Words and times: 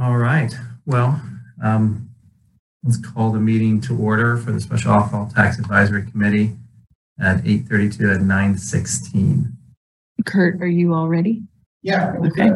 All 0.00 0.16
right. 0.16 0.50
Well, 0.86 1.20
um, 1.62 2.08
let's 2.82 2.96
call 2.96 3.32
the 3.32 3.38
meeting 3.38 3.82
to 3.82 3.98
order 3.98 4.38
for 4.38 4.50
the 4.50 4.58
Special 4.58 4.92
Alcohol 4.92 5.30
Tax 5.34 5.58
Advisory 5.58 6.10
Committee 6.10 6.56
at 7.20 7.44
8:32 7.44 8.14
at 8.14 8.22
9:16. 8.22 9.52
Kurt, 10.24 10.62
are 10.62 10.66
you 10.66 10.94
all 10.94 11.08
ready? 11.08 11.42
Yeah. 11.82 12.14
Okay. 12.16 12.50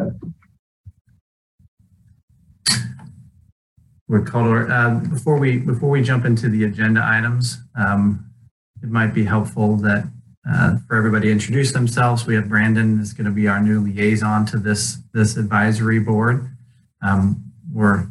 We're 4.07 4.23
called, 4.23 4.47
or, 4.47 4.71
uh, 4.71 4.99
before 4.99 5.37
we, 5.37 5.57
before 5.57 5.89
we 5.89 6.01
jump 6.01 6.25
into 6.25 6.49
the 6.49 6.63
agenda 6.63 7.03
items, 7.03 7.59
um, 7.75 8.25
it 8.81 8.89
might 8.89 9.13
be 9.13 9.23
helpful 9.23 9.77
that, 9.77 10.07
uh, 10.49 10.77
for 10.87 10.95
everybody 10.95 11.27
to 11.27 11.31
introduce 11.31 11.73
themselves. 11.73 12.25
We 12.25 12.35
have 12.35 12.49
Brandon 12.49 12.99
is 12.99 13.13
going 13.13 13.25
to 13.25 13.31
be 13.31 13.47
our 13.47 13.61
new 13.61 13.81
liaison 13.81 14.45
to 14.47 14.57
this, 14.57 14.97
this 15.13 15.37
advisory 15.37 15.99
board. 15.99 16.54
Um, 17.05 17.51
we're 17.71 18.07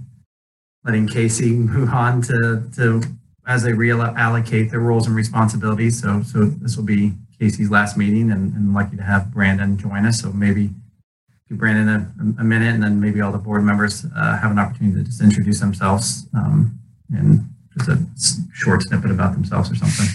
letting 0.85 1.09
Casey 1.09 1.51
move 1.53 1.91
on 1.91 2.23
to, 2.23 2.69
to, 2.77 3.03
as 3.47 3.63
they 3.63 3.73
reallocate 3.73 4.71
their 4.71 4.81
roles 4.81 5.07
and 5.07 5.17
responsibilities. 5.17 6.01
So, 6.01 6.23
so 6.23 6.45
this 6.45 6.77
will 6.77 6.85
be 6.85 7.13
Casey's 7.39 7.71
last 7.71 7.97
meeting 7.97 8.31
and, 8.31 8.55
and 8.55 8.73
lucky 8.73 8.97
to 8.97 9.03
have 9.03 9.33
Brandon 9.33 9.77
join 9.77 10.07
us. 10.07 10.21
So 10.21 10.33
maybe 10.33 10.71
give 11.49 11.59
Brandon 11.59 11.89
a, 11.89 12.41
a 12.41 12.45
minute 12.45 12.75
and 12.75 12.83
then 12.83 13.01
maybe 13.01 13.21
all 13.21 13.33
the 13.33 13.39
board 13.39 13.65
members 13.65 14.07
uh, 14.17 14.39
have 14.39 14.51
an 14.51 14.59
opportunity 14.59 14.99
to 14.99 15.05
just 15.05 15.21
introduce 15.21 15.61
themselves 15.61 16.27
um, 16.35 16.79
and 17.15 17.51
just 17.77 17.89
a 17.89 17.99
short 18.55 18.83
snippet 18.83 19.11
about 19.11 19.33
themselves 19.33 19.71
or 19.71 19.75
something. 19.75 20.07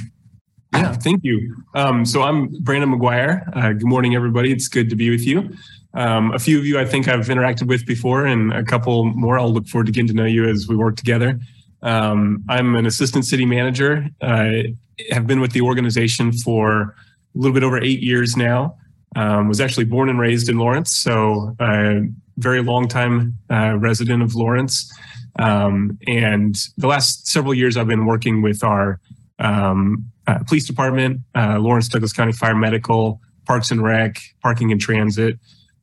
Yeah, 0.74 0.94
thank 0.94 1.24
you. 1.24 1.64
Um, 1.76 2.06
so 2.06 2.22
I'm 2.22 2.48
Brandon 2.62 2.90
McGuire. 2.90 3.56
Uh, 3.56 3.74
good 3.74 3.88
morning, 3.88 4.16
everybody. 4.16 4.52
It's 4.52 4.68
good 4.68 4.90
to 4.90 4.96
be 4.96 5.10
with 5.10 5.26
you. 5.26 5.52
Um, 5.94 6.32
a 6.34 6.40
few 6.40 6.60
of 6.60 6.66
you 6.66 6.80
I 6.80 6.86
think 6.86 7.08
I've 7.08 7.28
interacted 7.28 7.68
with 7.68 7.86
before, 7.86 8.26
and 8.26 8.54
a 8.54 8.64
couple 8.64 9.06
more 9.06 9.40
I'll 9.40 9.52
look 9.52 9.68
forward 9.68 9.88
to 9.88 9.92
getting 9.92 10.08
to 10.08 10.14
know 10.14 10.26
you 10.26 10.48
as 10.48 10.68
we 10.68 10.76
work 10.76 10.96
together. 10.96 11.40
Um, 11.82 12.44
I'm 12.50 12.76
an 12.76 12.86
assistant 12.86 13.26
city 13.26 13.46
manager. 13.46 14.08
I 14.22 14.76
have 15.12 15.26
been 15.26 15.40
with 15.40 15.54
the 15.54 15.62
organization 15.62 16.32
for 16.32 16.82
a 16.82 17.38
little 17.38 17.54
bit 17.54 17.64
over 17.64 17.82
eight 17.82 18.02
years 18.02 18.36
now. 18.36 18.76
Um, 19.16 19.48
was 19.48 19.60
actually 19.60 19.86
born 19.86 20.08
and 20.08 20.20
raised 20.20 20.50
in 20.50 20.60
Lawrence, 20.60 20.96
so 20.96 21.56
a 21.60 22.02
very 22.38 22.62
long 22.62 22.88
time 22.88 23.40
uh, 23.50 23.76
resident 23.78 24.22
of 24.22 24.36
Lawrence. 24.36 24.92
Um, 25.40 25.98
and 26.08 26.56
the 26.78 26.88
last 26.88 27.28
several 27.28 27.56
years, 27.56 27.76
I've 27.76 27.88
been 27.88 28.06
working 28.06 28.44
with 28.44 28.64
our 28.64 29.00
um, 29.40 30.12
uh, 30.28 30.40
police 30.48 30.68
department, 30.68 31.22
uh, 31.36 31.58
Lawrence 31.60 31.88
Douglas 31.88 32.14
County 32.14 32.34
Fire 32.34 32.56
Medical, 32.56 33.20
Parks 33.46 33.72
and 33.72 33.82
Rec, 33.82 34.20
Parking 34.44 34.72
and 34.72 34.80
Transit. 34.80 35.40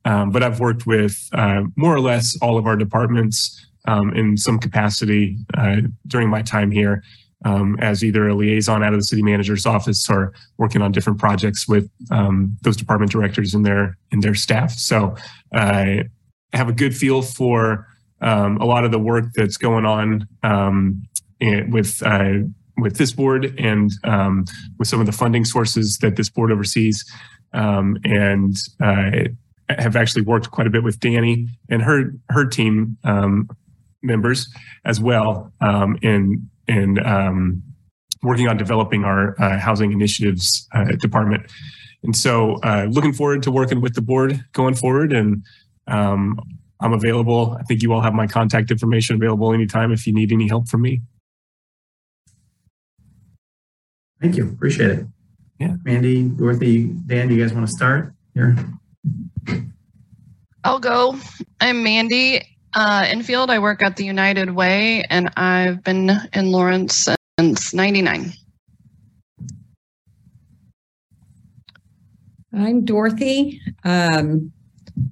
Um, 0.07 0.29
but 0.29 0.41
I've 0.41 0.61
worked 0.61 0.87
with 0.87 1.29
uh, 1.33 1.63
more 1.75 1.93
or 1.93 1.99
less 1.99 2.37
all 2.41 2.57
of 2.57 2.65
our 2.65 2.77
departments 2.77 3.67
um, 3.89 4.13
in 4.15 4.37
some 4.37 4.57
capacity 4.57 5.37
uh, 5.57 5.81
during 6.07 6.29
my 6.29 6.41
time 6.41 6.71
here 6.71 7.03
um, 7.43 7.77
as 7.81 8.05
either 8.05 8.29
a 8.29 8.33
liaison 8.33 8.83
out 8.83 8.93
of 8.93 8.99
the 8.99 9.03
city 9.03 9.21
manager's 9.21 9.65
office 9.65 10.09
or 10.09 10.33
working 10.57 10.81
on 10.81 10.93
different 10.93 11.19
projects 11.19 11.67
with 11.67 11.89
um, 12.09 12.57
those 12.61 12.77
department 12.77 13.11
directors 13.11 13.53
and 13.53 13.65
their 13.65 13.97
and 14.13 14.23
their 14.23 14.33
staff. 14.33 14.71
So 14.71 15.13
I 15.53 16.05
have 16.53 16.69
a 16.69 16.73
good 16.73 16.95
feel 16.95 17.21
for 17.21 17.85
um, 18.21 18.57
a 18.57 18.65
lot 18.65 18.85
of 18.85 18.91
the 18.91 18.99
work 18.99 19.25
that's 19.35 19.57
going 19.57 19.85
on 19.85 20.25
um, 20.41 21.03
with 21.41 22.01
uh, 22.05 22.33
with 22.77 22.97
this 22.97 23.11
board 23.11 23.53
and 23.59 23.91
with 24.79 24.87
some 24.87 25.01
of 25.01 25.05
the 25.05 25.11
funding 25.11 25.43
sources 25.43 25.97
that 25.97 26.15
this 26.15 26.29
board 26.29 26.49
oversees. 26.49 27.03
And 27.51 28.55
uh, 28.81 29.11
have 29.69 29.95
actually 29.95 30.21
worked 30.21 30.51
quite 30.51 30.67
a 30.67 30.69
bit 30.69 30.83
with 30.83 30.99
Danny 30.99 31.47
and 31.69 31.81
her 31.81 32.13
her 32.29 32.45
team 32.45 32.97
um, 33.03 33.49
members 34.01 34.47
as 34.85 34.99
well 34.99 35.51
um, 35.61 35.97
in 36.01 36.49
in 36.67 37.05
um, 37.05 37.63
working 38.23 38.47
on 38.47 38.57
developing 38.57 39.03
our 39.03 39.39
uh, 39.41 39.59
housing 39.59 39.91
initiatives 39.91 40.67
uh, 40.73 40.85
department. 40.99 41.51
And 42.03 42.15
so, 42.15 42.55
uh, 42.63 42.87
looking 42.89 43.13
forward 43.13 43.43
to 43.43 43.51
working 43.51 43.81
with 43.81 43.95
the 43.95 44.01
board 44.01 44.43
going 44.53 44.75
forward. 44.75 45.13
And 45.13 45.43
um, 45.87 46.39
I'm 46.79 46.93
available. 46.93 47.57
I 47.59 47.63
think 47.63 47.81
you 47.81 47.91
all 47.93 48.01
have 48.01 48.13
my 48.13 48.27
contact 48.27 48.71
information 48.71 49.15
available 49.15 49.53
anytime 49.53 49.91
if 49.91 50.05
you 50.05 50.13
need 50.13 50.31
any 50.31 50.47
help 50.47 50.67
from 50.67 50.81
me. 50.81 51.01
Thank 54.21 54.35
you. 54.35 54.49
Appreciate 54.49 54.91
it. 54.91 55.05
Yeah. 55.59 55.75
Mandy, 55.83 56.23
Dorothy, 56.23 56.85
Dan, 57.05 57.27
do 57.27 57.35
you 57.35 57.41
guys 57.41 57.53
want 57.53 57.67
to 57.67 57.73
start 57.73 58.13
here? 58.33 58.55
I'll 60.63 60.79
go. 60.79 61.17
I'm 61.61 61.83
Mandy 61.83 62.41
uh, 62.75 63.05
Enfield. 63.07 63.49
I 63.49 63.59
work 63.59 63.81
at 63.81 63.95
the 63.95 64.05
United 64.05 64.51
Way, 64.51 65.03
and 65.09 65.29
I've 65.37 65.83
been 65.83 66.11
in 66.33 66.51
Lawrence 66.51 67.07
since 67.39 67.73
'99. 67.73 68.33
I'm 72.53 72.85
Dorothy. 72.85 73.61
Um, 73.83 74.51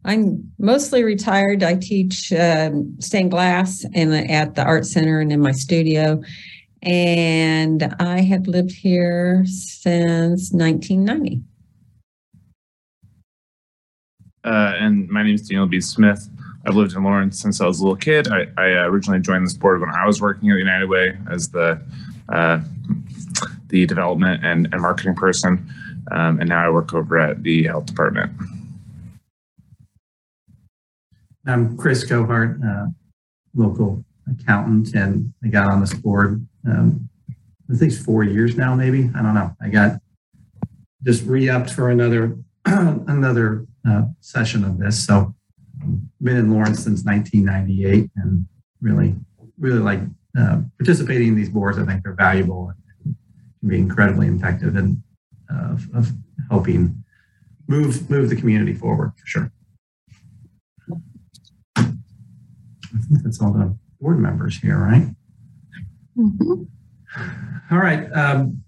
I'm 0.03 0.51
mostly 0.57 1.03
retired. 1.03 1.63
I 1.63 1.75
teach 1.75 2.33
um, 2.33 2.95
stained 2.99 3.31
glass 3.31 3.85
the, 4.11 4.25
at 4.29 4.55
the 4.55 4.63
art 4.63 4.85
center 4.85 5.19
and 5.19 5.31
in 5.31 5.41
my 5.41 5.51
studio. 5.51 6.21
And 6.81 7.95
I 7.99 8.21
have 8.21 8.47
lived 8.47 8.71
here 8.71 9.43
since 9.45 10.51
1990. 10.51 11.43
Uh, 14.45 14.73
and 14.79 15.09
my 15.09 15.23
name 15.23 15.33
is 15.33 15.41
Daniel 15.41 15.65
B. 15.65 15.81
Smith. 15.81 16.29
I've 16.67 16.75
lived 16.75 16.95
in 16.95 17.03
Lawrence 17.03 17.41
since 17.41 17.59
I 17.61 17.65
was 17.65 17.79
a 17.79 17.83
little 17.83 17.97
kid. 17.97 18.27
I, 18.27 18.45
I 18.57 18.73
uh, 18.73 18.87
originally 18.87 19.19
joined 19.19 19.45
this 19.45 19.55
board 19.55 19.81
when 19.81 19.89
I 19.89 20.05
was 20.05 20.21
working 20.21 20.51
at 20.51 20.57
United 20.59 20.87
Way 20.87 21.17
as 21.29 21.49
the 21.49 21.81
uh, 22.29 22.61
the 23.69 23.85
development 23.87 24.45
and, 24.45 24.69
and 24.71 24.81
marketing 24.81 25.15
person, 25.15 25.67
um, 26.11 26.39
and 26.39 26.47
now 26.47 26.63
I 26.63 26.69
work 26.69 26.93
over 26.93 27.19
at 27.19 27.41
the 27.41 27.63
health 27.63 27.87
department. 27.87 28.31
I'm 31.47 31.75
Chris 31.75 32.03
Gohart, 32.05 32.63
uh, 32.63 32.89
local 33.55 34.03
accountant, 34.31 34.93
and 34.93 35.33
I 35.43 35.47
got 35.47 35.69
on 35.71 35.81
this 35.81 35.93
board, 35.93 36.45
um, 36.67 37.09
I 37.71 37.75
think 37.75 37.93
four 37.93 38.23
years 38.23 38.55
now, 38.55 38.75
maybe. 38.75 39.09
I 39.15 39.21
don't 39.23 39.33
know. 39.33 39.55
I 39.59 39.69
got 39.69 39.99
just 41.03 41.25
re-upped 41.25 41.71
for 41.71 41.89
another 41.89 42.37
another 42.65 43.65
uh, 43.87 44.03
session 44.19 44.63
of 44.63 44.79
this. 44.79 45.05
So 45.05 45.33
been 46.21 46.37
in 46.37 46.51
Lawrence 46.51 46.83
since 46.83 47.03
1998 47.03 48.09
and 48.15 48.45
really, 48.81 49.15
really 49.57 49.79
like 49.79 50.01
uh, 50.37 50.61
participating 50.77 51.29
in 51.29 51.35
these 51.35 51.49
boards. 51.49 51.77
I 51.77 51.85
think 51.85 52.03
they're 52.03 52.13
valuable 52.13 52.73
and 53.03 53.15
can 53.61 53.69
be 53.69 53.77
incredibly 53.77 54.27
effective 54.27 54.75
in 54.75 55.01
uh, 55.51 55.77
of, 55.93 56.11
helping 56.51 57.03
move 57.67 58.07
move 58.07 58.29
the 58.29 58.35
community 58.35 58.73
forward 58.73 59.11
for 59.17 59.25
sure. 59.25 59.51
I 61.77 61.83
think 63.07 63.23
that's 63.23 63.41
all 63.41 63.51
the 63.51 63.75
board 63.99 64.19
members 64.19 64.59
here, 64.59 64.77
right? 64.77 65.07
All 67.71 67.79
right. 67.79 68.11
Um, 68.11 68.63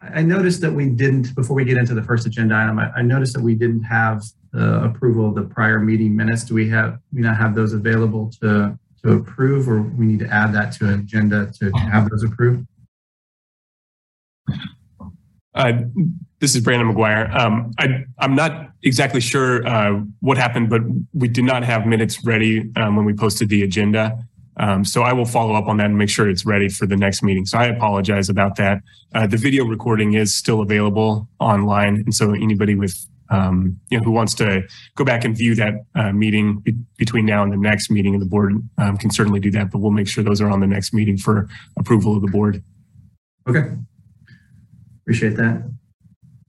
I 0.00 0.22
noticed 0.22 0.60
that 0.60 0.72
we 0.72 0.88
didn't, 0.88 1.34
before 1.34 1.56
we 1.56 1.64
get 1.64 1.76
into 1.76 1.94
the 1.94 2.02
first 2.02 2.26
agenda 2.26 2.54
item, 2.54 2.78
I, 2.78 2.90
I 2.96 3.02
noticed 3.02 3.34
that 3.34 3.42
we 3.42 3.54
didn't 3.54 3.82
have 3.82 4.22
the 4.52 4.84
approval 4.84 5.28
of 5.28 5.34
the 5.34 5.42
prior 5.42 5.80
meeting 5.80 6.14
minutes. 6.14 6.44
Do 6.44 6.54
we 6.54 6.68
have, 6.70 6.98
we 7.12 7.20
not 7.20 7.36
have 7.36 7.54
those 7.54 7.72
available 7.72 8.30
to, 8.40 8.78
to 9.02 9.12
approve 9.12 9.68
or 9.68 9.82
we 9.82 10.06
need 10.06 10.20
to 10.20 10.28
add 10.28 10.54
that 10.54 10.72
to 10.74 10.86
an 10.88 11.00
agenda 11.00 11.50
to 11.58 11.70
have 11.70 12.08
those 12.10 12.22
approved? 12.22 12.66
Uh, 15.52 15.72
this 16.38 16.54
is 16.54 16.60
Brandon 16.60 16.94
McGuire. 16.94 17.34
Um, 17.34 17.72
I, 17.78 18.04
I'm 18.18 18.36
not 18.36 18.70
exactly 18.84 19.20
sure 19.20 19.66
uh, 19.66 20.00
what 20.20 20.38
happened, 20.38 20.70
but 20.70 20.82
we 21.12 21.26
did 21.26 21.44
not 21.44 21.64
have 21.64 21.86
minutes 21.86 22.24
ready 22.24 22.70
um, 22.76 22.94
when 22.94 23.04
we 23.04 23.12
posted 23.14 23.48
the 23.48 23.64
agenda. 23.64 24.24
Um, 24.58 24.84
so 24.84 25.02
I 25.02 25.12
will 25.12 25.24
follow 25.24 25.54
up 25.54 25.66
on 25.66 25.76
that 25.76 25.86
and 25.86 25.98
make 25.98 26.10
sure 26.10 26.28
it's 26.28 26.44
ready 26.44 26.68
for 26.68 26.86
the 26.86 26.96
next 26.96 27.22
meeting. 27.22 27.46
So 27.46 27.58
I 27.58 27.66
apologize 27.66 28.28
about 28.28 28.56
that. 28.56 28.82
Uh, 29.14 29.26
the 29.26 29.36
video 29.36 29.64
recording 29.64 30.14
is 30.14 30.34
still 30.34 30.60
available 30.60 31.28
online, 31.38 31.96
and 31.96 32.14
so 32.14 32.32
anybody 32.32 32.74
with 32.74 32.94
um, 33.30 33.78
you 33.90 33.98
know 33.98 34.04
who 34.04 34.10
wants 34.10 34.34
to 34.36 34.62
go 34.94 35.04
back 35.04 35.24
and 35.24 35.36
view 35.36 35.54
that 35.54 35.74
uh, 35.94 36.12
meeting 36.12 36.60
be- 36.60 36.76
between 36.96 37.26
now 37.26 37.42
and 37.42 37.52
the 37.52 37.56
next 37.56 37.90
meeting 37.90 38.14
of 38.14 38.20
the 38.20 38.26
board 38.26 38.54
um, 38.78 38.96
can 38.96 39.10
certainly 39.10 39.38
do 39.40 39.50
that. 39.50 39.70
But 39.70 39.78
we'll 39.78 39.90
make 39.90 40.08
sure 40.08 40.24
those 40.24 40.40
are 40.40 40.50
on 40.50 40.60
the 40.60 40.66
next 40.66 40.92
meeting 40.94 41.18
for 41.18 41.48
approval 41.78 42.16
of 42.16 42.22
the 42.22 42.28
board. 42.28 42.62
Okay. 43.48 43.72
Appreciate 45.02 45.36
that. 45.36 45.70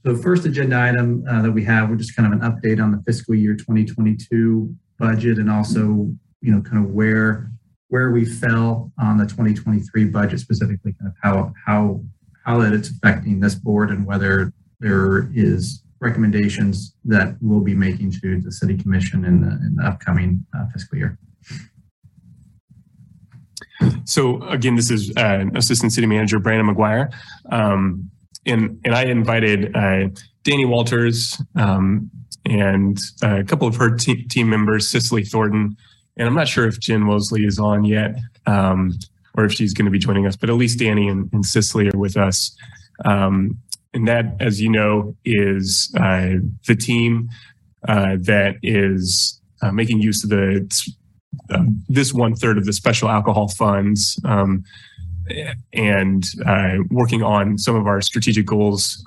So 0.05 0.15
first 0.15 0.45
agenda 0.45 0.79
item 0.79 1.25
uh, 1.29 1.41
that 1.41 1.51
we 1.51 1.63
have, 1.65 1.89
we're 1.89 1.97
just 1.97 2.15
kind 2.15 2.33
of 2.33 2.41
an 2.41 2.49
update 2.49 2.81
on 2.81 2.91
the 2.91 3.01
fiscal 3.05 3.35
year 3.35 3.53
2022 3.53 4.73
budget 4.97 5.37
and 5.37 5.49
also, 5.49 6.09
you 6.41 6.51
know, 6.53 6.61
kind 6.61 6.83
of 6.83 6.91
where 6.91 7.51
where 7.89 8.11
we 8.11 8.23
fell 8.23 8.91
on 8.99 9.17
the 9.17 9.25
2023 9.25 10.05
budget 10.05 10.39
specifically, 10.39 10.93
kind 10.93 11.11
of 11.11 11.15
how 11.21 11.53
how 11.65 12.01
how 12.45 12.59
that 12.59 12.73
it's 12.73 12.89
affecting 12.89 13.39
this 13.39 13.55
board 13.55 13.89
and 13.89 14.05
whether 14.05 14.53
there 14.79 15.29
is 15.33 15.83
recommendations 15.99 16.95
that 17.03 17.35
we'll 17.41 17.59
be 17.59 17.75
making 17.75 18.11
to 18.11 18.39
the 18.39 18.51
city 18.51 18.77
commission 18.77 19.25
in 19.25 19.41
the 19.41 19.51
in 19.65 19.75
the 19.75 19.83
upcoming 19.83 20.45
uh, 20.57 20.65
fiscal 20.71 20.97
year. 20.97 21.17
So 24.05 24.41
again, 24.43 24.75
this 24.75 24.91
is 24.91 25.15
uh, 25.17 25.45
Assistant 25.55 25.93
City 25.93 26.07
Manager 26.07 26.39
Brandon 26.39 26.73
McGuire, 26.73 27.13
um, 27.51 28.09
and 28.45 28.79
and 28.85 28.95
I 28.95 29.03
invited 29.03 29.75
uh, 29.75 30.09
Danny 30.43 30.65
Walters 30.65 31.41
um, 31.55 32.09
and 32.45 32.99
a 33.21 33.43
couple 33.43 33.67
of 33.67 33.75
her 33.75 33.95
te- 33.95 34.23
team 34.27 34.49
members, 34.49 34.89
Cicely 34.89 35.23
Thornton, 35.23 35.77
and 36.19 36.27
I'm 36.27 36.35
not 36.35 36.49
sure 36.49 36.67
if 36.67 36.79
Jen 36.79 37.01
Mosley 37.01 37.45
is 37.45 37.57
on 37.57 37.85
yet 37.85 38.15
um, 38.45 38.91
or 39.35 39.45
if 39.45 39.53
she's 39.53 39.73
going 39.73 39.85
to 39.85 39.91
be 39.91 39.97
joining 39.97 40.27
us, 40.27 40.35
but 40.35 40.49
at 40.49 40.55
least 40.57 40.77
Danny 40.77 41.07
and, 41.07 41.29
and 41.31 41.45
Cicely 41.45 41.87
are 41.87 41.97
with 41.97 42.17
us. 42.17 42.55
Um, 43.05 43.57
and 43.93 44.05
that, 44.07 44.35
as 44.41 44.61
you 44.61 44.69
know, 44.69 45.15
is 45.23 45.91
uh, 45.97 46.33
the 46.67 46.75
team 46.75 47.29
uh, 47.87 48.17
that 48.19 48.57
is 48.61 49.41
uh, 49.61 49.71
making 49.71 50.01
use 50.01 50.23
of 50.23 50.29
the 50.29 50.69
uh, 51.51 51.63
this 51.87 52.13
one 52.13 52.35
third 52.35 52.57
of 52.57 52.65
the 52.65 52.73
special 52.73 53.07
alcohol 53.07 53.47
funds 53.47 54.19
um, 54.25 54.63
and 55.73 56.25
uh, 56.45 56.75
working 56.89 57.23
on 57.23 57.57
some 57.57 57.75
of 57.75 57.87
our 57.87 58.01
strategic 58.01 58.45
goals 58.45 59.05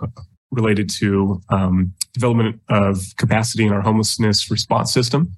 related 0.50 0.88
to 0.88 1.40
um, 1.50 1.92
development 2.14 2.60
of 2.68 2.98
capacity 3.18 3.66
in 3.66 3.72
our 3.72 3.82
homelessness 3.82 4.50
response 4.50 4.92
system. 4.92 5.36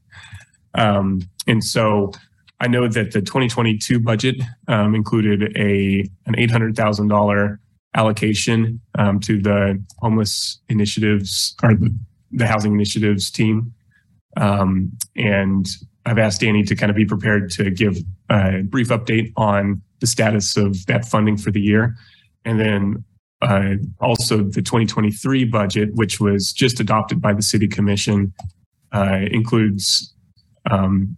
Um, 0.75 1.23
and 1.47 1.62
so 1.62 2.12
I 2.61 2.67
know 2.67 2.88
that 2.88 3.12
the 3.12 3.21
2022 3.21 4.00
budget 4.00 4.37
um, 4.69 4.94
included 4.94 5.56
a 5.56 6.09
an 6.26 6.35
$800,000 6.35 7.59
allocation 7.94 8.81
um, 8.99 9.21
to 9.21 9.41
the 9.41 9.82
homeless 9.99 10.61
initiatives 10.69 11.55
or 11.62 11.75
the, 12.32 12.47
housing 12.47 12.73
initiatives 12.73 13.31
team. 13.31 13.73
Um, 14.37 14.91
and 15.15 15.67
I've 16.06 16.19
asked 16.19 16.41
Danny 16.41 16.65
to 16.65 16.75
kind 16.75 16.91
of 16.91 16.97
be 16.97 17.05
prepared 17.05 17.50
to 17.53 17.71
give 17.71 17.99
a 18.31 18.62
brief 18.62 18.88
update 18.88 19.32
on 19.37 19.81
the 20.00 20.06
status 20.06 20.56
of 20.56 20.85
that 20.87 21.05
funding 21.05 21.37
for 21.37 21.50
the 21.50 21.61
year. 21.61 21.97
And 22.44 22.59
then 22.59 23.05
uh, 23.41 23.75
also 24.00 24.38
the 24.38 24.62
2023 24.62 25.44
budget, 25.44 25.91
which 25.94 26.21
was 26.21 26.53
just 26.53 26.81
adopted 26.81 27.21
by 27.21 27.32
the 27.32 27.43
City 27.43 27.69
Commission, 27.69 28.32
uh, 28.93 29.21
includes, 29.31 30.13
um, 30.70 31.16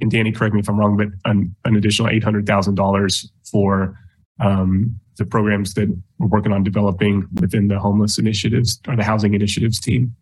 and 0.00 0.10
Danny, 0.10 0.32
correct 0.32 0.54
me 0.54 0.60
if 0.60 0.68
I'm 0.68 0.78
wrong, 0.78 0.96
but 0.96 1.08
an, 1.24 1.54
an 1.64 1.76
additional 1.76 2.08
$800,000 2.08 3.26
for 3.50 3.98
um, 4.40 4.98
the 5.18 5.24
programs 5.24 5.74
that 5.74 5.88
we're 6.18 6.28
working 6.28 6.52
on 6.52 6.62
developing 6.62 7.26
within 7.40 7.68
the 7.68 7.78
homeless 7.78 8.18
initiatives 8.18 8.80
or 8.88 8.96
the 8.96 9.04
housing 9.04 9.34
initiatives 9.34 9.80
team. 9.80 10.14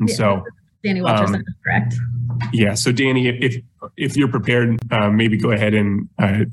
And 0.00 0.08
Yeah. 0.08 0.14
so, 0.16 0.44
Danny 0.82 1.00
Walters, 1.02 1.30
Um, 1.30 1.42
correct. 1.64 1.94
yeah. 2.52 2.74
So 2.74 2.92
Danny, 2.92 3.28
if 3.28 3.62
if 3.96 4.16
you're 4.16 4.28
prepared, 4.28 4.78
uh, 4.90 5.10
maybe 5.10 5.36
go 5.38 5.50
ahead 5.50 5.72
and 5.72 6.08
uh, 6.18 6.44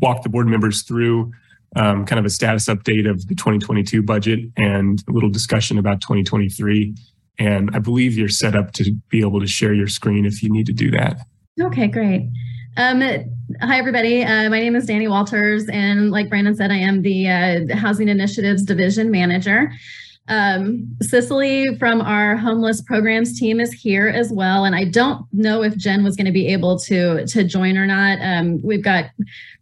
walk 0.00 0.22
the 0.22 0.28
board 0.28 0.46
members 0.46 0.82
through 0.82 1.32
um, 1.74 2.06
kind 2.06 2.18
of 2.18 2.24
a 2.24 2.30
status 2.30 2.66
update 2.66 3.08
of 3.10 3.26
the 3.28 3.34
2022 3.34 4.02
budget 4.02 4.40
and 4.56 5.02
a 5.08 5.12
little 5.12 5.28
discussion 5.28 5.76
about 5.76 6.00
2023. 6.00 6.94
And 7.38 7.70
I 7.74 7.78
believe 7.78 8.16
you're 8.16 8.28
set 8.28 8.54
up 8.54 8.72
to 8.72 8.92
be 9.08 9.20
able 9.20 9.40
to 9.40 9.46
share 9.46 9.74
your 9.74 9.88
screen 9.88 10.24
if 10.24 10.42
you 10.42 10.50
need 10.50 10.66
to 10.66 10.72
do 10.72 10.90
that. 10.92 11.18
Okay, 11.60 11.86
great. 11.86 12.28
Um, 12.78 13.00
hi, 13.60 13.78
everybody. 13.78 14.22
Uh, 14.22 14.50
my 14.50 14.60
name 14.60 14.76
is 14.76 14.86
Danny 14.86 15.08
Walters, 15.08 15.66
and 15.70 16.10
like 16.10 16.28
Brandon 16.28 16.54
said, 16.54 16.70
I 16.70 16.76
am 16.76 17.00
the 17.00 17.28
uh, 17.28 17.76
Housing 17.76 18.08
Initiatives 18.08 18.62
Division 18.62 19.10
Manager. 19.10 19.72
Um, 20.28 20.96
Cicely 21.02 21.76
from 21.78 22.00
our 22.00 22.36
homeless 22.36 22.82
programs 22.82 23.38
team 23.38 23.60
is 23.60 23.72
here 23.72 24.08
as 24.08 24.32
well, 24.32 24.64
and 24.64 24.74
I 24.74 24.84
don't 24.84 25.24
know 25.32 25.62
if 25.62 25.76
Jen 25.76 26.02
was 26.02 26.16
going 26.16 26.26
to 26.26 26.32
be 26.32 26.48
able 26.48 26.78
to 26.80 27.24
to 27.26 27.44
join 27.44 27.76
or 27.76 27.86
not. 27.86 28.18
Um, 28.20 28.60
we've 28.62 28.82
got 28.82 29.06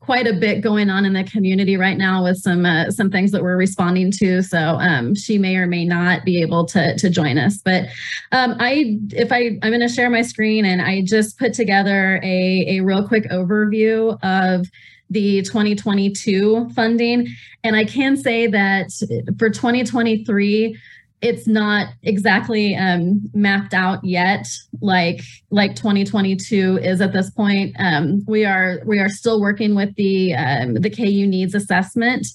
quite 0.00 0.26
a 0.26 0.32
bit 0.32 0.60
going 0.60 0.90
on 0.90 1.04
in 1.04 1.14
the 1.14 1.24
community 1.24 1.76
right 1.76 1.96
now 1.96 2.24
with 2.24 2.38
some 2.38 2.64
uh, 2.64 2.90
some 2.90 3.10
things 3.10 3.30
that 3.32 3.42
we're 3.42 3.56
responding 3.56 4.10
to, 4.12 4.42
so 4.42 4.58
um, 4.58 5.14
she 5.14 5.38
may 5.38 5.56
or 5.56 5.66
may 5.66 5.84
not 5.84 6.24
be 6.24 6.40
able 6.40 6.64
to 6.66 6.96
to 6.96 7.10
join 7.10 7.36
us. 7.36 7.58
But 7.58 7.84
um, 8.32 8.56
I, 8.58 8.98
if 9.10 9.32
I, 9.32 9.58
I'm 9.62 9.70
going 9.70 9.80
to 9.80 9.88
share 9.88 10.10
my 10.10 10.22
screen, 10.22 10.64
and 10.64 10.80
I 10.80 11.02
just 11.02 11.38
put 11.38 11.52
together 11.52 12.20
a 12.22 12.78
a 12.78 12.80
real 12.80 13.06
quick 13.06 13.24
overview 13.30 14.18
of 14.22 14.66
the 15.14 15.42
2022 15.42 16.70
funding. 16.74 17.28
And 17.62 17.74
I 17.74 17.84
can 17.84 18.16
say 18.16 18.46
that 18.48 18.90
for 19.38 19.48
2023, 19.48 20.76
it's 21.22 21.46
not 21.46 21.88
exactly 22.02 22.76
um, 22.76 23.18
mapped 23.32 23.72
out 23.72 24.04
yet, 24.04 24.46
like 24.82 25.22
like 25.50 25.74
2022 25.74 26.78
is 26.82 27.00
at 27.00 27.14
this 27.14 27.30
point. 27.30 27.74
Um, 27.78 28.22
we 28.26 28.44
are 28.44 28.80
we 28.84 28.98
are 28.98 29.08
still 29.08 29.40
working 29.40 29.74
with 29.74 29.94
the 29.94 30.34
um, 30.34 30.74
the 30.74 30.90
KU 30.90 31.26
needs 31.26 31.54
assessment, 31.54 32.26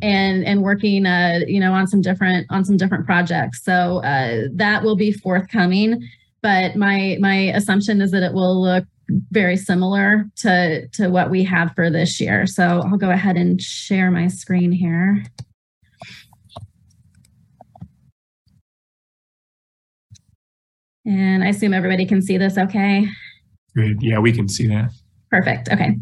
and 0.00 0.46
and 0.46 0.62
working 0.62 1.04
uh, 1.04 1.40
you 1.46 1.60
know 1.60 1.74
on 1.74 1.86
some 1.86 2.00
different 2.00 2.46
on 2.48 2.64
some 2.64 2.78
different 2.78 3.04
projects. 3.04 3.62
So 3.62 3.98
uh, 3.98 4.44
that 4.54 4.82
will 4.82 4.96
be 4.96 5.12
forthcoming. 5.12 6.08
But 6.40 6.74
my 6.74 7.18
my 7.20 7.52
assumption 7.54 8.00
is 8.00 8.12
that 8.12 8.22
it 8.22 8.32
will 8.32 8.62
look 8.62 8.84
very 9.30 9.56
similar 9.56 10.26
to 10.36 10.88
to 10.88 11.08
what 11.08 11.30
we 11.30 11.44
have 11.44 11.74
for 11.74 11.90
this 11.90 12.20
year. 12.20 12.46
So 12.46 12.82
I'll 12.84 12.96
go 12.96 13.10
ahead 13.10 13.36
and 13.36 13.60
share 13.60 14.10
my 14.10 14.28
screen 14.28 14.72
here. 14.72 15.22
And 21.04 21.42
I 21.42 21.48
assume 21.48 21.74
everybody 21.74 22.06
can 22.06 22.22
see 22.22 22.38
this 22.38 22.56
okay? 22.56 23.06
Good. 23.74 24.02
Yeah, 24.02 24.18
we 24.18 24.32
can 24.32 24.48
see 24.48 24.68
that. 24.68 24.90
Perfect. 25.30 25.70
Okay. 25.70 25.96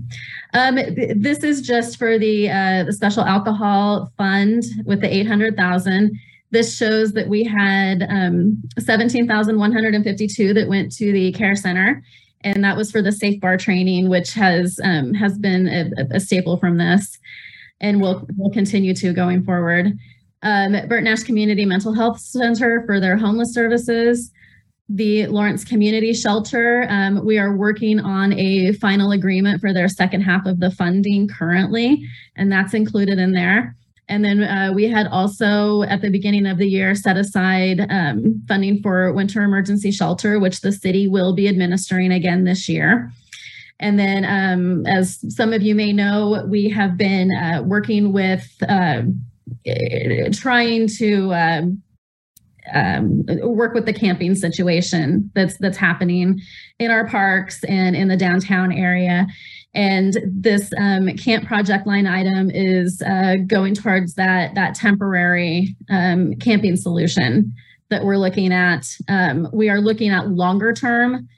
Um, 0.55 0.77
th- 0.77 1.17
this 1.17 1.45
is 1.45 1.63
just 1.63 1.97
for 1.97 2.19
the 2.19 2.51
uh, 2.51 2.85
the 2.85 2.93
special 2.93 3.25
alcohol 3.25 4.13
fund 4.19 4.65
with 4.85 5.01
the 5.01 5.15
800,000. 5.15 6.11
This 6.51 6.77
shows 6.77 7.13
that 7.13 7.29
we 7.29 7.45
had 7.45 8.05
um, 8.09 8.61
17,152 8.79 10.53
that 10.55 10.69
went 10.69 10.91
to 10.97 11.13
the 11.13 11.31
care 11.31 11.55
center, 11.55 12.03
and 12.43 12.65
that 12.65 12.77
was 12.77 12.91
for 12.91 13.03
the 13.03 13.13
safe 13.13 13.41
bar 13.41 13.57
training, 13.57 14.09
which 14.09 14.33
has 14.35 14.79
um, 14.83 15.15
has 15.15 15.39
been 15.39 15.69
a, 15.69 16.17
a 16.17 16.21
staple 16.21 16.57
from 16.57 16.79
this, 16.79 17.19
and 17.81 18.01
will 18.01 18.27
will 18.37 18.51
continue 18.51 18.95
to 18.95 19.13
going 19.13 19.45
forward. 19.45 19.97
Um, 20.43 20.77
Bert 20.89 21.05
Nash 21.05 21.23
Community 21.23 21.65
Mental 21.65 21.93
Health 21.93 22.19
Center 22.19 22.83
for 22.87 22.99
their 22.99 23.17
homeless 23.17 23.53
services 23.53 24.33
the 24.91 25.27
Lawrence 25.29 25.65
Community 25.65 26.13
Shelter. 26.13 26.85
Um, 26.89 27.25
we 27.25 27.39
are 27.39 27.57
working 27.57 28.01
on 28.01 28.33
a 28.33 28.73
final 28.75 29.13
agreement 29.13 29.61
for 29.61 29.73
their 29.73 29.89
second 29.89 30.23
half 30.23 30.47
of 30.47 30.59
the 30.59 30.73
funding 30.73 31.29
currently, 31.29 32.05
and 32.37 32.51
that's 32.51 32.75
included 32.75 33.19
in 33.19 33.33
there. 33.33 33.77
And 34.11 34.25
then 34.25 34.43
uh, 34.43 34.73
we 34.75 34.89
had 34.89 35.07
also 35.07 35.83
at 35.85 36.03
the 36.03 36.11
beginning 36.11 36.45
of 36.45 36.59
the 36.59 36.67
year 36.67 36.95
set 36.97 37.17
aside 37.17 37.87
um, 37.91 38.43
funding 38.49 38.83
for 38.83 39.13
winter 39.13 39.43
emergency 39.43 39.93
shelter, 39.93 40.41
which 40.41 40.61
the 40.61 40.73
city 40.73 41.07
will 41.07 41.33
be 41.33 41.49
administering 41.49 42.11
again 42.11 42.45
this 42.45 42.69
year. 42.69 43.13
And 43.79 43.99
then, 43.99 44.25
um, 44.25 44.85
as 44.87 45.25
some 45.35 45.55
of 45.55 45.63
you 45.63 45.75
may 45.75 45.93
know, 45.93 46.45
we 46.47 46.69
have 46.69 46.99
been 46.99 47.31
uh, 47.33 47.63
working 47.65 48.13
with 48.13 48.47
uh, 48.69 49.03
trying 50.33 50.89
to 50.89 51.33
um, 51.33 51.83
um, 52.75 53.25
work 53.43 53.73
with 53.73 53.87
the 53.87 53.93
camping 53.93 54.35
situation 54.35 55.31
that's 55.35 55.57
that's 55.59 55.79
happening 55.79 56.41
in 56.79 56.91
our 56.91 57.07
parks 57.09 57.65
and 57.65 57.97
in 57.97 58.09
the 58.09 58.17
downtown 58.17 58.73
area. 58.73 59.27
And 59.73 60.17
this 60.27 60.71
um, 60.77 61.09
camp 61.17 61.47
project 61.47 61.87
line 61.87 62.07
item 62.07 62.51
is 62.51 63.03
uh, 63.03 63.37
going 63.47 63.75
towards 63.75 64.15
that 64.15 64.55
that 64.57 64.75
temporary 64.75 65.77
um, 65.89 66.35
camping 66.35 66.77
solution 66.77 67.55
that 67.89 68.05
we're 68.05 68.17
looking 68.17 68.53
at. 68.53 68.87
Um, 69.09 69.49
we 69.53 69.69
are 69.69 69.81
looking 69.81 70.11
at 70.11 70.31
longer 70.31 70.73
term 70.73 71.29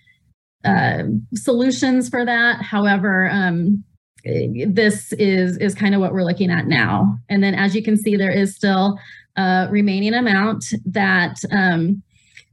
uh, 0.65 1.03
solutions 1.35 2.09
for 2.09 2.25
that. 2.25 2.63
However, 2.63 3.29
um, 3.31 3.85
this 4.25 5.13
is 5.15 5.59
is 5.59 5.75
kind 5.75 5.95
of 5.95 6.01
what 6.01 6.13
we're 6.13 6.25
looking 6.25 6.51
at 6.51 6.67
now. 6.67 7.19
And 7.29 7.43
then, 7.43 7.55
as 7.55 7.75
you 7.75 7.83
can 7.83 7.97
see, 7.97 8.17
there 8.17 8.31
is 8.31 8.55
still 8.55 8.99
a 9.37 9.67
remaining 9.71 10.15
amount 10.15 10.65
that 10.87 11.37
um, 11.51 12.03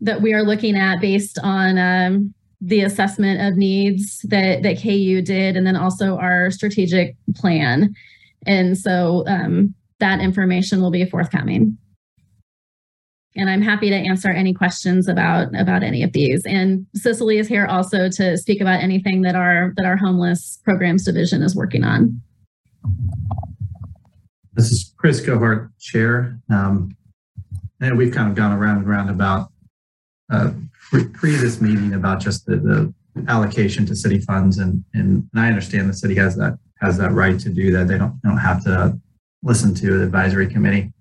that 0.01 0.21
we 0.21 0.33
are 0.33 0.43
looking 0.43 0.75
at 0.75 0.99
based 0.99 1.39
on 1.43 1.77
um, 1.77 2.33
the 2.61 2.81
assessment 2.81 3.41
of 3.41 3.57
needs 3.57 4.19
that 4.23 4.63
that 4.63 4.81
KU 4.81 5.21
did, 5.21 5.55
and 5.55 5.65
then 5.65 5.75
also 5.75 6.17
our 6.17 6.51
strategic 6.51 7.15
plan. 7.35 7.93
And 8.45 8.77
so 8.77 9.23
um, 9.27 9.73
that 9.99 10.19
information 10.19 10.81
will 10.81 10.91
be 10.91 11.05
forthcoming. 11.05 11.77
And 13.35 13.49
I'm 13.49 13.61
happy 13.61 13.89
to 13.89 13.95
answer 13.95 14.29
any 14.29 14.53
questions 14.53 15.07
about 15.07 15.55
about 15.55 15.83
any 15.83 16.03
of 16.03 16.11
these. 16.13 16.45
And 16.45 16.85
Cicely 16.95 17.37
is 17.37 17.47
here 17.47 17.65
also 17.65 18.09
to 18.09 18.37
speak 18.37 18.59
about 18.59 18.81
anything 18.81 19.21
that 19.21 19.35
our 19.35 19.73
that 19.77 19.85
our 19.85 19.97
homeless 19.97 20.59
programs 20.63 21.05
division 21.05 21.43
is 21.43 21.55
working 21.55 21.83
on. 21.83 22.21
This 24.53 24.71
is 24.71 24.93
Chris 24.97 25.21
Gohart, 25.21 25.69
Chair. 25.79 26.39
Um, 26.49 26.97
and 27.79 27.97
we've 27.97 28.13
kind 28.13 28.29
of 28.29 28.35
gone 28.35 28.51
around 28.51 28.79
and 28.79 28.87
around 28.87 29.09
about 29.09 29.51
uh, 30.29 30.51
pre 30.89 31.05
pre 31.05 31.35
this 31.35 31.61
meeting 31.61 31.93
about 31.93 32.19
just 32.19 32.45
the, 32.45 32.57
the 32.57 32.93
allocation 33.27 33.85
to 33.85 33.95
city 33.95 34.19
funds, 34.19 34.57
and, 34.59 34.83
and 34.93 35.27
I 35.35 35.47
understand 35.47 35.89
the 35.89 35.93
city 35.93 36.15
has 36.15 36.35
that 36.37 36.57
has 36.79 36.97
that 36.97 37.11
right 37.11 37.39
to 37.39 37.49
do 37.49 37.71
that. 37.71 37.87
They 37.87 37.97
don't 37.97 38.21
don't 38.21 38.37
have 38.37 38.63
to 38.63 38.97
listen 39.43 39.73
to 39.75 39.99
the 39.99 40.03
advisory 40.05 40.47
committee. 40.47 40.91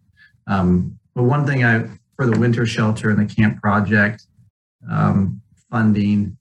Um, 0.47 0.99
but 1.15 1.25
one 1.25 1.47
thing 1.47 1.65
I 1.65 1.89
for 2.17 2.27
the 2.27 2.39
winter 2.39 2.67
shelter 2.67 3.11
and 3.11 3.19
the 3.19 3.35
camp 3.35 3.61
project 3.61 4.27
um, 4.91 5.41
funding 5.71 6.37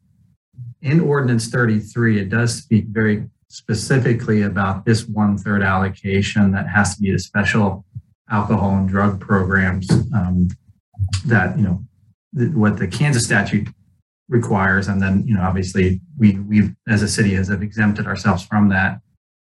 in 0.81 0.99
Ordinance 0.99 1.47
33, 1.49 2.19
it 2.19 2.29
does 2.29 2.55
speak 2.55 2.85
very 2.87 3.27
specifically 3.49 4.43
about 4.43 4.85
this 4.85 5.07
one 5.07 5.37
third 5.37 5.61
allocation 5.61 6.51
that 6.51 6.67
has 6.67 6.95
to 6.95 7.01
be 7.01 7.11
to 7.11 7.19
special 7.19 7.85
alcohol 8.29 8.77
and 8.77 8.89
drug 8.89 9.19
programs 9.19 9.89
um, 10.13 10.47
that 11.25 11.57
you 11.57 11.63
know 11.63 11.83
th- 12.35 12.51
what 12.51 12.77
the 12.77 12.87
Kansas 12.87 13.25
statute 13.25 13.67
requires, 14.29 14.87
and 14.87 15.01
then 15.01 15.25
you 15.25 15.35
know 15.35 15.41
obviously 15.41 16.01
we 16.17 16.39
we 16.39 16.75
as 16.87 17.01
a 17.01 17.07
city 17.07 17.33
has 17.35 17.47
have 17.47 17.61
exempted 17.61 18.07
ourselves 18.07 18.43
from 18.45 18.69
that, 18.69 18.99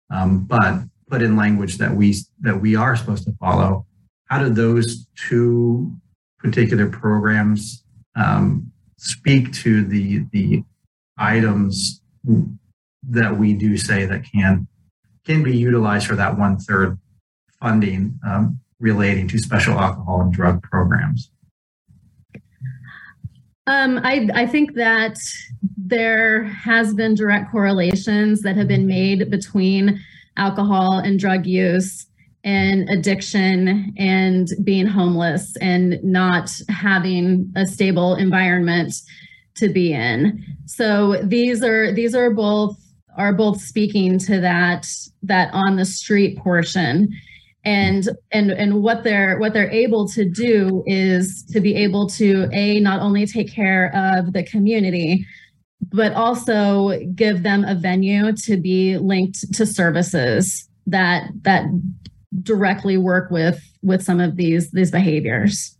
um, 0.10 0.44
but 0.46 0.84
put 1.10 1.22
in 1.22 1.36
language 1.36 1.78
that 1.78 1.96
we 1.96 2.16
that 2.42 2.62
we 2.62 2.76
are 2.76 2.96
supposed 2.96 3.26
to 3.26 3.34
follow. 3.34 3.86
How 4.26 4.40
do 4.40 4.50
those 4.50 5.06
two 5.28 5.96
particular 6.40 6.90
programs 6.90 7.84
um, 8.16 8.72
speak 8.98 9.54
to 9.54 9.84
the 9.84 10.26
the 10.32 10.64
items 11.18 12.02
that 13.10 13.38
we 13.38 13.54
do 13.54 13.78
say 13.78 14.06
that 14.06 14.24
can 14.24 14.68
can 15.26 15.44
be 15.44 15.56
utilized 15.56 16.08
for 16.08 16.16
that 16.16 16.38
one 16.38 16.58
third 16.58 16.98
funding 17.60 18.20
um, 18.26 18.60
relating 18.80 19.28
to 19.28 19.38
special 19.38 19.80
alcohol 19.80 20.22
and 20.22 20.34
drug 20.34 20.62
programs? 20.64 21.33
Um, 23.66 24.02
I, 24.04 24.28
I 24.34 24.46
think 24.46 24.74
that 24.74 25.18
there 25.78 26.44
has 26.44 26.94
been 26.94 27.16
direct 27.16 27.50
correlations 27.52 28.42
that 28.42 28.58
have 28.58 28.68
been 28.68 28.88
made 28.88 29.30
between 29.30 30.02
alcohol 30.36 31.00
and 31.00 31.20
drug 31.20 31.46
use 31.46 32.08
and 32.44 32.90
addiction 32.90 33.94
and 33.98 34.50
being 34.64 34.86
homeless 34.86 35.56
and 35.58 36.04
not 36.04 36.52
having 36.68 37.54
a 37.56 37.66
stable 37.66 38.16
environment 38.16 38.94
to 39.56 39.70
be 39.70 39.94
in. 39.94 40.44
So 40.66 41.22
these 41.24 41.64
are 41.64 41.94
these 41.94 42.16
are 42.16 42.32
both 42.32 42.78
are 43.16 43.32
both 43.32 43.62
speaking 43.62 44.18
to 44.18 44.42
that 44.42 44.88
that 45.22 45.54
on 45.54 45.78
the 45.78 45.86
street 45.86 46.38
portion 46.38 47.14
and 47.66 48.10
and 48.32 48.52
and 48.52 48.82
what 48.82 49.04
they're 49.04 49.38
what 49.40 49.54
they're 49.54 49.72
able 49.72 50.08
to 50.08 50.30
do 50.30 50.84
is 50.86 51.44
to 51.46 51.62
be 51.62 51.76
able 51.76 52.10
to 52.10 52.50
a 52.52 52.80
not 52.80 53.00
only 53.00 53.26
take 53.26 53.52
care 53.52 53.92
of 53.96 54.34
the 54.34 54.44
community 54.44 55.26
but 55.92 56.14
also 56.14 57.00
give 57.14 57.44
them 57.44 57.64
a 57.66 57.76
venue 57.76 58.32
to 58.34 58.58
be 58.58 58.98
linked 58.98 59.54
to 59.54 59.66
services 59.66 60.70
that 60.88 61.30
that 61.42 61.66
directly 62.42 62.98
work 62.98 63.32
with 63.32 63.62
with 63.82 64.02
some 64.04 64.20
of 64.20 64.36
these 64.36 64.72
these 64.72 64.92
behaviors 64.92 65.78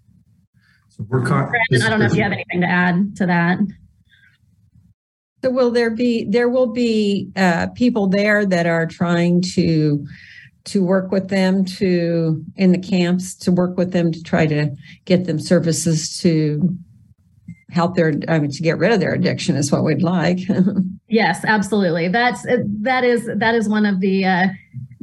So 0.90 1.06
we're 1.10 1.26
caught. 1.26 1.50
Brandon, 1.50 1.82
i 1.86 1.90
don't 1.90 2.00
know 2.00 2.06
if 2.06 2.16
you 2.16 2.24
have 2.24 2.32
anything 2.32 2.62
to 2.62 2.68
add 2.68 3.16
to 3.18 3.26
that 3.26 3.60
So 5.44 5.50
will 5.50 5.72
there 5.72 5.90
be, 5.90 6.24
there 6.24 6.48
will 6.48 6.68
be 6.68 7.30
uh, 7.36 7.68
people 7.76 8.08
there 8.08 8.46
that 8.46 8.66
are 8.66 8.86
trying 8.86 9.42
to, 9.56 10.08
to 10.66 10.84
work 10.84 11.12
with 11.12 11.30
them 11.30 11.66
to, 11.66 12.44
in 12.56 12.72
the 12.72 12.78
camps, 12.78 13.36
to 13.36 13.52
work 13.52 13.78
with 13.78 13.92
them 13.92 14.12
to 14.12 14.24
try 14.24 14.46
to 14.48 14.74
get 15.06 15.26
them 15.26 15.40
services 15.40 16.18
to 16.20 16.78
help 17.70 17.96
their, 17.96 18.14
I 18.28 18.40
mean, 18.40 18.52
to 18.52 18.62
get 18.62 18.78
rid 18.78 18.92
of 18.92 19.00
their 19.00 19.14
addiction 19.14 19.56
is 19.56 19.72
what 19.72 19.84
we'd 19.84 20.02
like. 20.02 20.40
Yes, 21.14 21.46
absolutely. 21.46 22.08
That's 22.08 22.44
that 22.82 23.04
is 23.04 23.30
that 23.36 23.54
is 23.54 23.70
one 23.70 23.86
of 23.86 24.00
the 24.00 24.26
uh, 24.26 24.48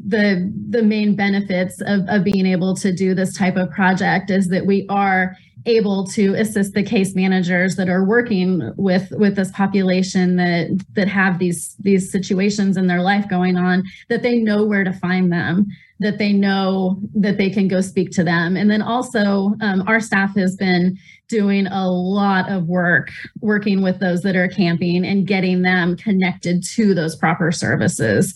the 0.05 0.53
the 0.69 0.83
main 0.83 1.15
benefits 1.15 1.81
of, 1.83 2.01
of 2.09 2.25
being 2.25 2.47
able 2.47 2.75
to 2.79 2.93
do 2.93 3.15
this 3.15 3.33
type 3.37 3.55
of 3.55 3.71
project 3.71 4.29
is 4.29 4.49
that 4.49 4.67
we 4.67 4.87
are 4.89 5.37
able 5.67 6.07
to 6.07 6.35
assist 6.35 6.73
the 6.75 6.83
case 6.83 7.15
managers 7.15 7.77
that 7.77 7.89
are 7.89 8.05
working 8.05 8.73
with 8.77 9.11
with 9.13 9.37
this 9.37 9.51
population 9.51 10.37
that 10.37 10.85
that 10.95 11.09
have 11.09 11.39
these 11.39 11.77
these 11.81 12.11
situations 12.11 12.77
in 12.77 12.87
their 12.87 13.03
life 13.03 13.29
going 13.29 13.57
on 13.57 13.83
that 14.09 14.23
they 14.23 14.39
know 14.39 14.65
where 14.65 14.85
to 14.85 14.93
find 14.93 15.33
them 15.33 15.67
that 16.01 16.17
they 16.17 16.33
know 16.33 16.99
that 17.15 17.37
they 17.37 17.51
can 17.51 17.69
go 17.69 17.83
speak 17.83 18.11
to 18.11 18.25
them. 18.25 18.57
And 18.57 18.71
then 18.71 18.81
also 18.81 19.55
um, 19.61 19.85
our 19.87 20.01
staff 20.01 20.35
has 20.35 20.57
been 20.57 20.99
doing 21.29 21.67
a 21.67 21.89
lot 21.91 22.51
of 22.51 22.67
work 22.67 23.11
working 23.41 23.83
with 23.83 24.01
those 24.01 24.23
that 24.23 24.35
are 24.35 24.49
camping 24.49 25.05
and 25.05 25.27
getting 25.27 25.61
them 25.61 25.97
connected 25.97 26.65
to 26.65 26.95
those 26.95 27.15
proper 27.17 27.53
services. 27.53 28.35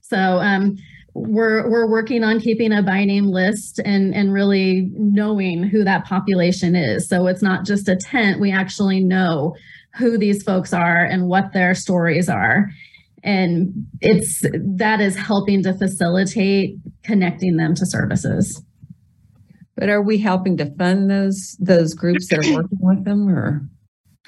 So 0.00 0.16
um, 0.16 0.78
we're 1.14 1.68
we're 1.68 1.88
working 1.88 2.22
on 2.22 2.40
keeping 2.40 2.72
a 2.72 2.82
by 2.82 3.04
name 3.04 3.26
list 3.26 3.80
and 3.84 4.14
and 4.14 4.32
really 4.32 4.88
knowing 4.92 5.62
who 5.62 5.84
that 5.84 6.04
population 6.04 6.76
is. 6.76 7.08
So 7.08 7.26
it's 7.26 7.42
not 7.42 7.64
just 7.64 7.88
a 7.88 7.96
tent. 7.96 8.40
We 8.40 8.52
actually 8.52 9.00
know 9.00 9.54
who 9.96 10.16
these 10.16 10.42
folks 10.42 10.72
are 10.72 11.04
and 11.04 11.26
what 11.26 11.52
their 11.52 11.74
stories 11.74 12.28
are. 12.28 12.70
And 13.22 13.86
it's 14.00 14.42
that 14.42 15.00
is 15.00 15.16
helping 15.16 15.62
to 15.64 15.74
facilitate 15.74 16.76
connecting 17.02 17.56
them 17.56 17.74
to 17.74 17.86
services. 17.86 18.62
But 19.76 19.88
are 19.88 20.02
we 20.02 20.18
helping 20.18 20.56
to 20.58 20.70
fund 20.76 21.10
those, 21.10 21.56
those 21.58 21.94
groups 21.94 22.28
that 22.28 22.46
are 22.46 22.52
working 22.54 22.78
with 22.80 23.04
them 23.04 23.28
or? 23.28 23.62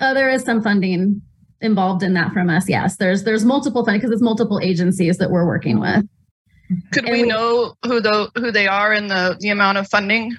Oh, 0.01 0.15
there 0.15 0.31
is 0.31 0.43
some 0.43 0.63
funding 0.63 1.21
involved 1.61 2.03
in 2.03 2.15
that 2.15 2.33
from 2.33 2.51
us 2.51 2.69
yes. 2.69 2.97
There's 2.97 3.23
there's 3.23 3.45
multiple 3.45 3.85
funding 3.85 4.01
because 4.01 4.13
it's 4.13 4.23
multiple 4.23 4.61
agencies 4.63 5.19
that 5.19 5.31
we're 5.31 5.47
working 5.47 5.79
with 5.79 6.05
Could 6.93 7.05
we 7.07 7.23
we- 7.23 7.29
know 7.29 7.75
who 7.85 8.01
the 8.01 8.31
who 8.37 8.51
they 8.51 8.67
are 8.69 8.93
and 8.93 9.11
the 9.11 9.37
the 9.41 9.49
amount 9.51 9.79
of 9.79 9.89
funding? 9.89 10.37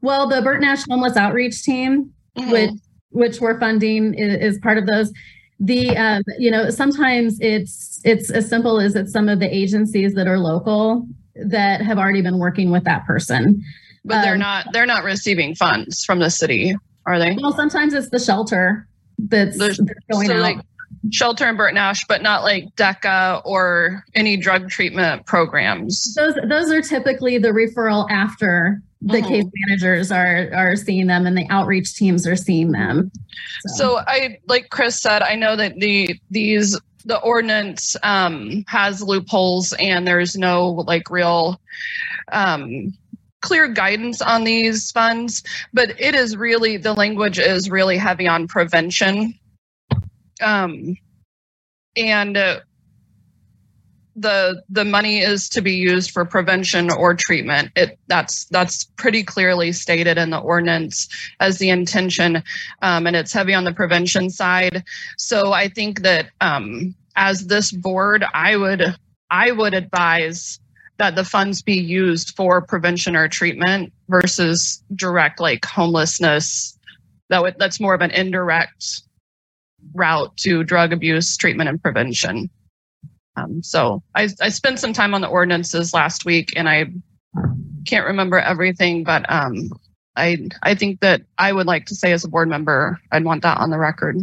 well 0.00 0.28
the 0.28 0.40
bert 0.42 0.60
nash 0.60 0.84
homeless 0.88 1.16
outreach 1.16 1.62
team 1.62 2.12
Mhm. 2.38 2.50
which 2.52 2.70
which 3.10 3.40
we're 3.40 3.58
funding 3.60 4.14
is, 4.14 4.54
is 4.54 4.58
part 4.60 4.78
of 4.78 4.86
those 4.86 5.12
the 5.60 5.96
um, 5.96 6.22
you 6.38 6.50
know 6.50 6.70
sometimes 6.70 7.38
it's 7.40 8.00
it's 8.04 8.30
as 8.30 8.48
simple 8.48 8.80
as 8.80 8.94
it's 8.94 9.12
some 9.12 9.28
of 9.28 9.38
the 9.40 9.54
agencies 9.54 10.14
that 10.14 10.26
are 10.26 10.38
local 10.38 11.06
that 11.34 11.80
have 11.82 11.98
already 11.98 12.22
been 12.22 12.38
working 12.38 12.70
with 12.70 12.84
that 12.84 13.04
person 13.06 13.62
but 14.04 14.22
they're 14.22 14.34
um, 14.34 14.38
not 14.40 14.66
they're 14.72 14.86
not 14.86 15.04
receiving 15.04 15.54
funds 15.54 16.04
from 16.04 16.18
the 16.20 16.30
city, 16.30 16.74
are 17.06 17.18
they? 17.18 17.36
well 17.40 17.52
sometimes 17.52 17.92
it's 17.92 18.08
the 18.10 18.18
shelter 18.18 18.86
that's, 19.18 19.58
There's- 19.58 19.78
that's 19.78 20.06
going 20.10 20.26
so 20.28 20.34
out 20.36 20.40
like 20.40 20.58
shelter 21.10 21.44
and 21.46 21.56
Bert 21.58 21.74
Nash, 21.74 22.04
but 22.06 22.22
not 22.22 22.42
like 22.42 22.64
DECA 22.76 23.42
or 23.44 24.04
any 24.14 24.36
drug 24.36 24.68
treatment 24.70 25.26
programs. 25.26 26.14
those 26.14 26.34
those 26.48 26.70
are 26.70 26.82
typically 26.82 27.38
the 27.38 27.48
referral 27.48 28.10
after 28.10 28.80
the 29.00 29.18
Mhm. 29.18 29.28
case 29.28 29.44
managers 29.66 30.12
are 30.12 30.48
are 30.54 30.76
seeing 30.76 31.08
them 31.08 31.26
and 31.26 31.36
the 31.36 31.46
outreach 31.50 31.94
teams 31.94 32.24
are 32.26 32.36
seeing 32.36 32.70
them 32.70 33.10
So 33.76 33.98
I 34.06 34.38
like 34.48 34.70
Chris 34.70 35.00
said, 35.00 35.22
I 35.22 35.34
know 35.34 35.56
that 35.56 35.74
the 35.80 36.14
these 36.30 36.78
the 37.04 37.18
ordinance 37.18 37.96
um, 38.04 38.64
has 38.68 39.02
loopholes 39.02 39.72
and 39.80 40.06
there's 40.06 40.36
no 40.36 40.68
like 40.86 41.10
real 41.10 41.60
um, 42.30 42.92
clear 43.40 43.66
guidance 43.66 44.22
on 44.22 44.44
these 44.44 44.92
funds, 44.92 45.42
but 45.74 46.00
it 46.00 46.14
is 46.14 46.36
really 46.36 46.76
the 46.76 46.92
language 46.94 47.40
is 47.40 47.68
really 47.68 47.96
heavy 47.96 48.28
on 48.28 48.46
prevention. 48.46 49.34
Um, 50.42 50.96
and 51.96 52.36
uh, 52.36 52.60
the 54.16 54.62
the 54.68 54.84
money 54.84 55.20
is 55.20 55.48
to 55.50 55.62
be 55.62 55.72
used 55.72 56.10
for 56.10 56.24
prevention 56.24 56.90
or 56.90 57.14
treatment. 57.14 57.70
It 57.76 57.98
that's 58.08 58.44
that's 58.46 58.84
pretty 58.96 59.22
clearly 59.22 59.72
stated 59.72 60.18
in 60.18 60.30
the 60.30 60.38
ordinance 60.38 61.08
as 61.40 61.58
the 61.58 61.70
intention 61.70 62.42
um, 62.82 63.06
and 63.06 63.16
it's 63.16 63.32
heavy 63.32 63.54
on 63.54 63.64
the 63.64 63.72
prevention 63.72 64.30
side. 64.30 64.84
So 65.16 65.52
I 65.52 65.68
think 65.68 66.02
that 66.02 66.30
um, 66.40 66.94
as 67.16 67.46
this 67.46 67.72
board, 67.72 68.24
I 68.34 68.56
would 68.56 68.94
I 69.30 69.50
would 69.50 69.74
advise 69.74 70.60
that 70.98 71.16
the 71.16 71.24
funds 71.24 71.62
be 71.62 71.78
used 71.78 72.36
for 72.36 72.60
prevention 72.60 73.16
or 73.16 73.28
treatment 73.28 73.92
versus 74.08 74.82
direct 74.94 75.40
like 75.40 75.64
homelessness. 75.64 76.78
That 77.30 77.42
would 77.42 77.56
that's 77.58 77.80
more 77.80 77.94
of 77.94 78.02
an 78.02 78.10
indirect 78.10 79.02
route 79.94 80.36
to 80.38 80.64
drug 80.64 80.92
abuse 80.92 81.36
treatment 81.36 81.68
and 81.68 81.82
prevention. 81.82 82.50
Um, 83.36 83.62
so 83.62 84.02
I, 84.14 84.28
I 84.40 84.50
spent 84.50 84.78
some 84.78 84.92
time 84.92 85.14
on 85.14 85.20
the 85.20 85.28
ordinances 85.28 85.94
last 85.94 86.24
week 86.24 86.52
and 86.56 86.68
I 86.68 86.86
can't 87.86 88.06
remember 88.06 88.38
everything, 88.38 89.04
but 89.04 89.24
um, 89.30 89.70
I 90.16 90.48
I 90.62 90.74
think 90.74 91.00
that 91.00 91.22
I 91.38 91.52
would 91.52 91.66
like 91.66 91.86
to 91.86 91.94
say 91.94 92.12
as 92.12 92.24
a 92.24 92.28
board 92.28 92.48
member, 92.48 93.00
I'd 93.10 93.24
want 93.24 93.42
that 93.42 93.58
on 93.58 93.70
the 93.70 93.78
record. 93.78 94.18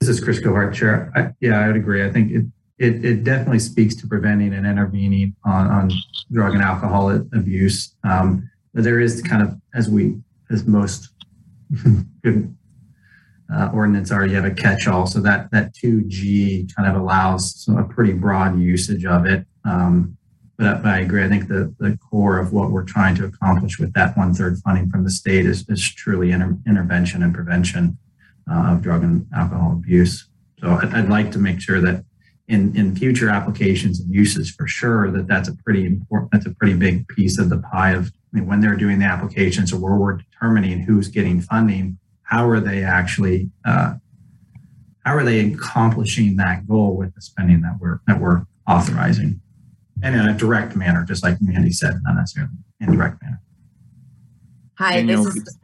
This 0.00 0.08
is 0.08 0.20
Chris 0.20 0.38
Cohart, 0.38 0.74
Chair. 0.74 1.12
I, 1.16 1.30
yeah, 1.40 1.58
I 1.58 1.66
would 1.66 1.76
agree. 1.76 2.04
I 2.04 2.12
think 2.12 2.30
it, 2.30 2.44
it, 2.78 3.04
it 3.04 3.24
definitely 3.24 3.58
speaks 3.58 3.96
to 3.96 4.06
preventing 4.06 4.54
and 4.54 4.64
intervening 4.64 5.34
on, 5.44 5.66
on 5.66 5.90
drug 6.30 6.54
and 6.54 6.62
alcohol 6.62 7.10
abuse. 7.10 7.96
Um, 8.04 8.48
there 8.74 9.00
is 9.00 9.20
kind 9.22 9.42
of, 9.42 9.60
as 9.74 9.88
we, 9.88 10.16
as 10.50 10.66
most 10.66 11.08
good 12.22 12.56
uh, 13.54 13.70
ordinance 13.72 14.12
already 14.12 14.34
have 14.34 14.44
a 14.44 14.50
catch-all, 14.50 15.06
so 15.06 15.20
that 15.20 15.50
that 15.52 15.74
2G 15.74 16.74
kind 16.74 16.88
of 16.88 17.00
allows 17.00 17.64
some, 17.64 17.78
a 17.78 17.84
pretty 17.84 18.12
broad 18.12 18.58
usage 18.60 19.04
of 19.04 19.26
it. 19.26 19.46
Um, 19.64 20.16
but, 20.58 20.84
I 20.84 20.98
agree. 20.98 21.24
I 21.24 21.28
think 21.28 21.46
the, 21.46 21.72
the 21.78 21.96
core 22.10 22.38
of 22.38 22.52
what 22.52 22.72
we're 22.72 22.84
trying 22.84 23.14
to 23.16 23.24
accomplish 23.24 23.78
with 23.78 23.92
that 23.92 24.16
one 24.16 24.34
third 24.34 24.58
funding 24.58 24.90
from 24.90 25.04
the 25.04 25.10
state 25.10 25.46
is, 25.46 25.64
is 25.68 25.94
truly 25.94 26.32
inter- 26.32 26.58
intervention 26.66 27.22
and 27.22 27.32
prevention 27.32 27.96
uh, 28.50 28.72
of 28.72 28.82
drug 28.82 29.04
and 29.04 29.26
alcohol 29.34 29.72
abuse. 29.72 30.28
So 30.60 30.70
I'd, 30.70 30.92
I'd, 30.92 31.08
like 31.08 31.30
to 31.32 31.38
make 31.38 31.60
sure 31.60 31.80
that 31.80 32.04
in, 32.48 32.76
in 32.76 32.96
future 32.96 33.30
applications 33.30 34.00
and 34.00 34.12
uses 34.12 34.50
for 34.50 34.66
sure 34.66 35.12
that 35.12 35.28
that's 35.28 35.48
a 35.48 35.54
pretty 35.64 35.86
important, 35.86 36.32
that's 36.32 36.46
a 36.46 36.54
pretty 36.54 36.74
big 36.74 37.06
piece 37.06 37.38
of 37.38 37.50
the 37.50 37.58
pie 37.58 37.92
of 37.92 38.10
I 38.32 38.38
mean, 38.38 38.48
when 38.48 38.60
they're 38.60 38.74
doing 38.74 38.98
the 38.98 39.06
applications 39.06 39.72
or 39.72 39.78
where 39.78 39.96
we're 39.96 40.16
determining 40.16 40.80
who's 40.80 41.08
getting 41.08 41.40
funding, 41.40 41.98
how 42.28 42.48
are 42.48 42.60
they 42.60 42.82
actually, 42.82 43.50
uh, 43.64 43.94
how 45.04 45.14
are 45.14 45.24
they 45.24 45.52
accomplishing 45.52 46.36
that 46.36 46.66
goal 46.66 46.96
with 46.96 47.14
the 47.14 47.20
spending 47.20 47.62
that 47.62 47.76
we're, 47.80 48.00
that 48.06 48.20
we're 48.20 48.46
authorizing? 48.66 49.40
and 50.02 50.14
in 50.14 50.28
a 50.28 50.34
direct 50.34 50.76
manner, 50.76 51.04
just 51.04 51.22
like 51.22 51.40
Mandy 51.40 51.72
said, 51.72 52.00
not 52.02 52.14
necessarily 52.16 52.52
indirect 52.80 53.22
manner. 53.22 53.40
Hi, 54.78 54.96
Daniel, 54.96 55.24
this 55.24 55.36
is 55.36 55.58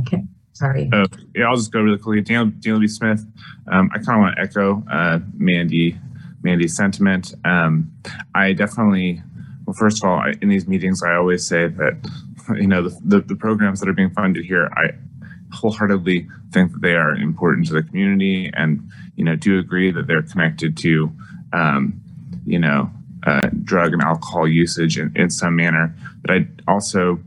okay. 0.00 0.24
Sorry. 0.52 0.90
Uh, 0.92 1.06
yeah, 1.34 1.46
I'll 1.46 1.56
just 1.56 1.72
go 1.72 1.80
really 1.80 1.98
quickly. 1.98 2.20
Daniel, 2.20 2.46
Daniel 2.58 2.80
B. 2.80 2.88
Smith. 2.88 3.24
Um, 3.70 3.90
I 3.94 3.98
kind 3.98 4.18
of 4.18 4.20
want 4.20 4.36
to 4.36 4.42
echo 4.42 4.84
uh, 4.90 5.20
Mandy, 5.34 5.96
Mandy's 6.42 6.76
sentiment. 6.76 7.32
Um, 7.44 7.92
I 8.34 8.52
definitely, 8.52 9.22
well, 9.64 9.74
first 9.74 10.02
of 10.02 10.08
all, 10.08 10.18
I, 10.18 10.34
in 10.42 10.48
these 10.48 10.66
meetings, 10.66 11.02
I 11.02 11.14
always 11.14 11.46
say 11.46 11.68
that 11.68 12.10
you 12.56 12.66
know 12.66 12.88
the, 12.88 12.98
the, 13.04 13.20
the 13.20 13.36
programs 13.36 13.80
that 13.80 13.88
are 13.88 13.94
being 13.94 14.10
funded 14.10 14.44
here, 14.44 14.68
I 14.74 14.90
wholeheartedly 15.52 16.26
think 16.52 16.72
that 16.72 16.82
they 16.82 16.94
are 16.94 17.14
important 17.14 17.66
to 17.68 17.74
the 17.74 17.82
community, 17.82 18.50
and 18.54 18.88
you 19.16 19.24
know 19.24 19.36
do 19.36 19.58
agree 19.58 19.90
that 19.90 20.06
they're 20.06 20.22
connected 20.22 20.76
to, 20.78 21.10
um, 21.52 22.00
you 22.46 22.58
know, 22.58 22.90
uh, 23.26 23.48
drug 23.64 23.92
and 23.92 24.02
alcohol 24.02 24.46
usage 24.46 24.98
in, 24.98 25.12
in 25.16 25.30
some 25.30 25.56
manner. 25.56 25.94
But 26.22 26.30
I 26.30 26.46
also 26.66 27.20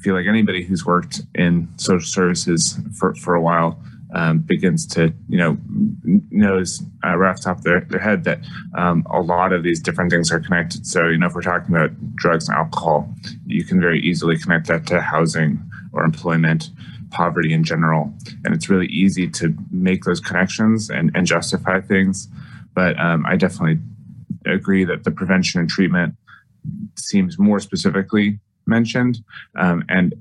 feel 0.00 0.14
like 0.14 0.26
anybody 0.26 0.62
who's 0.62 0.84
worked 0.84 1.22
in 1.34 1.68
social 1.76 2.06
services 2.06 2.78
for, 2.98 3.14
for 3.14 3.34
a 3.34 3.40
while 3.40 3.80
um, 4.14 4.38
begins 4.38 4.86
to, 4.86 5.12
you 5.28 5.36
know, 5.36 5.58
knows 6.30 6.82
uh, 7.04 7.16
right 7.16 7.30
off 7.30 7.38
the 7.38 7.42
top 7.42 7.58
of 7.58 7.64
their, 7.64 7.80
their 7.90 8.00
head 8.00 8.24
that 8.24 8.40
um, 8.76 9.04
a 9.10 9.20
lot 9.20 9.52
of 9.52 9.62
these 9.62 9.80
different 9.80 10.10
things 10.10 10.30
are 10.30 10.40
connected. 10.40 10.86
So, 10.86 11.08
you 11.08 11.18
know, 11.18 11.26
if 11.26 11.34
we're 11.34 11.42
talking 11.42 11.74
about 11.74 11.90
drugs 12.16 12.48
and 12.48 12.56
alcohol, 12.56 13.12
you 13.46 13.64
can 13.64 13.80
very 13.80 14.00
easily 14.00 14.38
connect 14.38 14.68
that 14.68 14.86
to 14.86 15.00
housing 15.00 15.60
or 15.92 16.04
employment, 16.04 16.70
poverty 17.10 17.52
in 17.52 17.64
general. 17.64 18.12
And 18.44 18.54
it's 18.54 18.68
really 18.68 18.86
easy 18.86 19.28
to 19.28 19.54
make 19.70 20.04
those 20.04 20.20
connections 20.20 20.90
and, 20.90 21.10
and 21.14 21.26
justify 21.26 21.80
things. 21.80 22.28
But 22.74 22.98
um, 22.98 23.24
I 23.26 23.36
definitely 23.36 23.80
agree 24.44 24.84
that 24.84 25.04
the 25.04 25.10
prevention 25.10 25.60
and 25.60 25.68
treatment 25.68 26.14
seems 26.96 27.38
more 27.38 27.60
specifically 27.60 28.38
mentioned. 28.66 29.18
Um, 29.56 29.84
and 29.88 30.14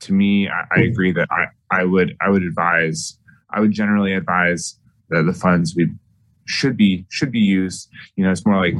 to 0.00 0.12
me, 0.12 0.48
I, 0.48 0.64
I, 0.76 0.80
agree 0.80 1.12
that 1.12 1.28
I, 1.30 1.46
I 1.70 1.84
would 1.84 2.16
I 2.20 2.30
would 2.30 2.42
advise 2.42 3.18
I 3.50 3.60
would 3.60 3.72
generally 3.72 4.12
advise 4.12 4.76
that 5.10 5.24
the 5.24 5.32
funds 5.32 5.74
we 5.76 5.90
should 6.46 6.76
be 6.76 7.06
should 7.10 7.32
be 7.32 7.40
used. 7.40 7.88
You 8.16 8.24
know, 8.24 8.30
it's 8.30 8.46
more 8.46 8.56
like 8.56 8.74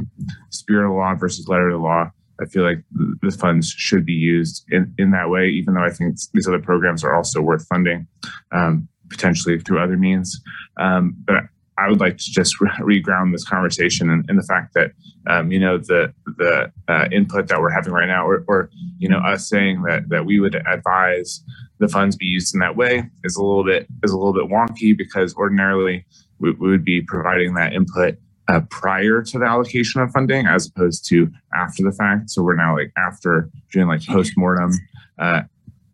spirit 0.49 0.89
of 0.89 0.95
law 0.95 1.15
versus 1.15 1.47
letter 1.47 1.69
of 1.69 1.73
the 1.73 1.85
law. 1.85 2.11
I 2.41 2.45
feel 2.45 2.63
like 2.63 2.83
the 3.21 3.31
funds 3.31 3.69
should 3.69 4.05
be 4.05 4.13
used 4.13 4.65
in, 4.71 4.93
in 4.97 5.11
that 5.11 5.29
way, 5.29 5.47
even 5.49 5.75
though 5.75 5.83
I 5.83 5.91
think 5.91 6.17
these 6.33 6.47
other 6.47 6.59
programs 6.59 7.03
are 7.03 7.13
also 7.13 7.41
worth 7.41 7.65
funding, 7.67 8.07
um, 8.51 8.87
potentially 9.09 9.59
through 9.59 9.79
other 9.79 9.97
means. 9.97 10.41
Um, 10.77 11.15
but 11.25 11.43
I 11.77 11.89
would 11.89 11.99
like 11.99 12.17
to 12.17 12.31
just 12.31 12.55
reground 12.59 13.31
this 13.31 13.47
conversation 13.47 14.09
in, 14.27 14.35
the 14.35 14.43
fact 14.43 14.73
that 14.73 14.91
um, 15.27 15.51
you 15.51 15.59
know 15.59 15.77
the 15.77 16.13
the 16.37 16.71
uh, 16.87 17.07
input 17.11 17.47
that 17.47 17.59
we're 17.59 17.71
having 17.71 17.93
right 17.93 18.07
now, 18.07 18.27
or, 18.27 18.43
or 18.47 18.69
you 18.99 19.09
know 19.09 19.19
us 19.19 19.47
saying 19.49 19.83
that 19.83 20.09
that 20.09 20.25
we 20.25 20.39
would 20.39 20.55
advise 20.67 21.43
the 21.79 21.87
funds 21.87 22.15
be 22.15 22.25
used 22.25 22.53
in 22.53 22.59
that 22.59 22.75
way 22.75 23.09
is 23.23 23.35
a 23.35 23.43
little 23.43 23.63
bit 23.63 23.87
is 24.03 24.11
a 24.11 24.17
little 24.17 24.33
bit 24.33 24.51
wonky 24.51 24.95
because 24.95 25.33
ordinarily 25.35 26.05
we, 26.39 26.51
we 26.51 26.69
would 26.69 26.85
be 26.85 27.01
providing 27.01 27.53
that 27.55 27.73
input 27.73 28.17
uh, 28.51 28.61
prior 28.69 29.21
to 29.21 29.39
the 29.39 29.45
allocation 29.45 30.01
of 30.01 30.11
funding 30.11 30.45
as 30.45 30.67
opposed 30.67 31.07
to 31.09 31.31
after 31.55 31.83
the 31.83 31.91
fact. 31.91 32.29
So 32.29 32.43
we're 32.43 32.55
now 32.55 32.75
like 32.75 32.91
after 32.97 33.49
doing 33.71 33.87
like 33.87 34.05
post 34.05 34.33
mortem 34.37 34.71
uh, 35.19 35.43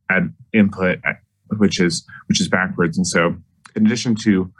ad 0.10 0.34
input, 0.54 1.00
uh, 1.06 1.14
which 1.58 1.80
is 1.80 2.06
which 2.28 2.42
is 2.42 2.48
backwards. 2.48 2.98
And 2.98 3.06
so 3.06 3.36
in 3.76 3.86
addition 3.86 4.16
to 4.24 4.52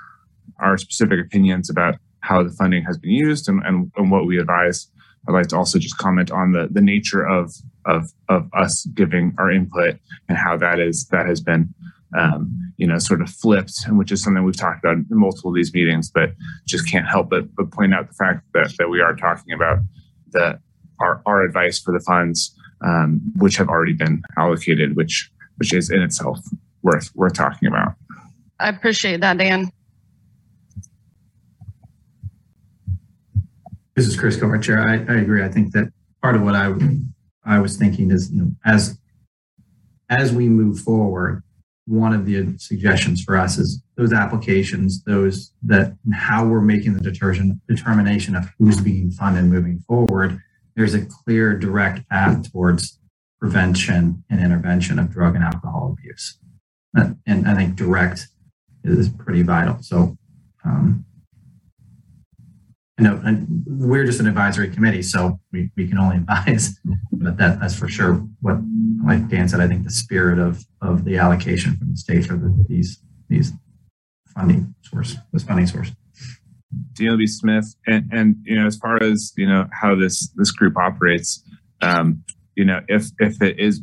our 0.60 0.78
specific 0.78 1.20
opinions 1.20 1.70
about 1.70 1.96
how 2.22 2.44
the 2.44 2.50
funding 2.52 2.84
has 2.84 2.98
been 2.98 3.12
used 3.12 3.48
and, 3.48 3.62
and, 3.66 3.92
and 3.96 4.12
what 4.12 4.26
we 4.26 4.38
advise. 4.40 4.88
I'd 5.28 5.34
like 5.34 5.48
to 5.48 5.58
also 5.58 5.78
just 5.78 5.98
comment 5.98 6.32
on 6.32 6.52
the, 6.52 6.68
the 6.72 6.82
nature 6.82 7.26
of, 7.26 7.54
of, 7.86 8.12
of 8.30 8.50
us 8.54 8.86
giving 8.94 9.34
our 9.38 9.52
input 9.52 10.00
and 10.28 10.38
how 10.38 10.58
that 10.58 10.80
is 10.80 11.08
that 11.08 11.26
has 11.26 11.42
been 11.42 11.74
um, 12.18 12.74
you 12.78 12.88
know 12.88 12.98
sort 12.98 13.22
of 13.22 13.30
flipped, 13.30 13.86
which 13.90 14.12
is 14.12 14.24
something 14.24 14.44
we've 14.44 14.58
talked 14.58 14.84
about 14.84 14.98
in 14.98 15.06
multiple 15.10 15.50
of 15.50 15.56
these 15.56 15.74
meetings, 15.74 16.12
but 16.12 16.32
just 16.68 16.90
can't 16.90 17.08
help 17.08 17.30
but, 17.30 17.54
but 17.56 17.72
point 17.72 17.94
out 17.94 18.08
the 18.08 18.14
fact 18.14 18.44
that, 18.54 18.74
that 18.78 18.90
we 18.90 19.02
are 19.02 19.16
talking 19.16 19.54
about 19.54 19.80
the 20.32 20.60
our, 21.00 21.22
our 21.26 21.44
advice 21.44 21.80
for 21.80 21.94
the 21.94 22.00
funds 22.00 22.56
um, 22.86 23.22
which 23.38 23.58
have 23.58 23.70
already 23.70 23.94
been 23.94 24.22
allocated, 24.38 24.96
which 24.96 25.32
which 25.58 25.74
is 25.74 25.90
in 25.90 26.02
itself 26.02 26.40
worth 26.84 27.12
worth 27.16 27.34
talking 27.34 27.68
about. 27.68 27.94
I 28.60 28.70
appreciate 28.70 29.22
that, 29.22 29.38
Dan. 29.38 29.72
This 33.96 34.08
is 34.08 34.16
Chris 34.16 34.38
Comer, 34.38 34.60
Chair. 34.60 34.80
I, 34.80 34.94
I 35.12 35.18
agree. 35.20 35.44
I 35.44 35.50
think 35.50 35.72
that 35.74 35.92
part 36.22 36.36
of 36.36 36.44
what 36.44 36.56
I 36.56 36.74
I 37.44 37.60
was 37.60 37.78
thinking 37.78 38.12
is, 38.12 38.32
you 38.32 38.44
know, 38.44 38.52
as 38.66 39.00
as 40.10 40.34
we 40.34 40.48
move 40.48 40.80
forward, 40.80 41.44
one 41.88 42.14
of 42.14 42.26
the 42.26 42.58
suggestions 42.58 43.24
for 43.24 43.38
us 43.38 43.58
is 43.58 43.82
those 43.96 44.14
applications, 44.14 45.04
those 45.04 45.54
that 45.64 45.96
how 46.14 46.46
we're 46.46 46.62
making 46.62 46.94
the 46.94 47.02
determination 47.02 47.62
determination 47.68 48.36
of 48.36 48.50
who's 48.60 48.82
being 48.82 49.12
funded 49.12 49.46
moving 49.46 49.80
forward. 49.80 50.40
There's 50.76 50.94
a 50.94 51.06
clear, 51.06 51.58
direct 51.58 52.08
path 52.10 52.52
towards 52.52 53.00
prevention 53.40 54.24
and 54.30 54.40
intervention 54.40 55.00
of 55.00 55.12
drug 55.12 55.36
and 55.36 55.44
alcohol 55.44 55.96
abuse, 55.98 56.38
and 56.96 57.48
I 57.48 57.56
think 57.56 57.76
direct 57.76 58.28
is 58.84 59.10
pretty 59.10 59.42
vital. 59.42 59.78
So 59.82 60.18
um, 60.66 61.06
know, 63.08 63.22
and 63.24 63.64
we're 63.66 64.06
just 64.06 64.20
an 64.20 64.28
advisory 64.28 64.70
committee, 64.70 65.02
so 65.02 65.40
we, 65.52 65.72
we 65.76 65.88
can 65.88 65.98
only 65.98 66.18
advise. 66.18 66.80
But 67.28 67.36
that 67.40 67.60
that's 67.60 67.78
for 67.78 67.90
sure 67.90 68.26
what, 68.40 68.56
like 69.06 69.28
Dan 69.28 69.50
said, 69.50 69.60
I 69.60 69.68
think 69.68 69.84
the 69.84 69.92
spirit 69.92 70.40
of 70.40 70.64
of 70.82 71.04
the 71.04 71.18
allocation 71.18 71.76
from 71.76 71.90
the 71.92 71.98
state 71.98 72.26
for 72.26 72.38
the, 72.38 72.66
these 72.70 73.00
these 73.28 73.52
funding 74.34 74.74
source, 74.82 75.18
this 75.34 75.44
funding 75.44 75.68
source. 75.68 75.92
DLB 76.94 77.28
Smith, 77.28 77.76
and, 77.86 78.10
and 78.14 78.38
you 78.46 78.58
know, 78.58 78.66
as 78.66 78.78
far 78.78 79.04
as 79.04 79.34
you 79.36 79.46
know 79.46 79.68
how 79.74 79.94
this 79.94 80.30
this 80.38 80.52
group 80.52 80.78
operates, 80.78 81.44
um, 81.82 82.24
you 82.56 82.64
know, 82.64 82.80
if 82.88 83.08
if 83.20 83.42
it 83.42 83.60
is 83.60 83.82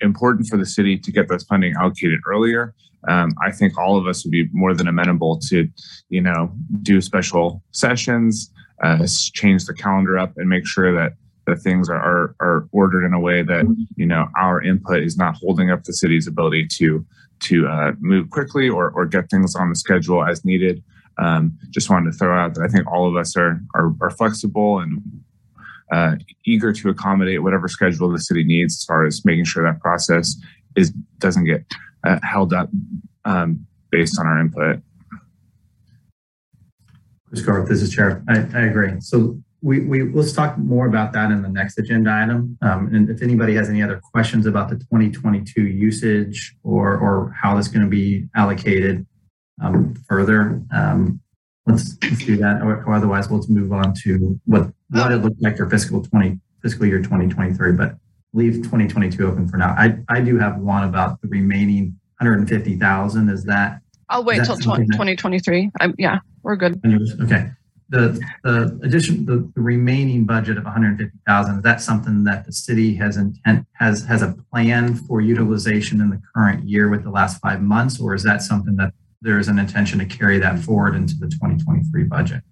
important 0.00 0.46
for 0.46 0.56
the 0.56 0.66
city 0.66 0.96
to 0.96 1.10
get 1.10 1.28
this 1.28 1.42
funding 1.42 1.74
allocated 1.74 2.20
earlier, 2.24 2.72
um, 3.08 3.34
I 3.44 3.50
think 3.50 3.76
all 3.76 3.96
of 3.96 4.06
us 4.06 4.24
would 4.24 4.30
be 4.30 4.48
more 4.52 4.74
than 4.74 4.86
amenable 4.86 5.40
to, 5.48 5.68
you 6.08 6.20
know, 6.20 6.52
do 6.82 7.00
special 7.00 7.64
sessions, 7.72 8.52
uh, 8.80 9.04
change 9.34 9.64
the 9.64 9.74
calendar 9.74 10.16
up, 10.16 10.34
and 10.36 10.48
make 10.48 10.68
sure 10.68 10.94
that 10.94 11.14
that 11.50 11.56
things 11.56 11.88
are, 11.88 11.96
are, 11.98 12.34
are 12.40 12.68
ordered 12.72 13.04
in 13.04 13.12
a 13.12 13.20
way 13.20 13.42
that 13.42 13.64
you 13.96 14.06
know 14.06 14.26
our 14.36 14.62
input 14.62 15.02
is 15.02 15.16
not 15.16 15.36
holding 15.36 15.70
up 15.70 15.84
the 15.84 15.92
city's 15.92 16.26
ability 16.26 16.66
to 16.66 17.04
to 17.40 17.66
uh, 17.66 17.92
move 18.00 18.30
quickly 18.30 18.68
or 18.68 18.90
or 18.90 19.06
get 19.06 19.30
things 19.30 19.54
on 19.54 19.68
the 19.68 19.76
schedule 19.76 20.24
as 20.24 20.44
needed. 20.44 20.82
Um, 21.18 21.58
just 21.70 21.90
wanted 21.90 22.12
to 22.12 22.18
throw 22.18 22.38
out 22.38 22.54
that 22.54 22.62
I 22.62 22.68
think 22.68 22.90
all 22.90 23.08
of 23.08 23.16
us 23.16 23.36
are 23.36 23.60
are, 23.74 23.92
are 24.00 24.10
flexible 24.10 24.78
and 24.78 25.02
uh, 25.92 26.16
eager 26.46 26.72
to 26.72 26.88
accommodate 26.88 27.42
whatever 27.42 27.68
schedule 27.68 28.10
the 28.10 28.20
city 28.20 28.44
needs 28.44 28.76
as 28.76 28.84
far 28.84 29.04
as 29.04 29.24
making 29.24 29.44
sure 29.44 29.64
that 29.64 29.80
process 29.80 30.36
is 30.76 30.90
doesn't 31.18 31.44
get 31.44 31.64
uh, 32.04 32.18
held 32.22 32.52
up 32.52 32.70
um, 33.24 33.66
based 33.90 34.18
on 34.18 34.26
our 34.26 34.40
input. 34.40 34.80
Chris 37.28 37.42
Garth, 37.42 37.68
this 37.68 37.82
is 37.82 37.92
Chair. 37.94 38.24
I, 38.28 38.38
I, 38.54 38.62
agree. 38.62 39.00
So 39.00 39.40
we, 39.62 39.80
we 39.80 40.02
let's 40.02 40.32
talk 40.32 40.56
more 40.58 40.86
about 40.86 41.12
that 41.12 41.30
in 41.30 41.42
the 41.42 41.48
next 41.48 41.78
agenda 41.78 42.10
item. 42.12 42.56
Um, 42.62 42.92
and 42.94 43.10
if 43.10 43.22
anybody 43.22 43.54
has 43.54 43.68
any 43.68 43.82
other 43.82 44.00
questions 44.12 44.46
about 44.46 44.68
the 44.68 44.76
2022 44.76 45.62
usage 45.62 46.56
or 46.62 46.96
or 46.96 47.34
how 47.40 47.54
that's 47.54 47.68
going 47.68 47.84
to 47.84 47.90
be 47.90 48.26
allocated 48.34 49.06
um, 49.62 49.94
further, 50.08 50.62
um, 50.72 51.20
let's 51.66 51.96
let's 52.02 52.24
do 52.24 52.36
that. 52.38 52.62
Or, 52.62 52.84
or, 52.84 52.94
otherwise, 52.94 53.30
let's 53.30 53.48
move 53.48 53.72
on 53.72 53.94
to 54.02 54.40
what 54.46 54.72
what 54.88 55.12
it 55.12 55.18
looked 55.18 55.42
like 55.42 55.56
for 55.56 55.68
fiscal 55.68 56.02
20 56.02 56.38
fiscal 56.62 56.86
year 56.86 56.98
2023. 56.98 57.72
But 57.72 57.96
leave 58.32 58.56
2022 58.56 59.26
open 59.26 59.48
for 59.48 59.56
now. 59.56 59.74
I, 59.76 59.98
I 60.08 60.20
do 60.20 60.38
have 60.38 60.58
one 60.58 60.84
about 60.84 61.20
the 61.20 61.28
remaining 61.28 61.98
150,000. 62.18 63.28
Is 63.28 63.44
that 63.44 63.80
I'll 64.08 64.24
wait 64.24 64.44
till 64.44 64.56
that 64.56 64.62
something 64.62 64.86
that- 64.86 64.94
2023. 64.94 65.70
I'm, 65.80 65.94
yeah, 65.98 66.20
we're 66.42 66.56
good. 66.56 66.80
Okay. 67.22 67.50
The, 67.90 68.20
the 68.44 68.80
addition, 68.82 69.26
the, 69.26 69.50
the 69.54 69.60
remaining 69.60 70.24
budget 70.24 70.56
of 70.56 70.64
150,000, 70.64 71.56
is 71.56 71.62
that 71.62 71.80
something 71.80 72.24
that 72.24 72.46
the 72.46 72.52
city 72.52 72.94
has 72.94 73.16
intent, 73.16 73.66
has, 73.74 74.04
has 74.04 74.22
a 74.22 74.36
plan 74.52 74.94
for 74.94 75.20
utilization 75.20 76.00
in 76.00 76.08
the 76.10 76.22
current 76.34 76.68
year 76.68 76.88
with 76.88 77.02
the 77.02 77.10
last 77.10 77.40
five 77.40 77.60
months? 77.60 78.00
Or 78.00 78.14
is 78.14 78.22
that 78.22 78.42
something 78.42 78.76
that 78.76 78.92
there 79.22 79.38
is 79.38 79.48
an 79.48 79.58
intention 79.58 79.98
to 79.98 80.06
carry 80.06 80.38
that 80.38 80.60
forward 80.60 80.94
into 80.94 81.14
the 81.16 81.28
2023 81.28 82.04
budget? 82.04 82.42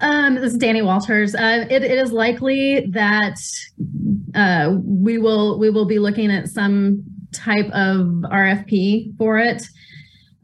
Um, 0.00 0.34
this 0.34 0.52
is 0.52 0.58
Danny 0.58 0.82
Walters. 0.82 1.34
Uh, 1.34 1.66
it, 1.70 1.82
it 1.82 1.98
is 1.98 2.10
likely 2.10 2.86
that 2.90 3.38
uh, 4.34 4.76
we 4.82 5.18
will 5.18 5.58
we 5.58 5.70
will 5.70 5.84
be 5.84 5.98
looking 5.98 6.30
at 6.32 6.48
some 6.48 7.04
type 7.32 7.66
of 7.66 8.06
RFP 8.24 9.16
for 9.16 9.38
it. 9.38 9.62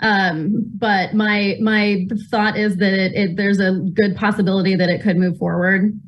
Um, 0.00 0.64
but 0.76 1.14
my 1.14 1.56
my 1.60 2.06
thought 2.30 2.56
is 2.56 2.76
that 2.76 2.92
it, 2.92 3.12
it, 3.14 3.36
there's 3.36 3.58
a 3.58 3.72
good 3.94 4.16
possibility 4.16 4.76
that 4.76 4.88
it 4.88 5.02
could 5.02 5.16
move 5.16 5.38
forward 5.38 5.98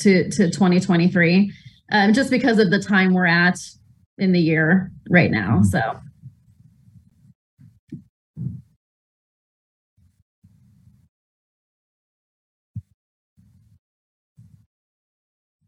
to 0.00 0.30
to 0.30 0.50
2023, 0.50 1.52
um, 1.92 2.12
just 2.12 2.30
because 2.30 2.58
of 2.58 2.70
the 2.70 2.78
time 2.78 3.12
we're 3.12 3.26
at 3.26 3.58
in 4.18 4.32
the 4.32 4.40
year 4.40 4.92
right 5.08 5.30
now. 5.30 5.62
So. 5.62 5.80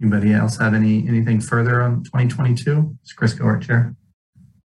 Anybody 0.00 0.32
else 0.32 0.58
have 0.58 0.74
any, 0.74 1.06
anything 1.06 1.40
further 1.40 1.80
on 1.80 2.02
2022? 2.02 2.96
It's 3.02 3.12
Chris 3.12 3.34
Gort, 3.34 3.62
Chair. 3.62 3.94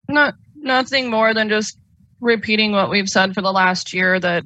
Not 0.09 0.35
nothing 0.55 1.11
more 1.11 1.35
than 1.35 1.51
just 1.51 1.79
repeating 2.21 2.73
what 2.73 2.91
we've 2.91 3.09
said 3.09 3.35
for 3.35 3.43
the 3.43 3.53
last 3.53 3.93
year 3.93 4.19
that 4.21 4.45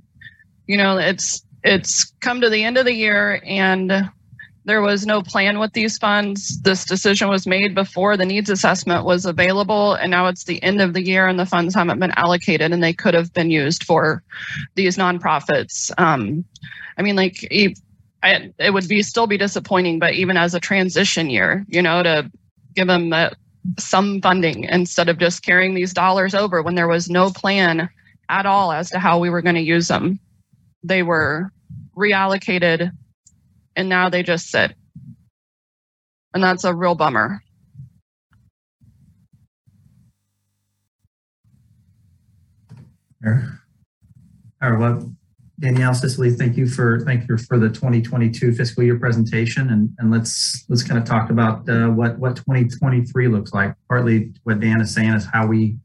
you 0.66 0.76
know 0.76 0.98
it's 0.98 1.44
it's 1.62 2.12
come 2.20 2.40
to 2.40 2.50
the 2.50 2.64
end 2.64 2.78
of 2.78 2.84
the 2.84 2.94
year 2.94 3.40
and 3.44 4.10
there 4.64 4.82
was 4.82 5.06
no 5.06 5.22
plan 5.22 5.58
with 5.58 5.72
these 5.72 5.96
funds. 5.96 6.60
This 6.60 6.84
decision 6.84 7.28
was 7.28 7.46
made 7.46 7.74
before 7.74 8.16
the 8.16 8.26
needs 8.26 8.50
assessment 8.50 9.04
was 9.04 9.24
available 9.24 9.94
and 9.94 10.10
now 10.10 10.26
it's 10.26 10.44
the 10.44 10.62
end 10.62 10.80
of 10.80 10.92
the 10.92 11.02
year 11.02 11.26
and 11.26 11.38
the 11.38 11.46
funds 11.46 11.74
haven't 11.74 11.98
been 11.98 12.12
allocated 12.12 12.72
and 12.72 12.82
they 12.82 12.92
could 12.92 13.14
have 13.14 13.32
been 13.32 13.50
used 13.50 13.84
for 13.84 14.22
these 14.74 14.96
nonprofits. 14.96 15.90
Um, 15.98 16.44
i 16.98 17.02
mean 17.02 17.16
like 17.16 17.48
it 17.50 17.78
would 18.72 18.88
be 18.88 19.02
still 19.02 19.26
be 19.26 19.38
disappointing 19.38 19.98
but 19.98 20.14
even 20.14 20.36
as 20.36 20.54
a 20.54 20.60
transition 20.60 21.30
year 21.30 21.64
you 21.68 21.80
know 21.80 22.02
to 22.02 22.30
give 22.74 22.86
them 22.86 23.10
the 23.10 23.32
some 23.78 24.20
funding 24.20 24.64
instead 24.64 25.08
of 25.08 25.18
just 25.18 25.44
carrying 25.44 25.74
these 25.74 25.92
dollars 25.92 26.34
over 26.34 26.62
when 26.62 26.74
there 26.74 26.88
was 26.88 27.10
no 27.10 27.30
plan 27.30 27.88
at 28.28 28.46
all 28.46 28.72
as 28.72 28.90
to 28.90 28.98
how 28.98 29.18
we 29.18 29.30
were 29.30 29.42
going 29.42 29.56
to 29.56 29.60
use 29.60 29.88
them. 29.88 30.18
They 30.82 31.02
were 31.02 31.52
reallocated 31.96 32.92
and 33.76 33.88
now 33.88 34.08
they 34.08 34.22
just 34.22 34.50
sit. 34.50 34.74
And 36.32 36.42
that's 36.42 36.64
a 36.64 36.74
real 36.74 36.94
bummer. 36.94 37.42
All 43.26 43.32
right, 44.62 44.78
well, 44.78 45.12
Danielle 45.60 45.92
Cicely, 45.92 46.30
thank 46.30 46.56
you 46.56 46.66
for, 46.66 47.00
thank 47.00 47.28
you 47.28 47.36
for 47.36 47.58
the 47.58 47.68
2022 47.68 48.54
fiscal 48.54 48.82
year 48.82 48.98
presentation. 48.98 49.70
And, 49.70 49.90
and 49.98 50.10
let's, 50.10 50.64
let's 50.68 50.82
kind 50.82 50.98
of 50.98 51.04
talk 51.04 51.28
about 51.28 51.68
uh, 51.68 51.88
what, 51.88 52.18
what 52.18 52.36
2023 52.36 53.28
looks 53.28 53.52
like. 53.52 53.74
Partly 53.86 54.32
what 54.44 54.60
Dan 54.60 54.80
is 54.80 54.92
saying 54.92 55.12
is 55.12 55.26
how 55.30 55.46
we, 55.46 55.76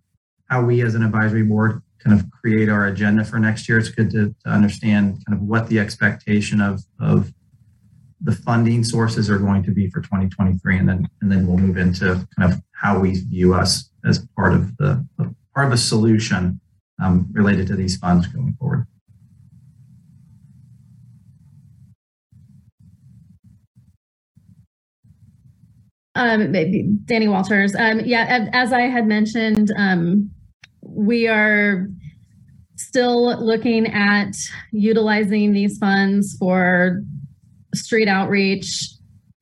how 0.50 0.64
we 0.64 0.82
as 0.82 0.96
an 0.96 1.04
advisory 1.04 1.44
board 1.44 1.82
kind 2.00 2.18
of 2.18 2.26
create 2.32 2.70
our 2.70 2.88
agenda 2.88 3.26
for 3.26 3.38
next 3.38 3.68
year. 3.68 3.78
It's 3.78 3.90
good 3.90 4.10
to, 4.12 4.34
to 4.46 4.50
understand 4.50 5.22
kind 5.28 5.38
of 5.38 5.42
what 5.42 5.68
the 5.68 5.80
expectation 5.80 6.62
of, 6.62 6.82
of 7.02 7.34
the 8.22 8.32
funding 8.32 8.84
sources 8.84 9.30
are 9.30 9.40
going 9.40 9.64
to 9.64 9.72
be 9.72 9.90
for 9.90 10.00
2023. 10.00 10.78
And 10.78 10.88
then, 10.88 11.10
and 11.22 11.30
then 11.30 11.46
we'll 11.46 11.58
move 11.58 11.78
into 11.78 12.26
kind 12.40 12.54
of 12.54 12.62
how 12.72 13.00
we 13.00 13.20
view 13.26 13.54
us 13.54 13.90
as 14.06 14.26
part 14.38 14.54
of 14.54 14.78
the, 14.78 15.06
part 15.54 15.68
of 15.68 15.74
a 15.74 15.78
solution 15.78 16.62
um, 17.04 17.28
related 17.34 17.68
to 17.68 17.76
these 17.76 17.98
funds 17.98 18.28
going 18.28 18.56
forward. 18.58 18.88
Um, 26.16 26.54
Danny 27.06 27.28
Walters. 27.28 27.76
Um, 27.76 28.00
yeah, 28.02 28.48
as 28.54 28.72
I 28.72 28.82
had 28.82 29.06
mentioned, 29.06 29.72
um, 29.78 30.32
we 30.82 31.28
are 31.28 31.88
still 32.78 33.38
looking 33.44 33.88
at 33.88 34.36
utilizing 34.72 35.52
these 35.52 35.78
funds 35.78 36.36
for 36.38 37.02
street 37.74 38.08
outreach, 38.08 38.90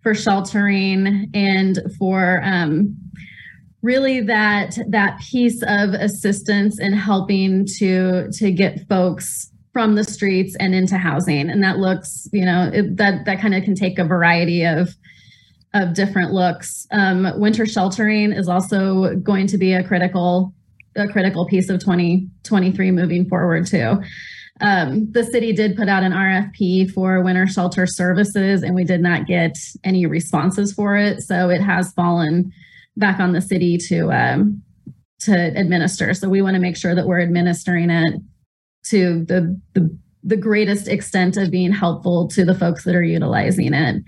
for 0.01 0.15
sheltering, 0.15 1.29
and 1.33 1.79
for 1.97 2.41
um, 2.43 2.97
really 3.83 4.21
that 4.21 4.77
that 4.89 5.19
piece 5.19 5.61
of 5.67 5.89
assistance 5.93 6.79
in 6.79 6.93
helping 6.93 7.65
to 7.77 8.31
to 8.31 8.51
get 8.51 8.87
folks 8.87 9.51
from 9.73 9.95
the 9.95 10.03
streets 10.03 10.55
and 10.59 10.75
into 10.75 10.97
housing. 10.97 11.49
And 11.49 11.63
that 11.63 11.79
looks, 11.79 12.27
you 12.31 12.45
know, 12.45 12.69
it, 12.73 12.97
that 12.97 13.25
that 13.25 13.39
kind 13.39 13.53
of 13.55 13.63
can 13.63 13.75
take 13.75 13.99
a 13.99 14.05
variety 14.05 14.63
of 14.65 14.95
of 15.73 15.93
different 15.93 16.31
looks. 16.33 16.87
Um, 16.91 17.39
winter 17.39 17.65
sheltering 17.65 18.31
is 18.31 18.47
also 18.47 19.15
going 19.15 19.47
to 19.47 19.57
be 19.57 19.73
a 19.73 19.83
critical 19.83 20.53
a 20.95 21.07
critical 21.07 21.47
piece 21.47 21.69
of 21.69 21.79
2023 21.79 22.91
moving 22.91 23.27
forward 23.27 23.65
too. 23.65 23.99
Um, 24.61 25.11
the 25.11 25.23
city 25.23 25.51
did 25.51 25.75
put 25.75 25.89
out 25.89 26.03
an 26.03 26.11
RFP 26.11 26.91
for 26.91 27.23
winter 27.23 27.47
shelter 27.47 27.87
services, 27.87 28.61
and 28.61 28.75
we 28.75 28.83
did 28.83 29.01
not 29.01 29.25
get 29.25 29.57
any 29.83 30.05
responses 30.05 30.71
for 30.71 30.95
it. 30.95 31.21
So 31.21 31.49
it 31.49 31.61
has 31.61 31.91
fallen 31.93 32.51
back 32.95 33.19
on 33.19 33.33
the 33.33 33.41
city 33.41 33.77
to 33.89 34.11
um, 34.11 34.61
to 35.21 35.33
administer. 35.33 36.13
So 36.13 36.29
we 36.29 36.41
want 36.41 36.55
to 36.55 36.61
make 36.61 36.77
sure 36.77 36.93
that 36.93 37.07
we're 37.07 37.21
administering 37.21 37.89
it 37.89 38.21
to 38.89 39.25
the, 39.25 39.59
the 39.73 39.97
the 40.23 40.37
greatest 40.37 40.87
extent 40.87 41.35
of 41.35 41.51
being 41.51 41.71
helpful 41.71 42.27
to 42.29 42.45
the 42.45 42.55
folks 42.55 42.85
that 42.85 42.95
are 42.95 43.03
utilizing 43.03 43.73
it. 43.73 44.03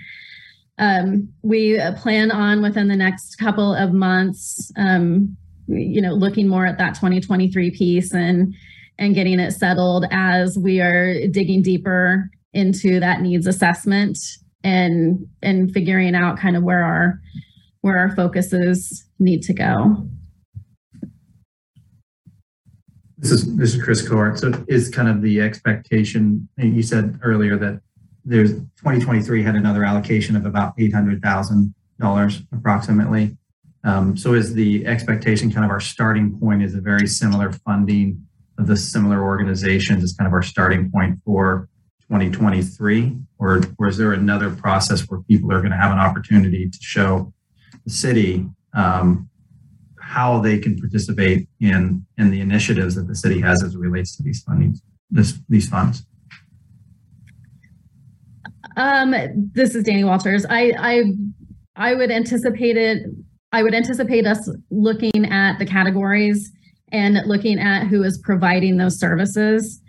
Um, 0.77 1.29
we 1.41 1.79
plan 1.97 2.31
on 2.31 2.61
within 2.61 2.87
the 2.87 2.95
next 2.95 3.37
couple 3.37 3.73
of 3.73 3.93
months, 3.93 4.71
um, 4.77 5.37
you 5.67 6.01
know, 6.01 6.13
looking 6.13 6.47
more 6.47 6.65
at 6.65 6.77
that 6.77 6.95
2023 6.95 7.71
piece 7.71 8.13
and 8.13 8.53
and 8.97 9.13
getting 9.15 9.39
it 9.39 9.51
settled 9.51 10.05
as 10.11 10.57
we 10.57 10.79
are 10.79 11.27
digging 11.27 11.61
deeper 11.61 12.29
into 12.53 12.99
that 12.99 13.21
needs 13.21 13.45
assessment 13.45 14.17
and 14.63 15.27
and 15.41 15.71
figuring 15.71 16.15
out 16.15 16.37
kind 16.37 16.55
of 16.55 16.63
where 16.63 16.83
our 16.83 17.19
where 17.81 17.97
our 17.97 18.15
focuses 18.15 19.05
need 19.19 19.43
to 19.43 19.53
go. 19.53 20.07
This 23.17 23.31
is 23.31 23.55
this 23.55 23.75
is 23.75 23.83
Chris 23.83 24.07
Court. 24.07 24.39
So 24.39 24.51
is 24.67 24.89
kind 24.89 25.07
of 25.07 25.21
the 25.21 25.39
expectation 25.39 26.49
you 26.57 26.83
said 26.83 27.19
earlier 27.23 27.57
that 27.57 27.79
there's 28.25 28.53
2023 28.53 29.43
had 29.43 29.55
another 29.55 29.85
allocation 29.85 30.35
of 30.35 30.45
about 30.45 30.75
$800,000 30.77 32.47
approximately. 32.51 33.37
Um, 33.83 34.17
so 34.17 34.33
is 34.33 34.55
the 34.55 34.85
expectation 34.87 35.51
kind 35.51 35.63
of 35.63 35.69
our 35.69 35.79
starting 35.79 36.39
point 36.39 36.63
is 36.63 36.73
a 36.73 36.81
very 36.81 37.05
similar 37.05 37.51
funding 37.51 38.25
of 38.57 38.65
the 38.65 38.75
similar 38.75 39.23
organizations 39.23 40.03
is 40.03 40.13
kind 40.13 40.27
of 40.27 40.33
our 40.33 40.41
starting 40.41 40.89
point 40.89 41.19
for 41.23 41.69
2023? 42.09 43.15
Or, 43.37 43.61
or 43.77 43.87
is 43.87 43.97
there 43.97 44.13
another 44.13 44.49
process 44.49 45.01
where 45.01 45.21
people 45.21 45.51
are 45.51 45.59
going 45.59 45.71
to 45.71 45.77
have 45.77 45.91
an 45.91 45.99
opportunity 45.99 46.67
to 46.67 46.77
show 46.81 47.31
the 47.83 47.91
city 47.91 48.47
um, 48.73 49.29
how 49.99 50.39
they 50.39 50.57
can 50.57 50.79
participate 50.79 51.47
in, 51.59 52.05
in 52.17 52.31
the 52.31 52.41
initiatives 52.41 52.95
that 52.95 53.07
the 53.07 53.15
city 53.15 53.39
has 53.41 53.63
as 53.63 53.75
it 53.75 53.79
relates 53.79 54.15
to 54.17 54.23
these 54.23 54.43
fundings, 54.43 54.79
this, 55.11 55.39
these 55.47 55.69
funds? 55.69 56.07
Um, 58.77 59.15
this 59.53 59.75
is 59.75 59.83
Danny 59.83 60.03
Walters. 60.03 60.45
I 60.49 60.73
I 60.77 61.03
I 61.75 61.95
would 61.95 62.11
anticipate 62.11 62.77
it. 62.77 63.03
I 63.51 63.63
would 63.63 63.73
anticipate 63.73 64.25
us 64.25 64.49
looking 64.69 65.25
at 65.31 65.59
the 65.59 65.65
categories 65.65 66.51
and 66.91 67.19
looking 67.25 67.59
at 67.59 67.87
who 67.87 68.03
is 68.03 68.19
providing 68.23 68.77
those 68.77 68.99
services 68.99 69.81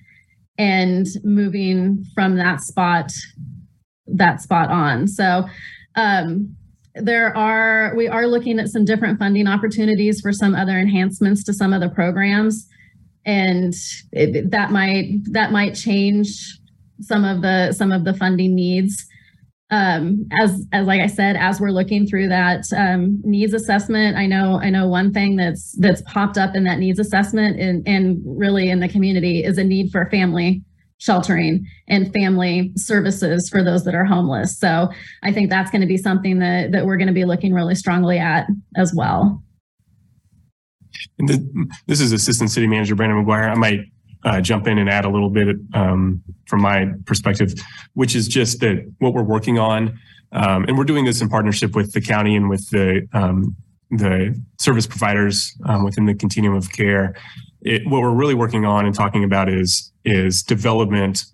and 0.58 1.06
moving 1.24 2.04
from 2.14 2.36
that 2.36 2.60
spot 2.60 3.10
that 4.06 4.40
spot 4.40 4.70
on. 4.70 5.08
So 5.08 5.44
um, 5.96 6.56
there 6.94 7.36
are 7.36 7.94
we 7.96 8.08
are 8.08 8.26
looking 8.26 8.58
at 8.58 8.68
some 8.68 8.84
different 8.84 9.18
funding 9.18 9.48
opportunities 9.48 10.20
for 10.20 10.32
some 10.32 10.54
other 10.54 10.78
enhancements 10.78 11.42
to 11.44 11.52
some 11.52 11.72
of 11.72 11.80
the 11.80 11.88
programs 11.88 12.66
and 13.26 13.74
it, 14.12 14.50
that 14.52 14.70
might 14.70 15.18
that 15.32 15.50
might 15.50 15.74
change 15.74 16.58
some 17.00 17.24
of 17.24 17.42
the 17.42 17.72
some 17.72 17.92
of 17.92 18.04
the 18.04 18.14
funding 18.14 18.54
needs 18.54 19.06
um, 19.70 20.28
as 20.40 20.64
as 20.72 20.86
like 20.86 21.00
I 21.00 21.08
said, 21.08 21.36
as 21.36 21.60
we're 21.60 21.70
looking 21.70 22.06
through 22.06 22.28
that 22.28 22.64
um, 22.76 23.20
needs 23.24 23.52
assessment, 23.52 24.16
I 24.16 24.26
know 24.26 24.60
I 24.62 24.70
know 24.70 24.86
one 24.86 25.12
thing 25.12 25.36
that's 25.36 25.72
that's 25.78 26.02
popped 26.02 26.38
up 26.38 26.54
in 26.54 26.64
that 26.64 26.78
needs 26.78 27.00
assessment 27.00 27.58
and 27.58 27.86
and 27.86 28.22
really 28.24 28.70
in 28.70 28.78
the 28.78 28.88
community 28.88 29.42
is 29.42 29.58
a 29.58 29.64
need 29.64 29.90
for 29.90 30.08
family 30.08 30.62
sheltering 30.98 31.66
and 31.88 32.12
family 32.12 32.72
services 32.76 33.50
for 33.50 33.62
those 33.62 33.84
that 33.84 33.94
are 33.94 34.04
homeless. 34.04 34.58
So 34.58 34.88
I 35.22 35.32
think 35.32 35.50
that's 35.50 35.70
going 35.70 35.82
to 35.82 35.88
be 35.88 35.98
something 35.98 36.38
that 36.38 36.70
that 36.70 36.86
we're 36.86 36.96
going 36.96 37.08
to 37.08 37.12
be 37.12 37.24
looking 37.24 37.52
really 37.52 37.74
strongly 37.74 38.18
at 38.18 38.46
as 38.76 38.94
well. 38.94 39.42
And 41.18 41.28
the, 41.28 41.66
this 41.88 42.00
is 42.00 42.12
Assistant 42.12 42.52
City 42.52 42.68
Manager 42.68 42.94
Brandon 42.94 43.24
McGuire. 43.24 43.50
I 43.50 43.54
might 43.54 43.80
uh, 44.26 44.40
jump 44.40 44.66
in 44.66 44.76
and 44.76 44.90
add 44.90 45.04
a 45.04 45.08
little 45.08 45.30
bit 45.30 45.56
um, 45.72 46.20
from 46.46 46.60
my 46.60 46.90
perspective, 47.06 47.54
which 47.94 48.16
is 48.16 48.26
just 48.26 48.60
that 48.60 48.92
what 48.98 49.14
we're 49.14 49.22
working 49.22 49.58
on, 49.58 49.98
um, 50.32 50.64
and 50.64 50.76
we're 50.76 50.84
doing 50.84 51.04
this 51.04 51.22
in 51.22 51.28
partnership 51.28 51.76
with 51.76 51.92
the 51.92 52.00
county 52.00 52.34
and 52.34 52.50
with 52.50 52.68
the 52.70 53.08
um, 53.12 53.56
the 53.90 54.38
service 54.58 54.86
providers 54.86 55.56
um, 55.66 55.84
within 55.84 56.06
the 56.06 56.14
continuum 56.14 56.56
of 56.56 56.72
care. 56.72 57.14
It, 57.62 57.86
what 57.86 58.02
we're 58.02 58.14
really 58.14 58.34
working 58.34 58.64
on 58.64 58.84
and 58.84 58.94
talking 58.94 59.22
about 59.22 59.48
is 59.48 59.92
is 60.04 60.42
development 60.42 61.24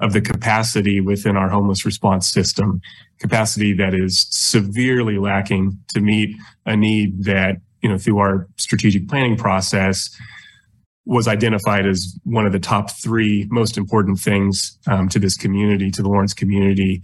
of 0.00 0.12
the 0.12 0.20
capacity 0.20 1.00
within 1.00 1.36
our 1.36 1.48
homeless 1.48 1.86
response 1.86 2.26
system, 2.26 2.82
capacity 3.20 3.72
that 3.72 3.94
is 3.94 4.26
severely 4.30 5.16
lacking 5.16 5.78
to 5.94 6.00
meet 6.00 6.36
a 6.66 6.76
need 6.76 7.24
that 7.24 7.56
you 7.80 7.88
know 7.88 7.96
through 7.96 8.18
our 8.18 8.48
strategic 8.56 9.08
planning 9.08 9.34
process 9.34 10.14
was 11.06 11.28
identified 11.28 11.86
as 11.86 12.18
one 12.24 12.46
of 12.46 12.52
the 12.52 12.58
top 12.58 12.90
three 12.90 13.46
most 13.50 13.76
important 13.76 14.18
things 14.18 14.78
um, 14.86 15.08
to 15.10 15.18
this 15.18 15.36
community, 15.36 15.90
to 15.90 16.02
the 16.02 16.08
Lawrence 16.08 16.32
community. 16.32 17.02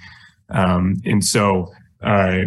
Um, 0.49 0.97
and 1.05 1.25
so, 1.25 1.73
uh, 2.03 2.45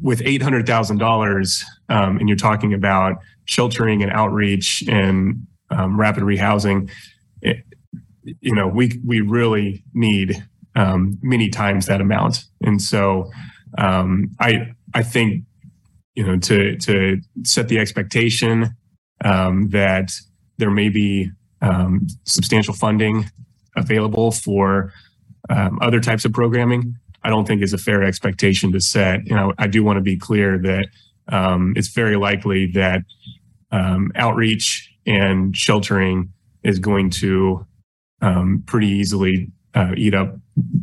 with 0.00 0.20
$800,000, 0.20 1.64
um, 1.88 2.16
and 2.16 2.28
you're 2.28 2.36
talking 2.36 2.72
about 2.72 3.16
sheltering 3.44 4.02
and 4.02 4.10
outreach 4.12 4.82
and 4.88 5.46
um, 5.70 5.98
rapid 5.98 6.22
rehousing, 6.22 6.90
it, 7.42 7.58
you 8.40 8.54
know, 8.54 8.66
we 8.66 9.00
we 9.04 9.20
really 9.20 9.84
need 9.92 10.42
um, 10.74 11.18
many 11.22 11.48
times 11.48 11.86
that 11.86 12.00
amount. 12.00 12.44
And 12.62 12.80
so, 12.80 13.30
um, 13.76 14.30
I 14.40 14.72
I 14.94 15.02
think, 15.02 15.44
you 16.14 16.24
know, 16.24 16.38
to 16.38 16.76
to 16.78 17.20
set 17.42 17.68
the 17.68 17.78
expectation 17.78 18.76
that 19.22 20.12
there 20.58 20.70
may 20.70 20.88
be 20.88 21.30
um, 21.62 22.06
substantial 22.24 22.74
funding 22.74 23.30
available 23.76 24.30
for 24.30 24.92
um, 25.48 25.78
other 25.80 26.00
types 26.00 26.24
of 26.24 26.32
programming. 26.32 26.96
I 27.22 27.30
don't 27.30 27.46
think 27.46 27.62
is 27.62 27.72
a 27.72 27.78
fair 27.78 28.02
expectation 28.02 28.72
to 28.72 28.80
set. 28.80 29.26
Know, 29.26 29.52
I 29.58 29.66
do 29.66 29.82
want 29.82 29.96
to 29.96 30.00
be 30.02 30.16
clear 30.16 30.58
that 30.58 30.86
um, 31.28 31.74
it's 31.76 31.88
very 31.88 32.16
likely 32.16 32.66
that 32.72 33.02
um, 33.70 34.12
outreach 34.14 34.92
and 35.06 35.56
sheltering 35.56 36.32
is 36.62 36.78
going 36.78 37.10
to 37.10 37.66
um, 38.22 38.62
pretty 38.66 38.88
easily 38.88 39.50
uh, 39.74 39.92
eat 39.96 40.14
up 40.14 40.36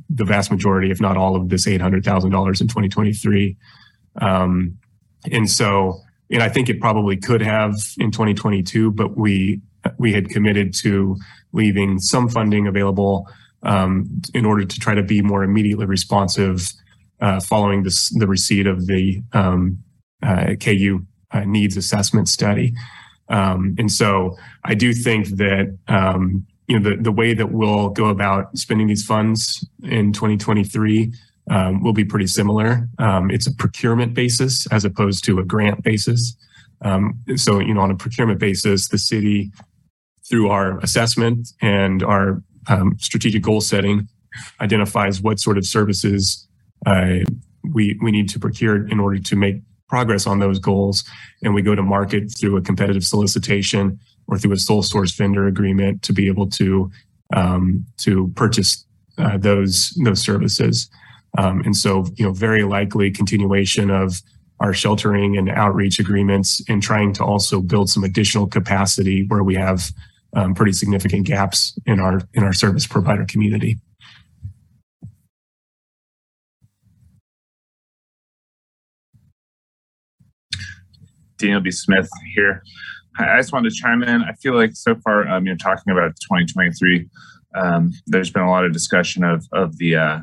the 0.09 0.25
vast 0.25 0.51
majority, 0.51 0.91
if 0.91 1.01
not 1.01 1.17
all, 1.17 1.35
of 1.35 1.49
this 1.49 1.67
eight 1.67 1.81
hundred 1.81 2.03
thousand 2.05 2.31
dollars 2.31 2.61
in 2.61 2.67
2023. 2.67 3.57
Um, 4.21 4.77
and 5.31 5.49
so 5.49 5.99
and 6.29 6.41
I 6.41 6.49
think 6.49 6.69
it 6.69 6.79
probably 6.79 7.17
could 7.17 7.41
have 7.41 7.75
in 7.97 8.11
2022, 8.11 8.91
but 8.91 9.17
we 9.17 9.61
we 9.97 10.13
had 10.13 10.29
committed 10.29 10.73
to 10.73 11.17
leaving 11.51 11.99
some 11.99 12.29
funding 12.29 12.67
available 12.67 13.27
um, 13.63 14.21
in 14.33 14.45
order 14.45 14.65
to 14.65 14.79
try 14.79 14.95
to 14.95 15.03
be 15.03 15.21
more 15.21 15.43
immediately 15.43 15.85
responsive 15.85 16.67
uh, 17.19 17.39
following 17.39 17.83
this, 17.83 18.09
the 18.17 18.27
receipt 18.27 18.67
of 18.67 18.87
the 18.87 19.21
um, 19.33 19.79
uh, 20.21 20.55
KU 20.59 21.05
uh, 21.31 21.41
needs 21.41 21.77
assessment 21.77 22.27
study. 22.27 22.73
Um, 23.29 23.75
and 23.77 23.91
so 23.91 24.37
I 24.63 24.75
do 24.75 24.93
think 24.93 25.27
that 25.37 25.77
um, 25.87 26.45
you 26.67 26.79
know 26.79 26.89
the, 26.89 27.01
the 27.01 27.11
way 27.11 27.33
that 27.33 27.51
we'll 27.51 27.89
go 27.89 28.07
about 28.07 28.57
spending 28.57 28.87
these 28.87 29.05
funds 29.05 29.65
in 29.83 30.13
2023 30.13 31.13
um, 31.49 31.83
will 31.83 31.93
be 31.93 32.05
pretty 32.05 32.27
similar. 32.27 32.87
Um, 32.99 33.29
it's 33.31 33.47
a 33.47 33.53
procurement 33.53 34.13
basis 34.13 34.67
as 34.67 34.85
opposed 34.85 35.23
to 35.25 35.39
a 35.39 35.43
grant 35.43 35.83
basis. 35.83 36.35
Um, 36.81 37.19
so, 37.35 37.59
you 37.59 37.73
know, 37.73 37.81
on 37.81 37.91
a 37.91 37.95
procurement 37.95 38.39
basis, 38.39 38.89
the 38.89 38.97
city, 38.97 39.51
through 40.27 40.49
our 40.49 40.79
assessment 40.79 41.49
and 41.61 42.03
our 42.03 42.41
um, 42.67 42.97
strategic 42.99 43.41
goal 43.41 43.61
setting, 43.61 44.07
identifies 44.61 45.21
what 45.21 45.39
sort 45.39 45.57
of 45.57 45.65
services 45.65 46.47
uh, 46.85 47.19
we 47.73 47.97
we 48.01 48.11
need 48.11 48.29
to 48.29 48.39
procure 48.39 48.87
in 48.87 48.99
order 48.99 49.19
to 49.19 49.35
make 49.35 49.61
progress 49.87 50.25
on 50.25 50.39
those 50.39 50.59
goals, 50.59 51.03
and 51.43 51.53
we 51.53 51.61
go 51.61 51.75
to 51.75 51.83
market 51.83 52.31
through 52.31 52.57
a 52.57 52.61
competitive 52.61 53.03
solicitation 53.03 53.99
or 54.27 54.37
through 54.37 54.53
a 54.53 54.57
sole 54.57 54.81
source 54.81 55.11
vendor 55.13 55.45
agreement 55.47 56.01
to 56.01 56.13
be 56.13 56.27
able 56.27 56.49
to 56.49 56.89
um, 57.35 57.85
to 57.97 58.31
purchase 58.35 58.85
uh, 59.17 59.37
those 59.37 59.93
those 60.03 60.21
services. 60.21 60.89
Um, 61.37 61.61
and 61.61 61.75
so, 61.75 62.05
you 62.15 62.25
know, 62.25 62.31
very 62.31 62.63
likely 62.63 63.09
continuation 63.11 63.89
of 63.89 64.21
our 64.59 64.73
sheltering 64.73 65.37
and 65.37 65.49
outreach 65.49 65.99
agreements 65.99 66.61
and 66.69 66.81
trying 66.81 67.13
to 67.13 67.23
also 67.23 67.59
build 67.59 67.89
some 67.89 68.03
additional 68.03 68.47
capacity 68.47 69.25
where 69.27 69.43
we 69.43 69.55
have 69.55 69.91
um, 70.35 70.53
pretty 70.53 70.73
significant 70.73 71.25
gaps 71.25 71.77
in 71.85 71.99
our 71.99 72.21
in 72.33 72.43
our 72.43 72.53
service 72.53 72.87
provider 72.87 73.25
community. 73.25 73.79
Daniel 81.37 81.59
B. 81.59 81.71
Smith 81.71 82.09
here. 82.35 82.63
I 83.19 83.37
just 83.37 83.51
wanted 83.51 83.71
to 83.71 83.75
chime 83.75 84.01
in. 84.01 84.23
I 84.23 84.33
feel 84.33 84.55
like 84.55 84.71
so 84.73 84.95
far, 85.03 85.27
um, 85.27 85.45
you're 85.45 85.55
talking 85.55 85.91
about 85.91 86.15
2023. 86.21 87.07
Um, 87.53 87.91
there's 88.07 88.31
been 88.31 88.41
a 88.41 88.49
lot 88.49 88.65
of 88.65 88.71
discussion 88.71 89.23
of 89.23 89.45
of 89.51 89.77
the 89.77 89.95
uh, 89.97 90.19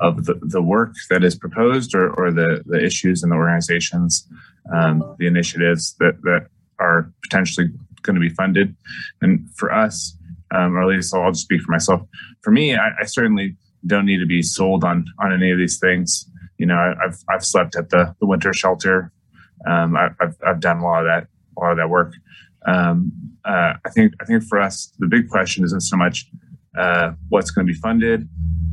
of 0.00 0.24
the, 0.24 0.34
the 0.42 0.62
work 0.62 0.94
that 1.10 1.22
is 1.22 1.36
proposed 1.36 1.94
or, 1.94 2.12
or 2.14 2.32
the, 2.32 2.62
the 2.66 2.84
issues 2.84 3.22
in 3.22 3.30
the 3.30 3.36
organizations, 3.36 4.26
um, 4.74 5.14
the 5.18 5.26
initiatives 5.26 5.94
that, 6.00 6.20
that 6.22 6.46
are 6.78 7.12
potentially 7.22 7.68
going 8.02 8.14
to 8.14 8.20
be 8.20 8.28
funded. 8.28 8.74
And 9.20 9.48
for 9.54 9.72
us, 9.72 10.16
um, 10.52 10.76
or 10.76 10.82
at 10.82 10.88
least 10.88 11.14
I'll 11.14 11.30
just 11.30 11.44
speak 11.44 11.62
for 11.62 11.72
myself. 11.72 12.02
For 12.42 12.50
me, 12.50 12.74
I, 12.74 12.90
I, 13.00 13.04
certainly 13.04 13.56
don't 13.86 14.04
need 14.04 14.18
to 14.18 14.26
be 14.26 14.42
sold 14.42 14.84
on 14.84 15.06
on 15.18 15.32
any 15.32 15.50
of 15.50 15.58
these 15.58 15.78
things. 15.78 16.28
You 16.58 16.66
know, 16.66 16.76
I, 16.76 16.94
have 17.02 17.18
I've 17.30 17.44
slept 17.44 17.74
at 17.76 17.88
the, 17.90 18.14
the 18.20 18.26
winter 18.26 18.52
shelter. 18.52 19.12
Um, 19.66 19.96
I, 19.96 20.10
have 20.20 20.36
I've 20.46 20.60
done 20.60 20.78
a 20.78 20.84
lot 20.84 21.00
of 21.00 21.06
that 21.06 21.28
a 21.56 21.60
lot 21.60 21.72
of 21.72 21.78
that 21.78 21.88
work. 21.88 22.14
Um, 22.66 23.12
uh, 23.44 23.74
I 23.84 23.90
think 23.90 24.14
I 24.20 24.24
think 24.24 24.44
for 24.44 24.60
us, 24.60 24.92
the 24.98 25.06
big 25.06 25.28
question 25.28 25.64
isn't 25.64 25.80
so 25.80 25.96
much 25.96 26.26
uh, 26.76 27.12
what's 27.28 27.50
going 27.50 27.66
to 27.66 27.72
be 27.72 27.78
funded, 27.78 28.28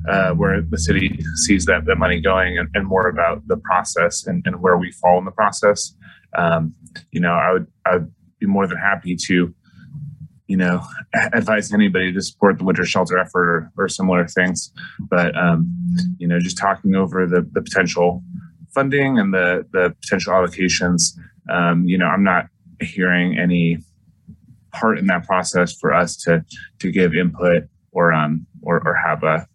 uh, 0.07 0.31
where 0.31 0.61
the 0.61 0.77
city 0.77 1.19
sees 1.35 1.65
that, 1.65 1.85
that 1.85 1.97
money 1.97 2.21
going 2.21 2.57
and, 2.57 2.69
and 2.73 2.87
more 2.87 3.07
about 3.07 3.45
the 3.47 3.57
process 3.57 4.25
and, 4.25 4.41
and, 4.45 4.61
where 4.61 4.77
we 4.77 4.91
fall 4.91 5.17
in 5.17 5.25
the 5.25 5.31
process. 5.31 5.93
Um, 6.37 6.73
you 7.11 7.19
know, 7.19 7.33
I 7.33 7.53
would, 7.53 7.67
I 7.85 7.93
would 7.95 8.13
be 8.39 8.45
more 8.45 8.67
than 8.67 8.77
happy 8.77 9.15
to, 9.27 9.53
you 10.47 10.57
know, 10.57 10.81
advise 11.33 11.73
anybody 11.73 12.13
to 12.13 12.21
support 12.21 12.57
the 12.57 12.63
winter 12.63 12.85
shelter 12.85 13.17
effort 13.17 13.49
or, 13.49 13.71
or 13.77 13.89
similar 13.89 14.27
things. 14.27 14.71
But, 14.99 15.37
um, 15.37 15.71
you 16.17 16.27
know, 16.27 16.39
just 16.39 16.57
talking 16.57 16.95
over 16.95 17.27
the, 17.27 17.47
the 17.51 17.61
potential 17.61 18.23
funding 18.73 19.19
and 19.19 19.33
the, 19.33 19.65
the 19.73 19.95
potential 20.01 20.33
allocations, 20.33 21.17
um, 21.51 21.85
you 21.85 21.97
know, 21.97 22.05
I'm 22.05 22.23
not 22.23 22.45
hearing 22.81 23.37
any 23.37 23.79
part 24.71 24.99
in 24.99 25.07
that 25.07 25.25
process 25.25 25.73
for 25.73 25.93
us 25.93 26.15
to, 26.15 26.45
to 26.79 26.91
give 26.91 27.13
input 27.13 27.63
or, 27.91 28.13
um, 28.13 28.45
or, 28.61 28.81
or 28.85 28.95
have 28.95 29.23
a, 29.23 29.47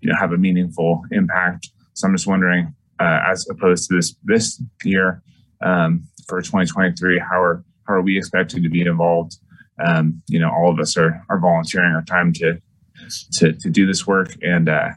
you 0.00 0.10
know 0.10 0.16
have 0.18 0.32
a 0.32 0.38
meaningful 0.38 1.02
impact. 1.10 1.68
So 1.94 2.06
I'm 2.06 2.14
just 2.14 2.26
wondering, 2.26 2.74
uh, 3.00 3.20
as 3.26 3.46
opposed 3.50 3.88
to 3.88 3.96
this 3.96 4.16
this 4.24 4.62
year 4.84 5.22
um, 5.62 6.04
for 6.28 6.40
2023, 6.40 7.18
how 7.18 7.40
are 7.40 7.64
how 7.86 7.94
are 7.94 8.02
we 8.02 8.18
expected 8.18 8.62
to 8.62 8.68
be 8.68 8.82
involved? 8.82 9.36
Um, 9.84 10.22
you 10.28 10.38
know, 10.38 10.50
all 10.50 10.70
of 10.70 10.78
us 10.78 10.96
are 10.96 11.24
are 11.28 11.38
volunteering 11.38 11.92
our 11.92 12.02
time 12.02 12.32
to 12.34 12.58
to 13.34 13.52
to 13.52 13.70
do 13.70 13.86
this 13.86 14.06
work, 14.06 14.34
and 14.42 14.68
uh, 14.68 14.90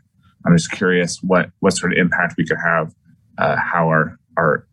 I'm 0.46 0.56
just 0.56 0.72
curious 0.72 1.22
what 1.22 1.52
what 1.60 1.76
sort 1.76 1.94
of 1.94 1.98
impact 1.98 2.36
we 2.38 2.46
could 2.46 2.58
have, 2.64 2.94
uh, 3.38 3.58
how 3.58 3.88
our 3.88 4.18
our 4.38 4.68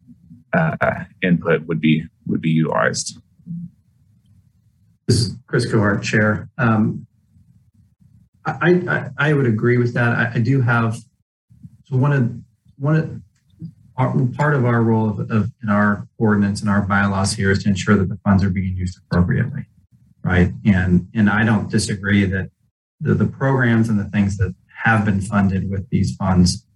uh, 0.52 1.04
input 1.22 1.66
would 1.66 1.80
be 1.80 2.04
would 2.26 2.40
be 2.40 2.50
utilized. 2.50 3.18
This 5.06 5.20
is 5.20 5.36
Chris 5.46 5.70
Cohart, 5.70 6.02
Chair. 6.02 6.48
Um, 6.58 7.05
I, 8.46 8.82
I, 8.88 9.10
I 9.18 9.32
would 9.32 9.46
agree 9.46 9.76
with 9.76 9.94
that. 9.94 10.12
I, 10.12 10.32
I, 10.34 10.38
do 10.38 10.60
have 10.60 10.96
so 11.84 11.96
one 11.96 12.12
of 12.12 12.32
one 12.78 12.96
of 12.96 13.20
our, 13.96 14.14
part 14.36 14.54
of 14.54 14.64
our 14.64 14.82
role 14.82 15.08
of, 15.08 15.30
of, 15.30 15.50
in 15.62 15.68
our 15.68 16.06
ordinance 16.18 16.60
and 16.60 16.70
our 16.70 16.82
bylaws 16.82 17.32
here 17.32 17.50
is 17.50 17.64
to 17.64 17.68
ensure 17.68 17.96
that 17.96 18.08
the 18.08 18.18
funds 18.24 18.44
are 18.44 18.50
being 18.50 18.76
used 18.76 18.98
appropriately, 18.98 19.66
right? 20.22 20.52
And 20.64 21.08
and 21.14 21.28
I 21.28 21.44
don't 21.44 21.70
disagree 21.70 22.24
that 22.26 22.50
the, 23.00 23.14
the 23.14 23.26
programs 23.26 23.88
and 23.88 23.98
the 23.98 24.10
things 24.10 24.36
that 24.38 24.54
have 24.84 25.04
been 25.04 25.20
funded 25.20 25.68
with 25.68 25.88
these 25.90 26.14
funds 26.14 26.66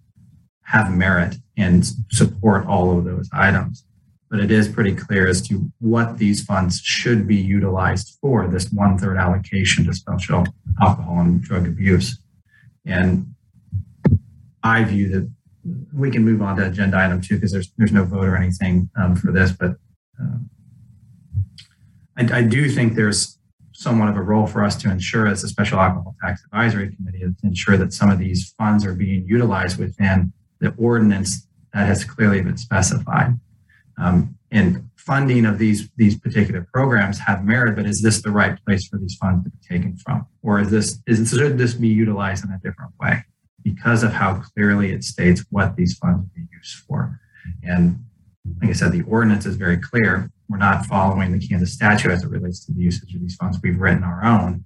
have 0.63 0.93
merit 0.93 1.37
and 1.57 1.85
support 2.11 2.67
all 2.67 2.97
of 2.97 3.05
those 3.05 3.29
items. 3.33 3.85
But 4.31 4.41
it 4.41 4.51
is 4.51 4.69
pretty 4.69 4.95
clear 4.95 5.27
as 5.27 5.43
to 5.49 5.71
what 5.81 6.19
these 6.19 6.45
funds 6.45 6.81
should 6.81 7.27
be 7.27 7.37
utilized 7.37 8.17
for 8.21 8.47
this 8.47 8.71
one 8.71 8.97
third 8.97 9.17
allocation 9.17 9.85
to 9.87 9.93
special 9.93 10.47
alcohol 10.81 11.21
and 11.21 11.43
drug 11.43 11.67
abuse. 11.67 12.19
And 12.87 13.35
I 14.63 14.85
view 14.85 15.09
that 15.09 15.31
we 15.93 16.11
can 16.11 16.25
move 16.25 16.43
on 16.43 16.57
to 16.57 16.67
agenda 16.67 16.99
item 16.99 17.21
two 17.21 17.35
because 17.35 17.53
there's 17.53 17.73
there's 17.77 17.93
no 17.93 18.05
vote 18.05 18.25
or 18.25 18.37
anything 18.37 18.89
um, 18.97 19.17
for 19.17 19.33
this, 19.33 19.53
but 19.53 19.73
uh, 20.21 20.39
I, 22.17 22.39
I, 22.39 22.43
do 22.43 22.69
think 22.69 22.95
there's 22.95 23.39
somewhat 23.73 24.09
of 24.09 24.17
a 24.17 24.23
role 24.23 24.47
for 24.47 24.65
us 24.65 24.77
to 24.77 24.91
ensure 24.91 25.27
as 25.27 25.43
a 25.45 25.49
special 25.49 25.79
alcohol 25.79 26.15
tax 26.23 26.43
advisory 26.45 26.95
committee 26.95 27.21
to 27.21 27.35
ensure 27.43 27.77
that 27.77 27.93
some 27.93 28.11
of 28.11 28.19
these 28.19 28.55
funds 28.59 28.85
are 28.85 28.95
being 28.95 29.27
utilized 29.27 29.79
within 29.79 30.33
the 30.61 30.75
ordinance 30.77 31.47
that 31.73 31.87
has 31.87 32.05
clearly 32.05 32.43
been 32.43 32.57
specified. 32.57 33.39
Um, 33.99 34.37
and 34.51 34.91
funding 34.97 35.47
of 35.47 35.59
these 35.59 35.89
these 35.97 36.19
particular 36.19 36.67
programs 36.73 37.19
have 37.19 37.45
merit, 37.45 37.77
but 37.77 37.87
is 37.87 38.03
this 38.03 38.23
the 38.23 38.31
right 38.31 38.59
place 38.65 38.89
for 38.89 38.99
these 38.99 39.15
funds 39.17 39.45
to 39.45 39.51
be 39.51 39.59
taken 39.69 39.97
from, 39.97 40.27
or 40.43 40.61
is 40.61 40.71
this 40.71 40.99
is 41.07 41.31
should 41.31 41.59
this 41.59 41.75
be 41.75 41.89
utilized 41.89 42.45
in 42.45 42.51
a 42.51 42.59
different 42.59 42.93
way? 43.01 43.25
because 43.63 44.03
of 44.03 44.13
how 44.13 44.35
clearly 44.35 44.93
it 44.93 45.05
states 45.05 45.45
what 45.51 45.77
these 45.77 45.97
funds 45.99 46.21
will 46.21 46.31
be 46.35 46.49
used 46.53 46.77
for. 46.87 47.21
And 47.63 48.05
like 48.61 48.71
I 48.71 48.73
said, 48.73 48.93
the 48.93 49.03
ordinance 49.03 49.47
is 49.47 49.57
very 49.57 49.77
clear. 49.77 50.31
We're 50.49 50.59
not 50.59 50.87
following 50.87 51.33
the 51.33 51.47
Kansas 51.47 51.73
statute 51.73 52.11
as 52.11 52.25
it 52.25 52.31
relates 52.31 52.65
to 52.67 52.73
the 52.73 52.81
usage 52.81 53.15
of 53.15 53.21
these 53.21 53.37
funds. 53.37 53.59
We've 53.63 53.79
written 53.79 54.03
our 54.03 54.25
own. 54.25 54.65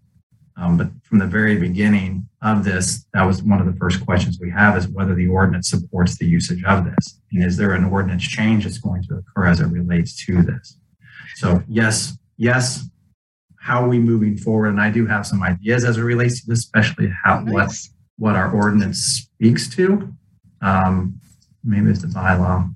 Um, 0.57 0.77
but 0.77 0.88
from 1.03 1.19
the 1.19 1.27
very 1.27 1.57
beginning 1.57 2.29
of 2.43 2.64
this, 2.64 3.07
that 3.12 3.25
was 3.25 3.43
one 3.43 3.61
of 3.61 3.67
the 3.67 3.79
first 3.79 4.05
questions 4.05 4.38
we 4.40 4.51
have 4.51 4.77
is 4.77 4.87
whether 4.88 5.14
the 5.14 5.27
ordinance 5.27 5.69
supports 5.69 6.17
the 6.17 6.27
usage 6.27 6.62
of 6.64 6.85
this. 6.85 7.21
And 7.33 7.43
is 7.43 7.57
there 7.57 7.73
an 7.73 7.85
ordinance 7.85 8.23
change 8.23 8.64
that's 8.64 8.79
going 8.79 9.03
to 9.05 9.17
occur 9.17 9.47
as 9.47 9.61
it 9.61 9.67
relates 9.67 10.25
to 10.27 10.43
this? 10.43 10.79
So 11.37 11.62
yes, 11.67 12.17
yes, 12.37 12.85
how 13.59 13.83
are 13.83 13.88
we 13.88 13.99
moving 13.99 14.37
forward? 14.37 14.69
And 14.69 14.81
I 14.81 14.90
do 14.90 15.07
have 15.07 15.27
some 15.27 15.43
ideas 15.43 15.85
as 15.85 15.97
it 15.97 16.03
relates 16.03 16.43
to 16.43 16.51
this, 16.51 16.61
especially 16.61 17.11
how 17.25 17.40
nice. 17.40 17.53
what 17.53 17.71
what 18.17 18.37
our 18.37 18.53
ordinance 18.53 18.99
speaks 18.99 19.69
to. 19.75 20.12
Um, 20.62 21.21
maybe 21.64 21.90
it's 21.90 22.03
the 22.03 22.09
bylaw. 22.09 22.73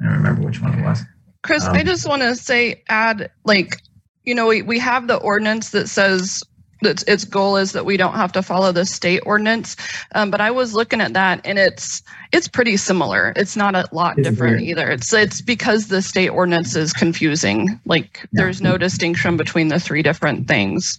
I 0.00 0.04
don't 0.04 0.14
remember 0.14 0.42
which 0.42 0.62
one 0.62 0.78
it 0.78 0.84
was. 0.84 1.02
Chris, 1.42 1.66
um, 1.66 1.74
I 1.74 1.82
just 1.82 2.08
want 2.08 2.22
to 2.22 2.34
say, 2.34 2.82
add 2.88 3.30
like, 3.44 3.76
you 4.24 4.34
know, 4.34 4.46
we, 4.46 4.62
we 4.62 4.78
have 4.78 5.06
the 5.06 5.16
ordinance 5.16 5.70
that 5.70 5.88
says 5.88 6.42
that 6.82 7.02
its 7.08 7.24
goal 7.24 7.56
is 7.56 7.72
that 7.72 7.84
we 7.84 7.96
don't 7.96 8.14
have 8.14 8.32
to 8.32 8.42
follow 8.42 8.72
the 8.72 8.84
state 8.84 9.20
ordinance. 9.26 9.76
Um, 10.14 10.30
but 10.30 10.40
I 10.40 10.50
was 10.50 10.74
looking 10.74 11.00
at 11.00 11.12
that 11.14 11.40
and 11.44 11.58
it's 11.58 12.02
it's 12.32 12.48
pretty 12.48 12.76
similar. 12.76 13.32
It's 13.36 13.56
not 13.56 13.74
a 13.74 13.88
lot 13.92 14.16
different 14.16 14.58
weird. 14.58 14.62
either. 14.62 14.90
It's 14.90 15.12
it's 15.12 15.40
because 15.40 15.88
the 15.88 16.02
state 16.02 16.30
ordinance 16.30 16.76
is 16.76 16.92
confusing. 16.92 17.80
Like 17.84 18.20
yeah. 18.22 18.42
there's 18.42 18.60
no 18.60 18.78
distinction 18.78 19.36
between 19.36 19.68
the 19.68 19.80
three 19.80 20.02
different 20.02 20.48
things. 20.48 20.98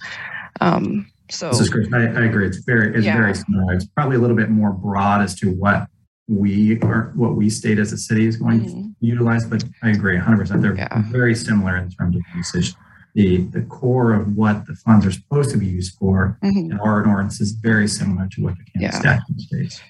Um, 0.61 1.09
so 1.29 1.49
this 1.49 1.61
is 1.61 1.69
great. 1.69 1.93
I, 1.93 2.05
I 2.07 2.25
agree. 2.25 2.47
It's 2.47 2.57
very 2.57 2.95
it's 2.95 3.05
yeah. 3.05 3.17
very 3.17 3.35
similar. 3.35 3.73
It's 3.73 3.85
probably 3.85 4.17
a 4.17 4.19
little 4.19 4.35
bit 4.35 4.49
more 4.49 4.71
broad 4.71 5.21
as 5.21 5.35
to 5.39 5.51
what 5.51 5.87
we 6.27 6.79
are 6.81 7.11
what 7.15 7.35
we 7.35 7.49
state 7.49 7.79
as 7.79 7.91
a 7.91 7.97
city 7.97 8.27
is 8.27 8.37
going 8.37 8.61
mm-hmm. 8.61 8.81
to 8.81 8.95
utilize, 8.99 9.45
but 9.45 9.63
I 9.81 9.89
agree 9.89 10.15
100. 10.15 10.37
percent 10.39 10.61
They're 10.61 10.75
yeah. 10.75 11.03
very 11.07 11.35
similar 11.35 11.77
in 11.77 11.89
terms 11.89 12.15
of 12.15 12.21
usage. 12.35 12.73
The 13.15 13.37
the 13.37 13.61
core 13.63 14.13
of 14.13 14.35
what 14.35 14.65
the 14.67 14.75
funds 14.75 15.05
are 15.05 15.11
supposed 15.11 15.51
to 15.51 15.57
be 15.57 15.65
used 15.65 15.95
for 15.97 16.37
mm-hmm. 16.43 16.71
in 16.71 16.79
our 16.79 17.05
ordinance 17.05 17.41
is 17.41 17.51
very 17.51 17.87
similar 17.87 18.27
to 18.33 18.43
what 18.43 18.55
the 18.57 18.63
Kansas 18.71 19.01
yeah. 19.03 19.19
statute 19.19 19.39
states. 19.41 19.81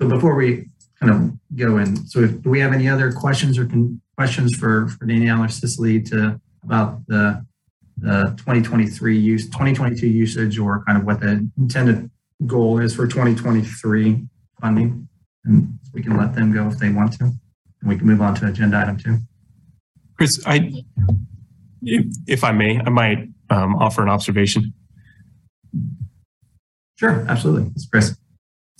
So 0.00 0.08
before 0.08 0.34
we 0.34 0.68
kind 1.00 1.12
of 1.12 1.56
go 1.56 1.78
in, 1.78 2.06
so 2.06 2.20
if, 2.20 2.42
do 2.42 2.50
we 2.50 2.60
have 2.60 2.72
any 2.72 2.88
other 2.88 3.12
questions 3.12 3.58
or 3.58 3.66
con- 3.66 4.00
questions 4.16 4.56
for 4.56 4.88
for 4.88 5.06
Danielle 5.06 5.42
or 5.42 5.48
Cicely 5.48 6.02
to 6.02 6.40
about 6.64 7.06
the 7.06 7.44
the 7.98 8.34
2023 8.38 9.16
use, 9.16 9.46
2022 9.46 10.08
usage, 10.08 10.58
or 10.58 10.82
kind 10.84 10.98
of 10.98 11.04
what 11.04 11.20
the 11.20 11.48
intended 11.56 12.10
goal 12.46 12.80
is 12.80 12.94
for 12.94 13.06
2023 13.06 14.24
funding. 14.60 15.08
And 15.44 15.78
we 15.92 16.02
can 16.02 16.16
let 16.16 16.34
them 16.34 16.52
go 16.52 16.66
if 16.68 16.78
they 16.78 16.90
want 16.90 17.12
to. 17.14 17.24
And 17.24 17.38
we 17.84 17.96
can 17.96 18.06
move 18.06 18.20
on 18.20 18.34
to 18.36 18.46
agenda 18.46 18.78
item 18.78 18.96
two. 18.96 19.18
Chris, 20.16 20.42
I, 20.46 20.84
if 21.84 22.44
I 22.44 22.52
may, 22.52 22.78
I 22.78 22.90
might 22.90 23.28
um, 23.50 23.76
offer 23.76 24.02
an 24.02 24.08
observation. 24.08 24.72
Sure, 26.96 27.24
absolutely. 27.28 27.70
It's 27.74 27.86
Chris. 27.86 28.16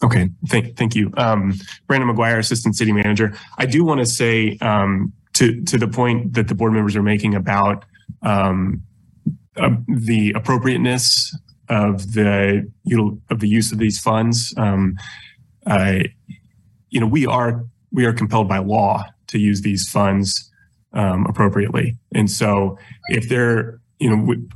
Okay, 0.02 0.30
thank, 0.48 0.76
thank 0.76 0.94
you. 0.94 1.12
Um, 1.16 1.54
Brandon 1.86 2.08
McGuire, 2.08 2.38
Assistant 2.38 2.76
City 2.76 2.92
Manager. 2.92 3.36
I 3.58 3.66
do 3.66 3.84
want 3.84 4.00
to 4.00 4.06
say 4.06 4.58
um, 4.60 5.12
to, 5.34 5.62
to 5.64 5.78
the 5.78 5.88
point 5.88 6.34
that 6.34 6.48
the 6.48 6.54
board 6.54 6.72
members 6.72 6.96
are 6.96 7.02
making 7.02 7.34
about 7.34 7.84
um, 8.22 8.82
uh, 9.56 9.70
the 9.88 10.32
appropriateness 10.32 11.36
of 11.70 12.12
the 12.12 12.70
you 12.82 12.96
know 12.96 13.18
of 13.30 13.40
the 13.40 13.48
use 13.48 13.72
of 13.72 13.78
these 13.78 13.98
funds. 13.98 14.52
Um, 14.56 14.96
you 15.66 17.00
know, 17.00 17.06
we 17.06 17.26
are 17.26 17.64
we 17.92 18.04
are 18.04 18.12
compelled 18.12 18.48
by 18.48 18.58
law 18.58 19.04
to 19.28 19.38
use 19.38 19.62
these 19.62 19.88
funds 19.88 20.50
um, 20.94 21.26
appropriately, 21.26 21.96
and 22.14 22.30
so 22.30 22.78
if 23.08 23.28
they're 23.28 23.80
you 23.98 24.10
know 24.10 24.16
w- 24.16 24.48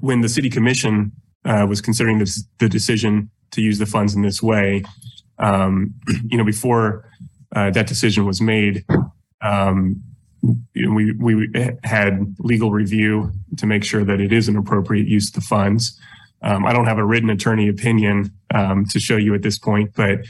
when 0.00 0.20
the 0.20 0.28
city 0.28 0.50
commission 0.50 1.12
uh, 1.44 1.66
was 1.68 1.80
considering 1.80 2.18
this, 2.18 2.44
the 2.58 2.68
decision 2.68 3.30
to 3.52 3.62
use 3.62 3.78
the 3.78 3.86
funds 3.86 4.14
in 4.14 4.22
this 4.22 4.42
way, 4.42 4.82
um, 5.38 5.94
you 6.26 6.36
know, 6.36 6.44
before 6.44 7.08
uh, 7.54 7.70
that 7.70 7.86
decision 7.86 8.26
was 8.26 8.40
made, 8.40 8.84
um, 9.40 10.02
we 10.74 11.12
we 11.12 11.48
had 11.84 12.34
legal 12.38 12.70
review 12.70 13.32
to 13.56 13.66
make 13.66 13.84
sure 13.84 14.04
that 14.04 14.20
it 14.20 14.32
is 14.32 14.48
an 14.48 14.56
appropriate 14.56 15.06
use 15.06 15.28
of 15.28 15.34
the 15.34 15.40
funds. 15.40 15.98
Um, 16.42 16.64
I 16.64 16.72
don't 16.72 16.86
have 16.86 16.98
a 16.98 17.04
written 17.04 17.30
attorney 17.30 17.68
opinion 17.68 18.32
um, 18.54 18.84
to 18.86 19.00
show 19.00 19.16
you 19.16 19.34
at 19.34 19.42
this 19.42 19.58
point, 19.58 19.90
but 19.96 20.20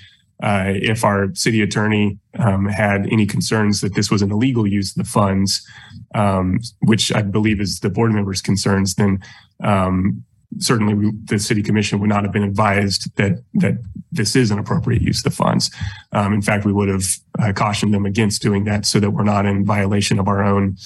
uh, 0.42 0.72
if 0.74 1.04
our 1.04 1.34
city 1.34 1.62
attorney 1.62 2.18
um, 2.38 2.66
had 2.66 3.06
any 3.10 3.26
concerns 3.26 3.80
that 3.80 3.94
this 3.94 4.10
was 4.10 4.22
an 4.22 4.30
illegal 4.30 4.66
use 4.66 4.96
of 4.96 5.04
the 5.04 5.10
funds, 5.10 5.66
um, 6.14 6.60
which 6.80 7.12
I 7.12 7.22
believe 7.22 7.60
is 7.60 7.80
the 7.80 7.90
board 7.90 8.12
members' 8.12 8.40
concerns, 8.40 8.94
then 8.94 9.20
um, 9.64 10.24
certainly 10.58 10.94
we, 10.94 11.12
the 11.24 11.38
city 11.38 11.62
commission 11.62 11.98
would 11.98 12.08
not 12.08 12.22
have 12.22 12.32
been 12.32 12.44
advised 12.44 13.14
that 13.16 13.42
that 13.54 13.78
this 14.12 14.34
is 14.36 14.50
an 14.50 14.58
appropriate 14.58 15.02
use 15.02 15.18
of 15.18 15.24
the 15.24 15.36
funds. 15.36 15.70
Um, 16.12 16.32
in 16.32 16.40
fact, 16.40 16.64
we 16.64 16.72
would 16.72 16.88
have 16.88 17.04
uh, 17.38 17.52
cautioned 17.52 17.92
them 17.92 18.06
against 18.06 18.40
doing 18.40 18.64
that 18.64 18.86
so 18.86 19.00
that 19.00 19.10
we're 19.10 19.24
not 19.24 19.44
in 19.44 19.64
violation 19.64 20.18
of 20.18 20.28
our 20.28 20.42
own 20.42 20.76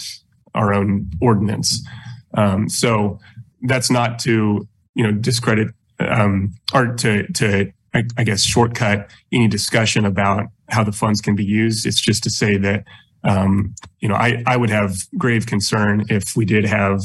our 0.54 0.72
own 0.72 1.10
ordinance. 1.20 1.86
Um, 2.34 2.68
so 2.68 3.18
that's 3.62 3.90
not 3.90 4.18
to 4.20 4.66
you 4.94 5.04
know 5.04 5.12
discredit 5.12 5.68
um, 6.00 6.54
or 6.74 6.94
to 6.96 7.31
to 7.33 7.72
I, 7.94 8.04
I 8.16 8.24
guess 8.24 8.42
shortcut 8.42 9.10
any 9.32 9.48
discussion 9.48 10.04
about 10.04 10.46
how 10.68 10.84
the 10.84 10.92
funds 10.92 11.20
can 11.20 11.34
be 11.34 11.44
used. 11.44 11.86
It's 11.86 12.00
just 12.00 12.22
to 12.24 12.30
say 12.30 12.56
that 12.58 12.84
um, 13.24 13.74
you 14.00 14.08
know 14.08 14.14
I 14.14 14.42
I 14.46 14.56
would 14.56 14.70
have 14.70 14.96
grave 15.18 15.46
concern 15.46 16.04
if 16.08 16.36
we 16.36 16.44
did 16.44 16.64
have 16.64 17.00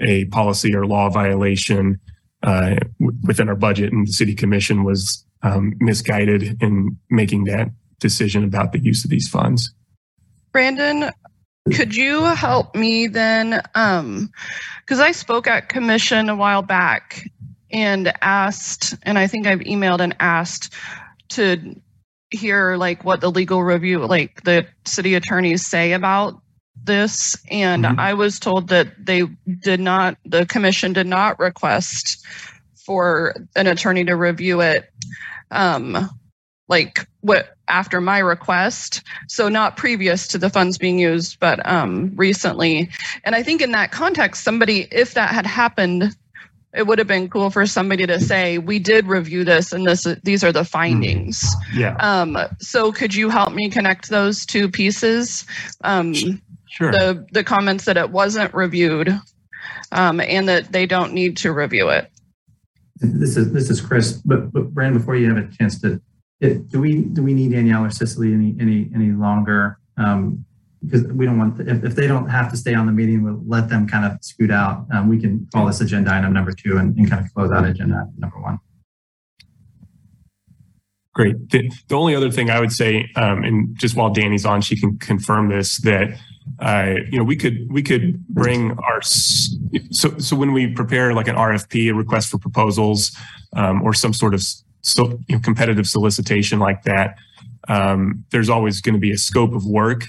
a 0.00 0.24
policy 0.26 0.74
or 0.74 0.86
law 0.86 1.08
violation 1.08 2.00
uh, 2.42 2.76
w- 3.00 3.18
within 3.22 3.48
our 3.48 3.54
budget, 3.54 3.92
and 3.92 4.06
the 4.06 4.12
city 4.12 4.34
commission 4.34 4.84
was 4.84 5.24
um, 5.42 5.74
misguided 5.78 6.62
in 6.62 6.96
making 7.10 7.44
that 7.44 7.68
decision 8.00 8.44
about 8.44 8.72
the 8.72 8.78
use 8.78 9.04
of 9.04 9.10
these 9.10 9.28
funds. 9.28 9.72
Brandon, 10.52 11.10
could 11.72 11.94
you 11.94 12.22
help 12.22 12.74
me 12.74 13.06
then? 13.06 13.50
Because 13.72 14.00
um, 14.00 14.30
I 15.00 15.12
spoke 15.12 15.46
at 15.46 15.68
commission 15.68 16.28
a 16.28 16.36
while 16.36 16.62
back 16.62 17.24
and 17.74 18.12
asked, 18.22 18.94
and 19.02 19.18
I 19.18 19.26
think 19.26 19.46
I've 19.46 19.58
emailed 19.58 20.00
and 20.00 20.14
asked 20.20 20.72
to 21.30 21.74
hear 22.30 22.76
like 22.76 23.04
what 23.04 23.20
the 23.20 23.30
legal 23.30 23.62
review, 23.62 24.06
like 24.06 24.44
the 24.44 24.66
city 24.86 25.14
attorneys 25.14 25.66
say 25.66 25.92
about 25.92 26.40
this, 26.82 27.36
and 27.50 27.84
mm-hmm. 27.84 27.98
I 27.98 28.14
was 28.14 28.38
told 28.38 28.68
that 28.68 29.04
they 29.04 29.24
did 29.60 29.80
not, 29.80 30.16
the 30.24 30.46
commission 30.46 30.92
did 30.92 31.08
not 31.08 31.38
request 31.40 32.24
for 32.86 33.34
an 33.56 33.66
attorney 33.66 34.04
to 34.04 34.14
review 34.14 34.60
it. 34.60 34.88
Um, 35.50 36.08
like 36.68 37.06
what 37.20 37.56
after 37.68 38.00
my 38.00 38.18
request 38.18 39.02
so 39.28 39.48
not 39.48 39.76
previous 39.76 40.26
to 40.28 40.38
the 40.38 40.48
funds 40.48 40.78
being 40.78 40.98
used 40.98 41.38
but 41.38 41.64
um 41.68 42.10
recently 42.16 42.88
and 43.24 43.34
i 43.34 43.42
think 43.42 43.60
in 43.60 43.72
that 43.72 43.92
context 43.92 44.42
somebody 44.44 44.88
if 44.90 45.14
that 45.14 45.30
had 45.30 45.46
happened 45.46 46.14
it 46.74 46.86
would 46.86 46.98
have 46.98 47.06
been 47.08 47.28
cool 47.28 47.50
for 47.50 47.66
somebody 47.66 48.06
to 48.06 48.20
say 48.20 48.58
we 48.58 48.78
did 48.78 49.06
review 49.06 49.44
this 49.44 49.72
and 49.72 49.86
this 49.86 50.06
these 50.22 50.42
are 50.42 50.52
the 50.52 50.64
findings 50.64 51.44
yeah 51.74 51.96
um 52.00 52.36
so 52.58 52.90
could 52.90 53.14
you 53.14 53.30
help 53.30 53.52
me 53.52 53.70
connect 53.70 54.08
those 54.08 54.44
two 54.44 54.68
pieces 54.68 55.46
um 55.82 56.14
Sure. 56.74 56.90
The 56.90 57.24
the 57.30 57.44
comments 57.44 57.84
that 57.84 57.96
it 57.96 58.10
wasn't 58.10 58.52
reviewed, 58.52 59.16
um, 59.92 60.20
and 60.20 60.48
that 60.48 60.72
they 60.72 60.86
don't 60.86 61.12
need 61.12 61.36
to 61.36 61.52
review 61.52 61.88
it. 61.90 62.10
This 62.96 63.36
is 63.36 63.52
this 63.52 63.70
is 63.70 63.80
Chris, 63.80 64.14
but 64.24 64.52
but 64.52 64.74
Brandon, 64.74 64.98
before 64.98 65.14
you 65.14 65.32
have 65.32 65.36
a 65.36 65.48
chance 65.56 65.80
to, 65.82 66.00
it, 66.40 66.68
do 66.70 66.80
we 66.80 67.02
do 67.02 67.22
we 67.22 67.32
need 67.32 67.52
Danielle 67.52 67.84
or 67.84 67.90
Cicely 67.90 68.34
any 68.34 68.56
any 68.58 68.90
any 68.92 69.12
longer? 69.12 69.78
Um, 69.96 70.44
because 70.84 71.04
we 71.12 71.24
don't 71.24 71.38
want 71.38 71.60
if, 71.60 71.84
if 71.84 71.94
they 71.94 72.06
don't 72.06 72.28
have 72.28 72.50
to 72.50 72.56
stay 72.56 72.74
on 72.74 72.86
the 72.86 72.92
meeting, 72.92 73.22
we'll 73.22 73.42
let 73.46 73.68
them 73.68 73.86
kind 73.86 74.04
of 74.04 74.18
scoot 74.22 74.50
out. 74.50 74.86
Um, 74.92 75.08
we 75.08 75.18
can 75.18 75.48
call 75.52 75.66
this 75.66 75.80
agenda 75.80 76.12
item 76.12 76.32
number 76.32 76.52
two 76.52 76.76
and, 76.76 76.96
and 76.96 77.08
kind 77.08 77.24
of 77.24 77.32
close 77.32 77.50
out 77.50 77.64
agenda 77.64 78.08
number 78.18 78.40
one. 78.40 78.58
Great. 81.14 81.48
The, 81.50 81.70
the 81.88 81.94
only 81.94 82.16
other 82.16 82.30
thing 82.30 82.50
I 82.50 82.58
would 82.58 82.72
say, 82.72 83.08
um, 83.14 83.44
and 83.44 83.78
just 83.78 83.94
while 83.94 84.10
Danny's 84.10 84.44
on, 84.44 84.60
she 84.62 84.78
can 84.78 84.98
confirm 84.98 85.48
this 85.48 85.78
that 85.82 86.18
uh, 86.58 86.94
you 87.10 87.18
know 87.18 87.24
we 87.24 87.36
could 87.36 87.66
we 87.70 87.82
could 87.82 88.26
bring 88.26 88.72
our 88.72 89.00
so 89.00 90.18
so 90.18 90.36
when 90.36 90.52
we 90.52 90.66
prepare 90.72 91.14
like 91.14 91.28
an 91.28 91.36
RFP, 91.36 91.90
a 91.90 91.94
request 91.94 92.30
for 92.30 92.38
proposals, 92.38 93.16
um, 93.54 93.80
or 93.82 93.94
some 93.94 94.12
sort 94.12 94.34
of 94.34 94.42
so 94.80 95.18
you 95.28 95.36
know, 95.36 95.40
competitive 95.40 95.86
solicitation 95.86 96.58
like 96.58 96.82
that, 96.82 97.16
um, 97.68 98.24
there's 98.30 98.50
always 98.50 98.80
going 98.80 98.94
to 98.94 99.00
be 99.00 99.12
a 99.12 99.16
scope 99.16 99.54
of 99.54 99.64
work 99.64 100.04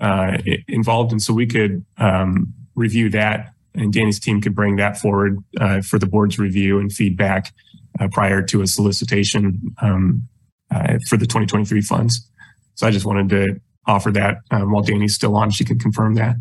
uh, 0.00 0.38
involved, 0.68 1.12
and 1.12 1.22
so 1.22 1.32
we 1.32 1.46
could 1.46 1.84
um, 1.98 2.52
review 2.74 3.10
that, 3.10 3.52
and 3.74 3.92
Danny's 3.92 4.20
team 4.20 4.40
could 4.40 4.54
bring 4.54 4.76
that 4.76 4.98
forward 4.98 5.38
uh, 5.60 5.82
for 5.82 5.98
the 5.98 6.06
board's 6.06 6.38
review 6.38 6.78
and 6.78 6.92
feedback 6.92 7.52
uh, 8.00 8.08
prior 8.08 8.42
to 8.42 8.62
a 8.62 8.66
solicitation 8.66 9.74
um, 9.82 10.28
uh, 10.70 10.98
for 11.08 11.16
the 11.16 11.26
2023 11.26 11.80
funds. 11.82 12.26
So 12.74 12.86
I 12.86 12.90
just 12.90 13.04
wanted 13.04 13.28
to 13.30 13.60
offer 13.86 14.10
that 14.12 14.38
um, 14.50 14.72
while 14.72 14.82
Danny's 14.82 15.14
still 15.14 15.36
on, 15.36 15.50
she 15.50 15.64
can 15.64 15.78
confirm 15.78 16.14
that. 16.14 16.36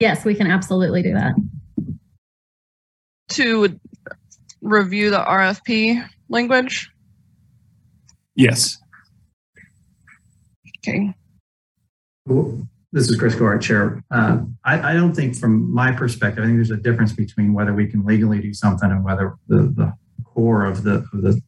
Yes, 0.00 0.24
we 0.24 0.34
can 0.34 0.46
absolutely 0.46 1.02
do 1.02 1.12
that. 1.14 1.34
To 3.30 3.78
review 4.60 5.10
the 5.10 5.18
RFP 5.18 6.06
language. 6.28 6.90
Yes. 8.36 8.78
Okay. 10.78 11.12
This 12.92 13.08
is 13.08 13.16
Chris 13.16 13.34
Gore, 13.34 13.58
Chair. 13.58 14.02
Uh, 14.10 14.40
I, 14.64 14.90
I 14.90 14.94
don't 14.94 15.14
think, 15.14 15.36
from 15.36 15.72
my 15.72 15.92
perspective, 15.92 16.42
I 16.42 16.46
think 16.46 16.58
there's 16.58 16.70
a 16.70 16.76
difference 16.76 17.12
between 17.12 17.52
whether 17.52 17.74
we 17.74 17.86
can 17.86 18.04
legally 18.04 18.40
do 18.40 18.54
something 18.54 18.90
and 18.90 19.04
whether 19.04 19.36
the, 19.46 19.72
the 19.76 19.92
core 20.24 20.64
of 20.64 20.82
the, 20.82 21.06
of 21.12 21.22
the 21.22 21.40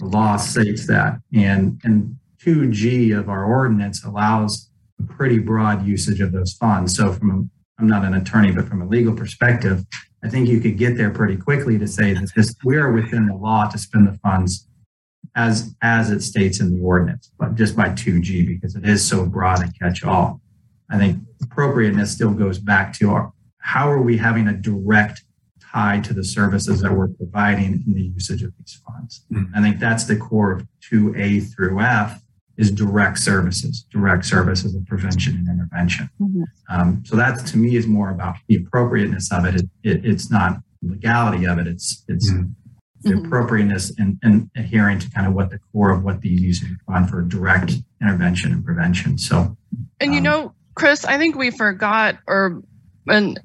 law 0.00 0.36
states 0.36 0.86
that. 0.88 1.18
And, 1.34 1.80
and 1.84 2.16
2G 2.44 3.16
of 3.18 3.28
our 3.28 3.44
ordinance 3.44 4.04
allows 4.04 4.70
a 5.00 5.12
pretty 5.12 5.38
broad 5.38 5.86
usage 5.86 6.20
of 6.20 6.32
those 6.32 6.54
funds. 6.54 6.96
So 6.96 7.12
from, 7.12 7.30
a, 7.30 7.80
I'm 7.80 7.88
not 7.88 8.04
an 8.04 8.14
attorney, 8.14 8.52
but 8.52 8.68
from 8.68 8.82
a 8.82 8.86
legal 8.86 9.14
perspective, 9.14 9.84
I 10.24 10.28
think 10.28 10.48
you 10.48 10.60
could 10.60 10.78
get 10.78 10.96
there 10.96 11.10
pretty 11.10 11.36
quickly 11.36 11.78
to 11.78 11.86
say 11.86 12.12
that 12.12 12.30
this, 12.34 12.54
we 12.64 12.76
are 12.76 12.92
within 12.92 13.26
the 13.26 13.34
law 13.34 13.68
to 13.68 13.78
spend 13.78 14.08
the 14.08 14.18
funds 14.18 14.66
as, 15.36 15.74
as 15.82 16.10
it 16.10 16.22
states 16.22 16.60
in 16.60 16.74
the 16.74 16.80
ordinance, 16.80 17.30
but 17.38 17.54
just 17.54 17.76
by 17.76 17.90
2G 17.90 18.46
because 18.48 18.74
it 18.74 18.88
is 18.88 19.06
so 19.06 19.26
broad 19.26 19.62
and 19.62 19.78
catch 19.78 20.02
all. 20.02 20.40
I 20.90 20.98
think 20.98 21.22
appropriateness 21.42 22.10
still 22.10 22.32
goes 22.32 22.58
back 22.58 22.92
to 22.98 23.10
our, 23.10 23.32
how 23.58 23.90
are 23.90 24.00
we 24.00 24.16
having 24.16 24.48
a 24.48 24.54
direct 24.54 25.22
tie 25.60 26.00
to 26.00 26.14
the 26.14 26.24
services 26.24 26.80
that 26.80 26.92
we're 26.92 27.08
providing 27.08 27.82
in 27.86 27.92
the 27.92 28.02
usage 28.02 28.42
of 28.42 28.52
these 28.58 28.80
funds? 28.86 29.24
Mhm. 29.30 29.50
I 29.54 29.60
think 29.60 29.78
that's 29.78 30.04
the 30.04 30.16
core 30.16 30.52
of 30.52 30.66
2A 30.90 31.40
through 31.52 31.80
F 31.80 32.22
is 32.56 32.70
direct 32.70 33.18
services, 33.18 33.84
direct 33.90 34.24
services 34.24 34.74
of 34.74 34.86
prevention 34.86 35.36
and 35.36 35.48
intervention. 35.48 36.08
Mhm. 36.18 36.44
Um, 36.70 37.02
so 37.04 37.14
that 37.16 37.44
to 37.48 37.58
me 37.58 37.76
is 37.76 37.86
more 37.86 38.08
about 38.10 38.36
the 38.48 38.56
appropriateness 38.56 39.30
of 39.30 39.44
it. 39.44 39.56
It, 39.56 39.68
it. 39.82 40.06
It's 40.06 40.30
not 40.30 40.62
legality 40.82 41.46
of 41.46 41.58
it. 41.58 41.66
It's 41.66 42.04
it's 42.08 42.30
Mhm. 42.30 42.54
The 43.02 43.10
Mhm. 43.12 43.26
appropriateness 43.26 43.92
and, 43.98 44.18
and 44.22 44.50
adhering 44.56 44.98
to 44.98 45.10
kind 45.10 45.26
of 45.26 45.34
what 45.34 45.50
the 45.50 45.58
core 45.72 45.90
of 45.90 46.02
what 46.04 46.20
these 46.20 46.40
users 46.40 46.70
fund 46.86 47.08
for 47.08 47.22
direct 47.22 47.74
intervention 48.02 48.52
and 48.52 48.64
prevention. 48.64 49.18
So 49.18 49.56
And 50.00 50.12
you 50.12 50.18
Um, 50.18 50.24
know, 50.24 50.54
Chris, 50.74 51.04
I 51.04 51.16
think 51.18 51.36
we 51.36 51.50
forgot, 51.50 52.18
or 52.26 52.62
and 53.08 53.38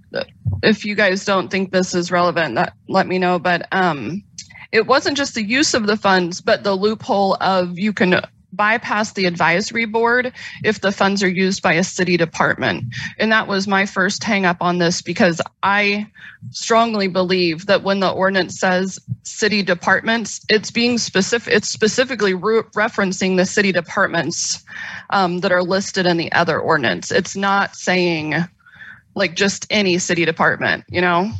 if 0.63 0.85
you 0.85 0.95
guys 0.95 1.23
don't 1.23 1.49
think 1.49 1.71
this 1.71 1.93
is 1.93 2.11
relevant, 2.11 2.55
that 2.55 2.73
let 2.89 3.07
me 3.07 3.19
know. 3.19 3.37
But 3.39 3.67
um, 3.71 4.23
it 4.71 4.87
wasn't 4.87 5.15
just 5.17 5.35
the 5.35 5.43
use 5.43 5.73
of 5.73 5.85
the 5.85 5.95
funds, 5.97 6.41
but 6.41 6.63
the 6.63 6.75
loophole 6.75 7.35
of 7.41 7.77
you 7.77 7.93
can 7.93 8.15
bypass 8.53 9.13
the 9.13 9.25
advisory 9.25 9.85
board 9.85 10.33
if 10.63 10.81
the 10.81 10.91
funds 10.91 11.23
are 11.23 11.29
used 11.29 11.61
by 11.61 11.73
a 11.73 11.83
city 11.83 12.17
department. 12.17 12.85
And 13.17 13.31
that 13.31 13.47
was 13.47 13.67
my 13.67 13.85
first 13.85 14.23
hang 14.23 14.45
up 14.45 14.57
on 14.61 14.77
this 14.77 15.01
because 15.01 15.41
I 15.63 16.07
strongly 16.49 17.07
believe 17.07 17.67
that 17.67 17.83
when 17.83 17.99
the 17.99 18.11
ordinance 18.11 18.59
says 18.59 18.99
city 19.23 19.63
departments, 19.63 20.45
it's 20.49 20.71
being 20.71 20.97
specific, 20.97 21.53
it's 21.53 21.69
specifically 21.69 22.33
re- 22.33 22.63
referencing 22.75 23.37
the 23.37 23.45
city 23.45 23.71
departments 23.71 24.63
um, 25.11 25.39
that 25.39 25.51
are 25.51 25.63
listed 25.63 26.05
in 26.05 26.17
the 26.17 26.31
other 26.31 26.59
ordinance. 26.59 27.11
It's 27.11 27.35
not 27.35 27.75
saying 27.75 28.35
like 29.15 29.35
just 29.35 29.67
any 29.69 29.97
city 29.97 30.25
department, 30.25 30.85
you 30.89 31.01
know? 31.01 31.31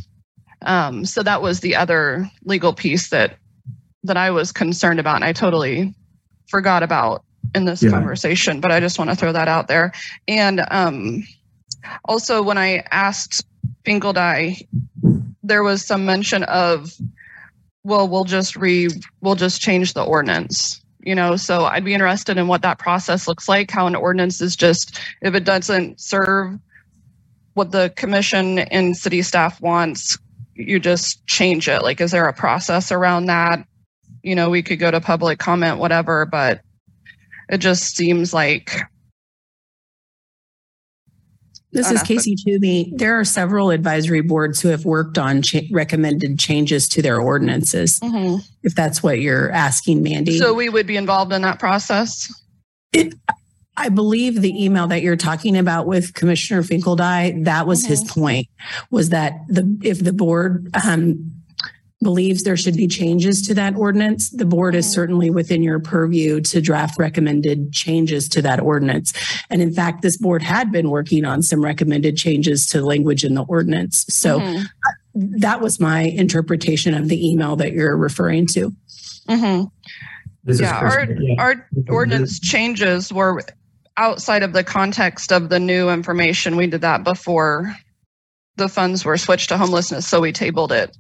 Um, 0.64 1.06
so 1.06 1.24
that 1.24 1.42
was 1.42 1.60
the 1.60 1.76
other 1.76 2.30
legal 2.44 2.74
piece 2.74 3.10
that 3.10 3.38
that 4.04 4.18
I 4.18 4.32
was 4.32 4.52
concerned 4.52 5.00
about, 5.00 5.16
and 5.18 5.24
I 5.24 5.34
totally 5.34 5.94
forgot 6.52 6.84
about 6.84 7.24
in 7.56 7.66
this 7.66 7.82
Yeah. 7.82 7.90
conversation. 7.90 8.60
But 8.62 8.72
I 8.72 8.80
just 8.80 9.00
want 9.00 9.10
to 9.10 9.16
throw 9.16 9.32
that 9.32 9.48
out 9.48 9.68
there. 9.68 9.92
And 10.28 10.64
um, 10.70 11.24
also, 12.06 12.44
when 12.44 12.58
I 12.58 12.84
asked 12.92 13.44
Finkeldei, 13.86 14.68
there 15.44 15.64
was 15.64 15.86
some 15.86 16.06
mention 16.06 16.44
of, 16.44 16.94
well, 17.84 18.08
we'll 18.08 18.26
just 18.26 18.56
re, 18.56 18.90
we'll 19.22 19.36
just 19.36 19.62
change 19.62 19.94
the 19.94 20.04
ordinance 20.04 20.82
you 21.04 21.16
know 21.16 21.36
so 21.36 21.66
i'd 21.66 21.84
be 21.84 21.96
interested 21.96 22.38
in 22.38 22.48
what 22.48 22.62
that 22.62 22.78
process 22.78 23.28
looks 23.28 23.50
like 23.50 23.72
how 23.72 23.88
an 23.88 23.96
ordinance 23.96 24.40
is 24.40 24.56
just 24.56 25.00
if 25.24 25.34
it 25.34 25.44
doesn't 25.44 26.00
serve 26.00 26.60
what 27.56 27.72
the 27.72 27.92
commission 27.96 28.60
and 28.60 28.96
city 28.96 29.24
staff 29.24 29.60
wants 29.62 30.18
you 30.54 30.80
just 30.80 31.26
change 31.26 31.68
it 31.68 31.82
like 31.82 32.00
is 32.00 32.12
there 32.12 32.28
a 32.28 32.34
process 32.34 32.92
around 32.92 33.26
that 33.26 33.66
you 34.24 34.36
know 34.36 34.50
we 34.50 34.62
could 34.62 34.80
go 34.80 34.92
to 34.92 35.02
public 35.02 35.40
comment 35.40 35.78
whatever 35.78 36.26
but 36.26 36.62
it 37.50 37.58
just 37.60 37.96
seems 37.96 38.34
like 38.34 38.82
This 41.74 41.90
is. 41.90 42.04
Casey 42.04 42.36
Toomay. 42.36 42.98
There 42.98 43.18
are 43.18 43.24
several 43.24 43.70
advisory 43.70 44.20
boards 44.20 44.60
who 44.60 44.68
have 44.68 44.84
worked 44.84 45.18
on 45.18 45.42
cha- 45.42 45.62
recommended 45.72 46.38
changes 46.38 46.86
to 46.90 47.02
their 47.02 47.22
ordinances, 47.22 47.98
if 48.62 48.76
that's 48.76 49.02
what 49.02 49.22
you're 49.22 49.50
asking, 49.52 50.04
Mandy. 50.04 50.38
so 50.38 50.54
we 50.54 50.68
would 50.68 50.86
be 50.86 50.98
involved 50.98 51.32
in 51.32 51.44
that 51.44 51.60
process 51.60 52.30
I 53.78 53.90
believe 53.90 54.42
the 54.42 54.64
email 54.64 54.88
that 54.88 55.02
you're 55.02 55.16
talking 55.16 55.58
about 55.58 55.88
with 55.88 56.14
Commissioner 56.14 56.62
Finkeldei, 56.62 57.46
that 57.46 57.66
was 57.66 57.86
his 57.86 58.04
point, 58.04 58.48
was 58.90 59.10
that 59.10 59.34
the, 59.48 59.78
if 59.82 60.04
the 60.04 60.14
board 60.14 60.70
um, 60.86 61.32
believes 62.02 62.44
there 62.44 62.58
should 62.58 62.76
be 62.76 62.88
changes 62.88 63.42
to 63.44 63.54
that 63.54 63.76
ordinance, 63.76 64.30
the 64.32 64.46
board 64.46 64.76
is 64.76 64.92
certainly 64.92 65.30
within 65.30 65.62
your 65.62 65.80
purview 65.80 66.42
to 66.42 66.62
draft 66.62 66.98
recommended 66.98 67.72
changes 67.72 68.28
to 68.30 68.42
that 68.42 68.60
ordinance. 68.60 69.14
And 69.50 69.62
in 69.62 69.72
fact, 69.72 70.02
this 70.02 70.18
board 70.18 70.42
had 70.42 70.72
been 70.72 70.90
working 70.90 71.26
on 71.26 71.44
some 71.44 71.64
recommended 71.64 72.18
changes 72.18 72.66
to 72.68 72.82
language 72.82 73.24
in 73.24 73.36
the 73.36 73.44
ordinance. 73.44 74.06
So 74.10 74.40
Mhm. 74.40 74.66
that 75.14 75.62
was 75.62 75.80
my 75.80 76.02
interpretation 76.02 76.94
of 76.96 77.08
the 77.08 77.30
email 77.30 77.56
that 77.58 77.74
you're 77.74 77.98
referring 77.98 78.48
to. 78.48 78.74
Mhm. 79.30 79.70
this 80.44 80.60
Yeah, 80.60 80.80
Chris- 80.80 80.96
our- 80.96 81.08
yeah. 81.22 81.36
our 81.38 81.70
ordinance 81.88 82.40
changes 82.40 83.14
were 83.14 83.44
outside 83.98 84.42
of 84.42 84.54
the 84.54 84.64
context 84.64 85.32
of 85.32 85.50
the 85.50 85.60
new 85.60 85.88
information. 85.92 86.56
We 86.56 86.66
did 86.66 86.82
that 86.82 87.04
before 87.04 87.76
the 88.58 88.68
funds 88.68 89.06
were 89.06 89.18
switched 89.18 89.50
to 89.50 89.58
homelessness, 89.60 90.08
so 90.08 90.20
we 90.20 90.32
tabled 90.32 90.72
it. 90.72 90.98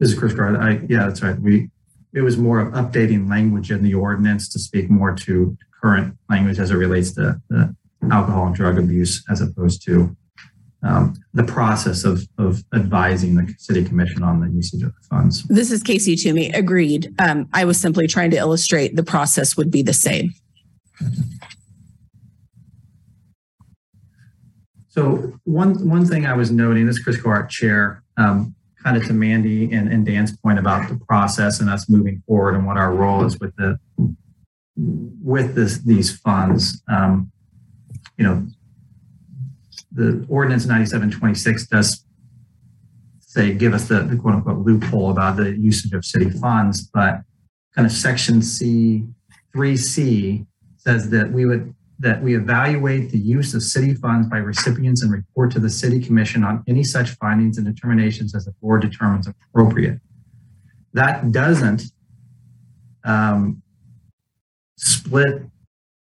This 0.00 0.12
is 0.12 0.18
Chris 0.18 0.32
Gard. 0.32 0.56
I, 0.56 0.80
yeah, 0.88 1.06
that's 1.06 1.22
right. 1.22 1.38
We, 1.40 1.70
it 2.14 2.20
was 2.20 2.36
more 2.36 2.60
of 2.60 2.72
updating 2.72 3.28
language 3.28 3.70
in 3.70 3.82
the 3.82 3.94
ordinance 3.94 4.48
to 4.50 4.58
speak 4.58 4.88
more 4.88 5.14
to 5.14 5.56
current 5.82 6.16
language 6.30 6.58
as 6.58 6.70
it 6.70 6.76
relates 6.76 7.12
to 7.14 7.40
the 7.48 7.74
alcohol 8.10 8.46
and 8.46 8.54
drug 8.54 8.78
abuse 8.78 9.24
as 9.28 9.40
opposed 9.40 9.84
to 9.86 10.16
um, 10.84 11.14
the 11.34 11.42
process 11.42 12.04
of, 12.04 12.22
of 12.38 12.62
advising 12.72 13.34
the 13.34 13.52
city 13.58 13.84
commission 13.84 14.22
on 14.22 14.40
the 14.40 14.48
usage 14.48 14.82
of 14.82 14.94
the 14.94 15.00
funds. 15.10 15.42
This 15.44 15.72
is 15.72 15.82
Casey 15.82 16.14
Toomay. 16.14 16.54
Agreed. 16.54 17.12
Um, 17.18 17.48
I 17.52 17.64
was 17.64 17.80
simply 17.80 18.06
trying 18.06 18.30
to 18.30 18.36
illustrate 18.36 18.94
the 18.94 19.02
process 19.02 19.56
would 19.56 19.72
be 19.72 19.82
the 19.82 19.92
same. 19.92 20.32
So 24.88 25.32
one, 25.44 25.88
one 25.88 26.06
thing 26.06 26.26
I 26.26 26.34
was 26.34 26.52
noting, 26.52 26.86
this 26.86 26.98
is 26.98 27.02
Chris 27.02 27.20
Gart, 27.20 27.50
Chair, 27.50 28.02
um, 28.16 28.54
kind 28.88 28.96
of 29.02 29.06
to 29.06 29.12
Mandy 29.12 29.70
and, 29.70 29.92
and 29.92 30.06
Dan's 30.06 30.34
point 30.38 30.58
about 30.58 30.88
the 30.88 30.96
process 30.96 31.60
and 31.60 31.68
us 31.68 31.90
moving 31.90 32.22
forward 32.26 32.54
and 32.54 32.66
what 32.66 32.78
our 32.78 32.94
role 32.94 33.22
is 33.22 33.38
with 33.38 33.54
the, 33.56 33.78
with 34.76 35.54
this, 35.54 35.76
these 35.80 36.16
funds. 36.20 36.82
Um, 36.88 37.30
you 38.16 38.24
know, 38.24 38.46
the 39.92 40.24
ordinance 40.30 40.64
9726 40.64 41.66
does 41.66 42.02
say, 43.20 43.52
give 43.52 43.74
us 43.74 43.88
the, 43.88 44.04
the 44.04 44.16
quote 44.16 44.36
unquote 44.36 44.64
loophole 44.64 45.10
about 45.10 45.36
the 45.36 45.50
usage 45.50 45.92
of 45.92 46.02
city 46.02 46.30
funds, 46.30 46.80
but 46.82 47.20
kind 47.74 47.84
of 47.84 47.92
section 47.92 48.40
C, 48.40 49.04
3C 49.54 50.46
says 50.78 51.10
that 51.10 51.30
we 51.30 51.44
would, 51.44 51.74
that 52.00 52.22
we 52.22 52.36
evaluate 52.36 53.10
the 53.10 53.18
use 53.18 53.54
of 53.54 53.62
city 53.62 53.92
funds 53.94 54.28
by 54.28 54.38
recipients 54.38 55.02
and 55.02 55.12
report 55.12 55.50
to 55.50 55.58
the 55.58 55.70
city 55.70 56.00
commission 56.00 56.44
on 56.44 56.62
any 56.68 56.84
such 56.84 57.10
findings 57.10 57.58
and 57.58 57.66
determinations 57.66 58.34
as 58.34 58.44
the 58.44 58.52
board 58.62 58.82
determines 58.82 59.26
appropriate. 59.26 59.98
That 60.92 61.32
doesn't 61.32 61.82
um, 63.04 63.62
split 64.76 65.42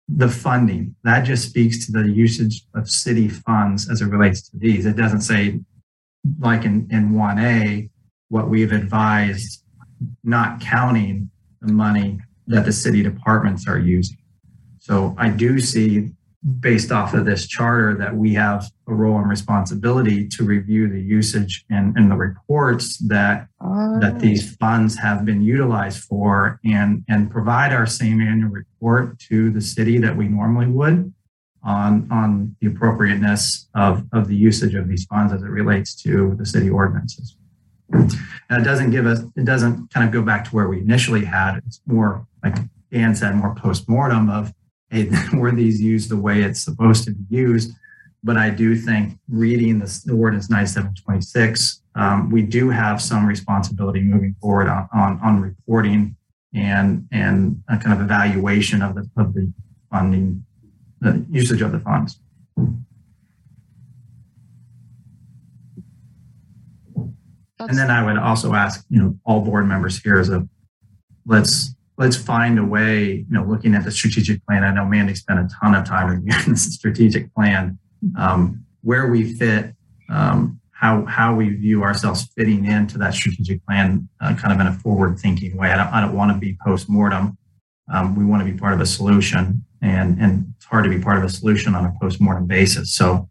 the 0.08 0.28
funding. 0.28 0.94
That 1.04 1.22
just 1.22 1.48
speaks 1.48 1.86
to 1.86 1.92
the 1.92 2.10
usage 2.10 2.62
of 2.74 2.88
city 2.88 3.28
funds 3.28 3.90
as 3.90 4.00
it 4.00 4.06
relates 4.06 4.48
to 4.50 4.56
these. 4.56 4.86
It 4.86 4.96
doesn't 4.96 5.22
say, 5.22 5.60
like 6.38 6.64
in, 6.64 6.88
in 6.90 7.10
1A, 7.10 7.90
what 8.28 8.48
we've 8.48 8.72
advised, 8.72 9.62
not 10.22 10.60
counting 10.60 11.30
the 11.60 11.72
money 11.72 12.20
that 12.46 12.64
the 12.64 12.72
city 12.72 13.02
departments 13.02 13.66
are 13.68 13.78
using. 13.78 14.18
So 14.84 15.14
I 15.16 15.30
do 15.30 15.60
see, 15.60 16.10
based 16.60 16.92
off 16.92 17.14
of 17.14 17.24
this 17.24 17.46
charter, 17.46 17.94
that 17.94 18.14
we 18.14 18.34
have 18.34 18.70
a 18.86 18.92
role 18.92 19.16
and 19.16 19.26
responsibility 19.26 20.28
to 20.28 20.44
review 20.44 20.90
the 20.90 21.00
usage 21.00 21.64
and, 21.70 21.96
and 21.96 22.10
the 22.10 22.16
reports 22.16 22.98
that 23.08 23.48
that 23.62 24.12
ah. 24.16 24.18
these 24.18 24.54
funds 24.56 24.98
have 24.98 25.24
been 25.24 25.40
utilized 25.40 26.04
for 26.04 26.60
and, 26.66 27.02
and 27.08 27.30
provide 27.30 27.72
our 27.72 27.86
same 27.86 28.20
annual 28.20 28.50
report 28.50 29.18
to 29.20 29.50
the 29.50 29.60
city 29.62 29.96
that 29.96 30.14
we 30.14 30.28
normally 30.28 30.66
would 30.66 31.14
on, 31.62 32.06
on 32.10 32.54
the 32.60 32.66
appropriateness 32.66 33.70
of, 33.74 34.04
of 34.12 34.28
the 34.28 34.36
usage 34.36 34.74
of 34.74 34.86
these 34.86 35.06
funds 35.06 35.32
as 35.32 35.40
it 35.40 35.48
relates 35.48 35.94
to 36.02 36.34
the 36.36 36.44
city 36.44 36.68
ordinances. 36.68 37.38
And 37.90 38.12
it 38.50 38.64
doesn't 38.64 38.90
give 38.90 39.06
us, 39.06 39.20
it 39.34 39.46
doesn't 39.46 39.94
kind 39.94 40.06
of 40.06 40.12
go 40.12 40.20
back 40.20 40.44
to 40.44 40.50
where 40.50 40.68
we 40.68 40.80
initially 40.80 41.24
had. 41.24 41.62
It's 41.66 41.80
more, 41.86 42.26
like 42.42 42.56
Dan 42.92 43.14
said, 43.14 43.34
more 43.34 43.54
post-mortem 43.54 44.28
of, 44.28 44.52
hey, 44.94 45.10
were 45.34 45.52
these 45.52 45.80
used 45.80 46.10
the 46.10 46.16
way 46.16 46.42
it's 46.42 46.64
supposed 46.64 47.04
to 47.04 47.10
be 47.12 47.36
used? 47.36 47.72
But 48.22 48.38
I 48.38 48.48
do 48.48 48.74
think 48.74 49.18
reading 49.28 49.78
the, 49.78 50.02
the 50.06 50.14
ordinance 50.14 50.48
9726 50.48 51.82
um, 51.96 52.30
we 52.30 52.42
do 52.42 52.70
have 52.70 53.00
some 53.00 53.26
responsibility 53.26 54.00
moving 54.00 54.34
forward 54.40 54.68
on, 54.68 54.88
on, 54.92 55.20
on 55.22 55.40
reporting 55.40 56.16
and 56.52 57.08
and 57.10 57.62
a 57.68 57.76
kind 57.76 57.98
of 57.98 58.04
evaluation 58.04 58.80
of 58.82 58.94
the 58.94 59.08
of 59.16 59.34
the 59.34 59.52
funding, 59.90 60.44
the 61.00 61.24
usage 61.30 61.62
of 61.62 61.72
the 61.72 61.80
funds. 61.80 62.20
And 67.58 67.78
then 67.78 67.90
I 67.90 68.04
would 68.04 68.18
also 68.18 68.52
ask, 68.52 68.84
you 68.90 69.02
know, 69.02 69.18
all 69.24 69.40
board 69.40 69.66
members 69.66 70.00
here 70.00 70.18
as 70.18 70.28
a 70.28 70.46
let's 71.26 71.73
let's 71.96 72.16
find 72.16 72.58
a 72.58 72.64
way, 72.64 73.04
you 73.06 73.26
know, 73.28 73.44
looking 73.44 73.74
at 73.74 73.84
the 73.84 73.90
strategic 73.90 74.44
plan. 74.46 74.64
I 74.64 74.72
know 74.72 74.84
Mandy 74.84 75.14
spent 75.14 75.38
a 75.38 75.48
ton 75.60 75.74
of 75.74 75.84
time 75.84 76.10
reviewing 76.10 76.44
the 76.50 76.56
strategic 76.56 77.32
plan, 77.34 77.78
um, 78.18 78.64
where 78.82 79.08
we 79.10 79.32
fit, 79.32 79.74
um, 80.08 80.60
how 80.72 81.04
how 81.06 81.34
we 81.34 81.50
view 81.50 81.82
ourselves 81.82 82.28
fitting 82.36 82.66
into 82.66 82.98
that 82.98 83.14
strategic 83.14 83.64
plan, 83.66 84.08
uh, 84.20 84.34
kind 84.34 84.52
of 84.52 84.60
in 84.60 84.66
a 84.66 84.72
forward 84.72 85.18
thinking 85.18 85.56
way. 85.56 85.70
I 85.70 85.76
don't, 85.76 85.92
I 85.92 86.00
don't 86.00 86.14
want 86.14 86.32
to 86.32 86.38
be 86.38 86.58
post 86.64 86.88
mortem. 86.88 87.38
Um, 87.92 88.16
we 88.16 88.24
want 88.24 88.44
to 88.44 88.50
be 88.50 88.58
part 88.58 88.74
of 88.74 88.80
a 88.80 88.86
solution, 88.86 89.64
and 89.80 90.18
and 90.20 90.52
it's 90.56 90.66
hard 90.66 90.84
to 90.84 90.90
be 90.90 90.98
part 90.98 91.18
of 91.18 91.24
a 91.24 91.28
solution 91.28 91.74
on 91.74 91.84
a 91.84 91.94
post 92.00 92.20
mortem 92.20 92.46
basis. 92.46 92.94
So 92.94 93.28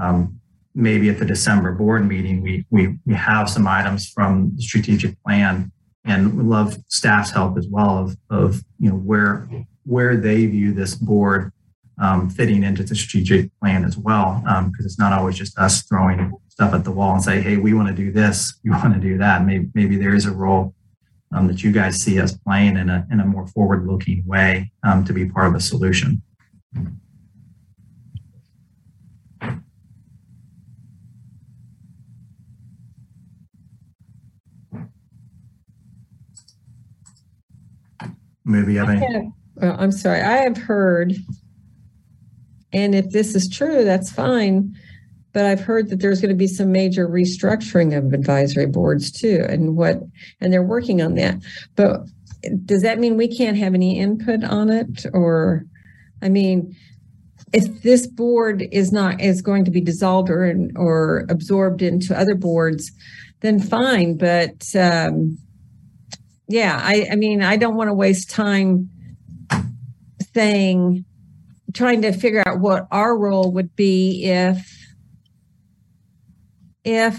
um, 0.00 0.38
maybe 0.74 1.08
at 1.08 1.18
the 1.18 1.24
December 1.24 1.72
board 1.72 2.06
meeting, 2.06 2.42
we 2.42 2.66
we 2.70 2.98
we 3.06 3.14
have 3.14 3.48
some 3.48 3.66
items 3.66 4.08
from 4.08 4.52
the 4.54 4.62
strategic 4.62 5.20
plan, 5.22 5.72
and 6.04 6.36
we 6.36 6.42
love 6.42 6.76
staff's 6.88 7.30
help 7.30 7.56
as 7.56 7.68
well 7.68 7.98
of 7.98 8.16
of 8.30 8.62
you 8.78 8.90
know 8.90 8.96
where 8.96 9.48
where 9.84 10.16
they 10.16 10.46
view 10.46 10.72
this 10.72 10.94
board 10.94 11.52
um, 12.00 12.28
fitting 12.30 12.64
into 12.64 12.82
the 12.82 12.94
strategic 12.94 13.50
plan 13.60 13.84
as 13.84 13.96
well, 13.96 14.40
because 14.40 14.56
um, 14.56 14.72
it's 14.80 14.98
not 14.98 15.12
always 15.12 15.36
just 15.36 15.58
us 15.58 15.82
throwing 15.82 16.32
stuff 16.48 16.74
at 16.74 16.84
the 16.84 16.90
wall 16.90 17.14
and 17.14 17.22
say, 17.22 17.40
hey, 17.40 17.56
we 17.56 17.74
want 17.74 17.88
to 17.88 17.94
do 17.94 18.10
this, 18.12 18.58
you 18.62 18.72
want 18.72 18.94
to 18.94 19.00
do 19.00 19.18
that. 19.18 19.44
Maybe, 19.44 19.68
maybe 19.74 19.96
there 19.96 20.14
is 20.14 20.26
a 20.26 20.32
role 20.32 20.74
um, 21.34 21.46
that 21.46 21.62
you 21.62 21.72
guys 21.72 22.00
see 22.00 22.20
us 22.20 22.36
playing 22.36 22.76
in 22.76 22.90
a, 22.90 23.06
in 23.10 23.20
a 23.20 23.24
more 23.24 23.46
forward 23.46 23.86
looking 23.86 24.26
way 24.26 24.70
um, 24.82 25.04
to 25.04 25.12
be 25.12 25.26
part 25.26 25.46
of 25.46 25.54
a 25.54 25.60
solution. 25.60 26.22
Maybe 38.44 38.78
any. 38.78 39.32
Well, 39.54 39.76
I'm 39.78 39.92
sorry. 39.92 40.20
I 40.20 40.38
have 40.38 40.56
heard, 40.56 41.14
and 42.72 42.94
if 42.94 43.10
this 43.10 43.34
is 43.34 43.48
true, 43.48 43.84
that's 43.84 44.10
fine 44.10 44.74
but 45.32 45.46
I've 45.46 45.60
heard 45.60 45.88
that 45.90 46.00
there's 46.00 46.20
going 46.20 46.30
to 46.30 46.36
be 46.36 46.46
some 46.46 46.72
major 46.72 47.08
restructuring 47.08 47.96
of 47.96 48.12
advisory 48.12 48.66
boards 48.66 49.10
too, 49.10 49.44
and 49.48 49.76
what, 49.76 50.00
and 50.40 50.52
they're 50.52 50.62
working 50.62 51.00
on 51.00 51.14
that. 51.14 51.42
But 51.74 52.02
does 52.64 52.82
that 52.82 52.98
mean 52.98 53.16
we 53.16 53.34
can't 53.34 53.56
have 53.56 53.74
any 53.74 53.98
input 53.98 54.44
on 54.44 54.70
it, 54.70 55.06
or, 55.12 55.64
I 56.20 56.28
mean, 56.28 56.76
if 57.52 57.82
this 57.82 58.06
board 58.06 58.66
is 58.72 58.92
not 58.92 59.20
is 59.20 59.42
going 59.42 59.64
to 59.64 59.70
be 59.70 59.80
dissolved 59.80 60.30
or 60.30 60.54
or 60.76 61.26
absorbed 61.28 61.82
into 61.82 62.18
other 62.18 62.34
boards, 62.34 62.90
then 63.40 63.60
fine. 63.60 64.16
But 64.16 64.64
um, 64.74 65.38
yeah, 66.52 66.78
I 66.82 67.08
I 67.12 67.16
mean, 67.16 67.42
I 67.42 67.56
don't 67.56 67.76
want 67.76 67.88
to 67.88 67.94
waste 67.94 68.30
time 68.30 68.90
saying 70.34 71.06
trying 71.72 72.02
to 72.02 72.12
figure 72.12 72.42
out 72.46 72.60
what 72.60 72.86
our 72.90 73.16
role 73.16 73.50
would 73.52 73.74
be 73.74 74.24
if 74.24 74.68
if 76.84 77.18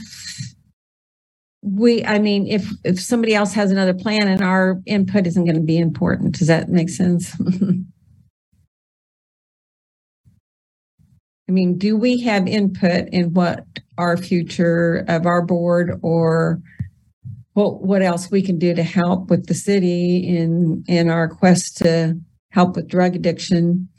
we 1.64 2.06
i 2.06 2.20
mean 2.20 2.46
if 2.46 2.68
if 2.84 3.00
somebody 3.00 3.34
else 3.34 3.54
has 3.54 3.72
another 3.72 3.94
plan 3.94 4.28
and 4.28 4.44
our 4.44 4.82
input 4.86 5.26
isn't 5.26 5.46
going 5.46 5.56
to 5.56 5.62
be 5.62 5.78
important. 5.78 6.38
Does 6.38 6.48
that 6.50 6.70
make 6.70 6.90
sense? 6.90 7.36
I 11.50 11.52
mean 11.52 11.80
do 11.80 11.98
we 11.98 12.22
have 12.22 12.48
input 12.48 13.08
in 13.12 13.34
what 13.34 13.66
our 13.98 14.16
future 14.18 15.06
of 15.08 15.26
our 15.26 15.42
board 15.42 16.00
or 16.04 16.62
what 17.54 17.82
what 17.84 18.01
else 18.01 18.30
we 18.32 18.41
can 18.41 18.58
do 18.58 18.74
to 18.74 18.84
help 18.84 19.30
with 19.30 19.47
the 19.47 19.54
city 19.54 20.28
in 20.28 20.84
in 20.88 21.10
our 21.10 21.28
quest 21.28 21.78
to 21.78 22.20
help 22.51 22.76
with 22.76 22.88
drug 22.88 23.16
addiction? 23.16 23.89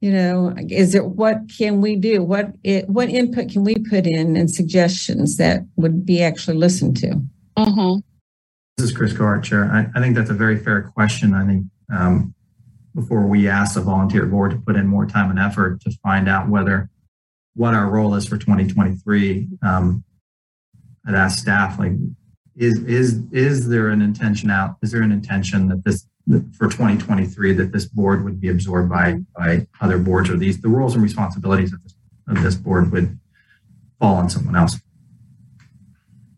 You 0.00 0.12
know 0.12 0.54
is 0.68 0.94
it 0.94 1.06
what 1.06 1.42
can 1.56 1.80
we 1.80 1.96
do? 1.96 2.22
What 2.22 2.54
it, 2.62 2.88
what 2.88 3.08
input 3.08 3.50
can 3.50 3.64
we 3.64 3.76
put 3.76 4.06
in 4.06 4.36
and 4.36 4.50
suggestions 4.50 5.36
that 5.36 5.62
would 5.76 6.04
be 6.04 6.22
actually 6.22 6.56
listened 6.56 6.96
to? 6.98 7.20
Mm-hmm. 7.56 8.00
this 8.76 8.90
is 8.90 8.96
chris 8.96 9.12
Gart, 9.12 9.44
chair. 9.44 9.70
I, 9.70 9.86
I, 9.96 10.02
think 10.02 10.16
that's 10.16 10.30
a 10.30 10.34
very 10.34 10.58
fair 10.58 10.82
question. 10.82 11.34
I 11.34 11.46
think 11.46 11.66
um, 11.94 12.34
before 12.94 13.26
we 13.26 13.48
ask 13.48 13.74
the 13.74 13.80
volunteer 13.80 14.26
board 14.26 14.50
to 14.52 14.56
put 14.56 14.76
in 14.76 14.86
more 14.86 15.06
time 15.06 15.30
and 15.30 15.38
effort 15.38 15.80
to 15.82 15.90
find 16.02 16.28
out 16.28 16.48
whether 16.48 16.90
what 17.54 17.74
our 17.74 17.88
role 17.88 18.14
is 18.14 18.26
for 18.26 18.36
2023 18.36 19.48
um, 19.62 20.04
i'd 21.06 21.14
ask 21.14 21.38
staff 21.38 21.78
like 21.78 21.92
is 22.56 22.78
is 22.84 23.22
is 23.32 23.68
there 23.68 23.88
an 23.88 24.00
intention 24.00 24.50
out 24.50 24.76
is 24.82 24.92
there 24.92 25.02
an 25.02 25.12
intention 25.12 25.68
that 25.68 25.84
this 25.84 26.06
for 26.56 26.68
2023 26.68 27.52
that 27.52 27.72
this 27.72 27.84
board 27.84 28.24
would 28.24 28.40
be 28.40 28.48
absorbed 28.48 28.88
by 28.90 29.18
by 29.36 29.66
other 29.80 29.98
boards 29.98 30.30
or 30.30 30.36
these 30.36 30.60
the 30.60 30.68
roles 30.68 30.94
and 30.94 31.02
responsibilities 31.02 31.72
of 31.72 31.82
this, 31.82 31.94
of 32.28 32.42
this 32.42 32.54
board 32.54 32.90
would 32.92 33.18
fall 33.98 34.16
on 34.16 34.30
someone 34.30 34.56
else? 34.56 34.78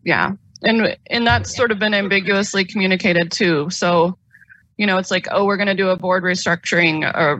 Yeah 0.03 0.33
and 0.63 0.97
and 1.09 1.27
that's 1.27 1.55
sort 1.55 1.71
of 1.71 1.79
been 1.79 1.93
ambiguously 1.93 2.65
communicated 2.65 3.31
too. 3.31 3.69
So 3.69 4.17
you 4.77 4.87
know 4.87 4.97
it's 4.97 5.11
like 5.11 5.27
oh 5.31 5.45
we're 5.45 5.57
going 5.57 5.67
to 5.67 5.75
do 5.75 5.89
a 5.89 5.97
board 5.97 6.23
restructuring 6.23 7.03
or 7.15 7.39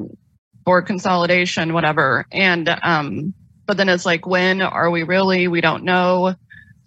board 0.63 0.85
consolidation 0.85 1.73
whatever 1.73 2.25
and 2.31 2.69
um 2.83 3.33
but 3.67 3.77
then 3.77 3.89
it's 3.89 4.05
like 4.05 4.25
when 4.25 4.61
are 4.61 4.89
we 4.89 5.03
really? 5.03 5.47
We 5.47 5.61
don't 5.61 5.83
know 5.83 6.33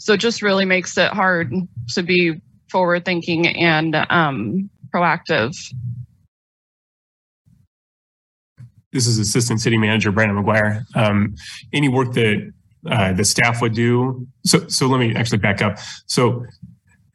so 0.01 0.15
it 0.15 0.17
just 0.19 0.41
really 0.41 0.65
makes 0.65 0.97
it 0.97 1.13
hard 1.13 1.53
to 1.91 2.03
be 2.03 2.41
forward 2.71 3.05
thinking 3.05 3.47
and 3.47 3.95
um 4.09 4.71
proactive. 4.93 5.55
This 8.93 9.07
is 9.07 9.19
Assistant 9.19 9.61
City 9.61 9.79
Manager 9.79 10.11
Brandon 10.11 10.43
McGuire. 10.43 10.85
Um, 10.97 11.37
any 11.73 11.89
work 11.89 12.13
that 12.15 12.53
uh, 12.91 13.13
the 13.13 13.25
staff 13.25 13.61
would 13.63 13.75
do. 13.75 14.27
So, 14.45 14.67
so 14.69 14.87
let 14.87 14.99
me 14.99 15.15
actually 15.15 15.39
back 15.39 15.63
up. 15.63 15.79
So, 16.07 16.45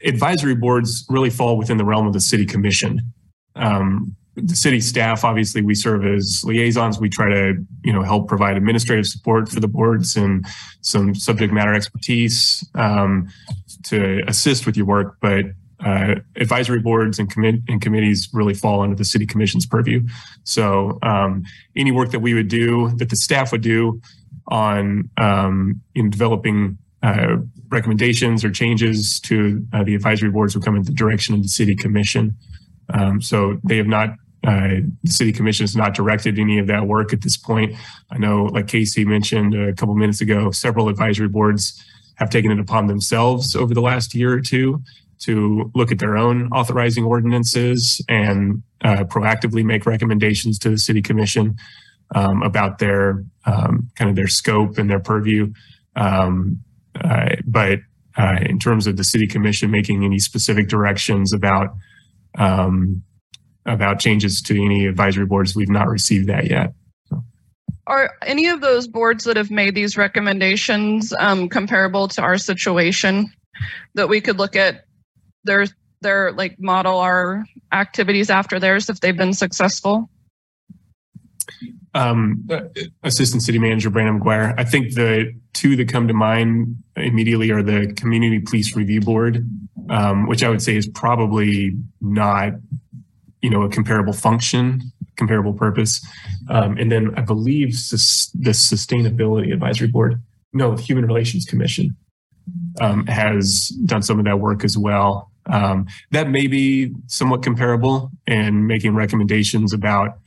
advisory 0.06 0.56
boards 0.56 1.06
really 1.10 1.30
fall 1.30 1.58
within 1.58 1.78
the 1.78 1.84
realm 1.84 2.08
of 2.08 2.14
the 2.14 2.22
city 2.22 2.46
commission. 2.46 3.02
Um, 3.56 4.16
the 4.36 4.56
city 4.56 4.82
staff, 4.82 5.24
obviously, 5.24 5.62
we 5.62 5.76
serve 5.76 6.06
as 6.06 6.44
liaisons. 6.46 7.00
We 7.00 7.10
try 7.10 7.30
to, 7.30 7.54
you 7.84 7.94
know, 7.94 8.02
help 8.02 8.28
provide 8.28 8.58
administrative 8.58 9.06
support 9.06 9.50
for 9.50 9.60
the 9.60 9.68
boards 9.68 10.16
and 10.16 10.46
some 10.82 11.16
subject 11.16 11.54
matter 11.54 11.74
expertise 11.74 12.68
um, 12.76 13.30
to 13.84 14.22
assist 14.28 14.66
with 14.66 14.76
your 14.76 14.86
work. 14.86 15.18
But 15.22 15.46
uh, 15.86 16.16
advisory 16.36 16.80
boards 16.80 17.20
and, 17.20 17.30
commit- 17.30 17.62
and 17.68 17.82
committees 17.82 18.30
really 18.34 18.54
fall 18.54 18.82
under 18.82 18.96
the 18.96 19.06
city 19.06 19.26
commission's 19.26 19.66
purview. 19.66 20.02
So 20.44 21.00
um, 21.02 21.44
any 21.76 21.92
work 21.92 22.12
that 22.12 22.20
we 22.20 22.34
would 22.34 22.48
do, 22.48 22.90
that 22.98 23.10
the 23.10 23.16
staff 23.16 23.52
would 23.52 23.62
do 23.62 24.02
on 24.48 25.10
um, 25.18 25.82
in 25.94 26.10
developing 26.10 26.78
uh, 27.04 27.38
recommendations 27.70 28.44
or 28.44 28.52
changes 28.52 29.20
to 29.22 29.66
uh, 29.74 29.84
the 29.84 29.96
advisory 29.96 30.30
boards 30.30 30.56
would 30.56 30.64
come 30.64 30.76
in 30.76 30.84
the 30.84 30.92
direction 30.92 31.36
of 31.36 31.42
the 31.42 31.50
city 31.50 31.76
commission. 31.76 32.36
Um, 32.94 33.22
so 33.22 33.60
they 33.64 33.78
have 33.78 33.88
not, 33.88 34.10
uh, 34.46 34.82
the 35.04 35.12
city 35.12 35.32
commission 35.32 35.64
has 35.64 35.76
not 35.76 35.96
directed 35.96 36.38
any 36.38 36.60
of 36.60 36.68
that 36.68 36.88
work 36.88 37.14
at 37.14 37.22
this 37.22 37.36
point. 37.36 37.74
I 38.12 38.18
know, 38.18 38.44
like 38.44 38.68
Casey 38.68 39.04
mentioned 39.04 39.56
a 39.56 39.74
couple 39.74 39.96
minutes 39.96 40.22
ago, 40.22 40.52
several 40.52 40.88
advisory 40.88 41.28
boards 41.28 41.84
have 42.16 42.30
taken 42.30 42.52
it 42.52 42.60
upon 42.60 42.88
themselves 42.88 43.56
over 43.56 43.74
the 43.74 43.82
last 43.82 44.14
year 44.14 44.32
or 44.34 44.42
two 44.42 44.82
to 45.20 45.72
look 45.74 45.92
at 45.92 46.00
their 46.00 46.16
own 46.18 46.48
authorizing 46.50 47.04
ordinances 47.04 48.04
and 48.08 48.62
uh, 48.84 49.04
proactively 49.06 49.64
make 49.64 49.86
recommendations 49.86 50.60
to 50.60 50.70
the 50.70 50.78
city 50.78 51.02
commission 51.02 51.56
um, 52.14 52.44
about 52.44 52.78
their 52.78 53.24
um, 53.46 53.90
kind 53.96 54.10
of 54.10 54.16
their 54.16 54.28
scope 54.28 54.78
and 54.78 54.90
their 54.90 55.00
purview. 55.00 55.52
Um, 55.96 56.60
uh, 57.04 57.36
but 57.46 57.80
uh, 58.18 58.38
in 58.42 58.60
terms 58.60 58.86
of 58.88 58.98
the 58.98 59.04
city 59.04 59.28
commission 59.28 59.72
making 59.72 60.04
any 60.04 60.20
specific 60.20 60.68
directions 60.68 61.34
about 61.34 61.76
um, 62.38 63.02
about 63.66 64.00
changes 64.00 64.42
to 64.42 64.64
any 64.64 64.86
advisory 64.86 65.26
boards, 65.26 65.56
we've 65.56 65.70
not 65.70 65.88
received 65.88 66.28
that 66.28 66.50
yet. 66.50 66.74
Are 67.88 68.16
any 68.26 68.48
of 68.48 68.62
those 68.62 68.88
boards 68.88 69.26
that 69.26 69.38
have 69.38 69.52
made 69.52 69.76
these 69.76 69.96
recommendations 69.96 71.14
um, 71.20 71.50
comparable 71.50 72.08
to 72.10 72.22
our 72.22 72.38
situation 72.38 73.32
that 73.94 74.10
we 74.10 74.22
could 74.22 74.38
look 74.38 74.56
at 74.56 74.86
their 75.44 75.68
their 76.02 76.32
like 76.34 76.60
model 76.60 77.00
our 77.00 77.46
activities 77.72 78.30
after 78.30 78.60
theirs 78.60 78.90
if 78.90 79.00
they've 79.00 79.18
been 79.18 79.34
successful? 79.34 80.10
Um, 81.94 82.48
Assistant 83.04 83.44
City 83.44 83.58
Manager 83.58 83.90
Brandon 83.90 84.20
McGuire. 84.20 84.54
I 84.58 84.66
think 84.66 84.96
the 84.96 85.34
two 85.54 85.76
that 85.78 85.88
come 85.88 86.08
to 86.08 86.14
mind 86.14 86.76
immediately 86.98 87.52
are 87.52 87.64
the 87.64 87.94
Community 87.94 88.40
Police 88.40 88.76
Review 88.76 89.00
Board, 89.00 89.50
um, 89.90 90.28
which 90.28 90.44
I 90.44 90.50
would 90.50 90.62
say 90.62 90.76
is 90.76 90.88
probably 90.88 91.78
not, 92.02 92.54
you 93.46 93.52
know, 93.52 93.62
a 93.62 93.70
comparable 93.70 94.12
function, 94.12 94.82
comparable 95.18 95.54
purpose. 95.54 96.04
Um, 96.50 96.80
and 96.80 96.92
then 96.92 97.14
I 97.16 97.22
believe 97.22 97.76
sus- 97.76 98.32
the 98.34 98.50
Sustainability 98.50 99.54
Advisory 99.54 99.88
Board, 99.88 100.20
no, 100.52 100.76
the 100.76 100.82
Human 100.82 101.06
Relations 101.06 101.46
Commission 101.46 101.96
um, 102.82 103.06
has 103.06 103.70
done 103.86 104.02
some 104.02 104.18
of 104.18 104.26
that 104.26 104.40
work 104.40 104.64
as 104.64 104.80
well. 104.80 105.30
Um, 105.46 105.86
that 106.10 106.28
may 106.28 106.48
be 106.48 106.92
somewhat 107.06 107.44
comparable 107.44 108.10
and 108.26 108.66
making 108.66 108.96
recommendations 108.96 109.74
about 109.74 110.18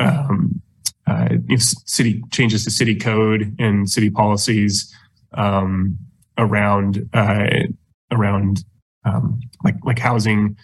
um, 0.00 0.60
uh, 1.06 1.28
if 1.48 1.62
city 1.62 2.20
changes 2.32 2.64
to 2.64 2.70
city 2.72 2.96
code 2.96 3.54
and 3.60 3.88
city 3.88 4.10
policies 4.10 4.92
um, 5.34 5.96
around 6.36 7.08
uh, 7.12 7.46
around 8.10 8.64
um, 9.04 9.38
like 9.62 9.76
like 9.84 10.00
housing 10.00 10.56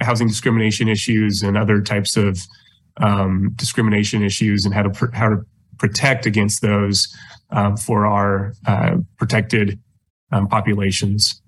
housing 0.00 0.28
discrimination 0.28 0.88
issues 0.88 1.42
and 1.42 1.56
other 1.56 1.80
types 1.80 2.16
of 2.16 2.40
um, 2.96 3.52
discrimination 3.56 4.22
issues 4.22 4.64
and 4.64 4.74
how 4.74 4.82
to 4.82 4.90
pr- 4.90 5.12
how 5.12 5.28
to 5.28 5.44
protect 5.78 6.26
against 6.26 6.62
those 6.62 7.14
um, 7.50 7.76
for 7.76 8.06
our 8.06 8.52
uh, 8.66 8.96
protected 9.16 9.78
um, 10.32 10.48
populations. 10.48 11.40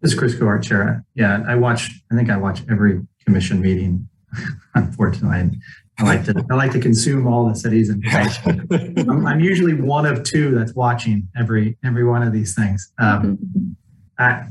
This 0.00 0.12
is 0.12 0.18
Chris 0.18 0.34
Guard, 0.34 0.62
Chair. 0.62 1.04
Yeah, 1.14 1.42
I 1.48 1.56
watch. 1.56 1.90
I 2.12 2.16
think 2.16 2.30
I 2.30 2.36
watch 2.36 2.62
every 2.70 3.00
commission 3.24 3.60
meeting. 3.60 4.08
Unfortunately, 4.74 5.58
I 5.98 6.02
like 6.04 6.24
to 6.26 6.44
I 6.50 6.54
like 6.54 6.72
to 6.72 6.80
consume 6.80 7.26
all 7.26 7.48
the 7.48 7.54
city's 7.54 7.90
information. 7.90 8.68
I'm, 9.10 9.26
I'm, 9.26 9.40
usually 9.40 9.74
one 9.74 10.06
of 10.06 10.22
two 10.22 10.54
that's 10.54 10.74
watching 10.74 11.28
every 11.36 11.76
every 11.84 12.04
one 12.04 12.22
of 12.22 12.32
these 12.32 12.54
things. 12.54 12.92
Um, 12.98 13.76
I 14.18 14.46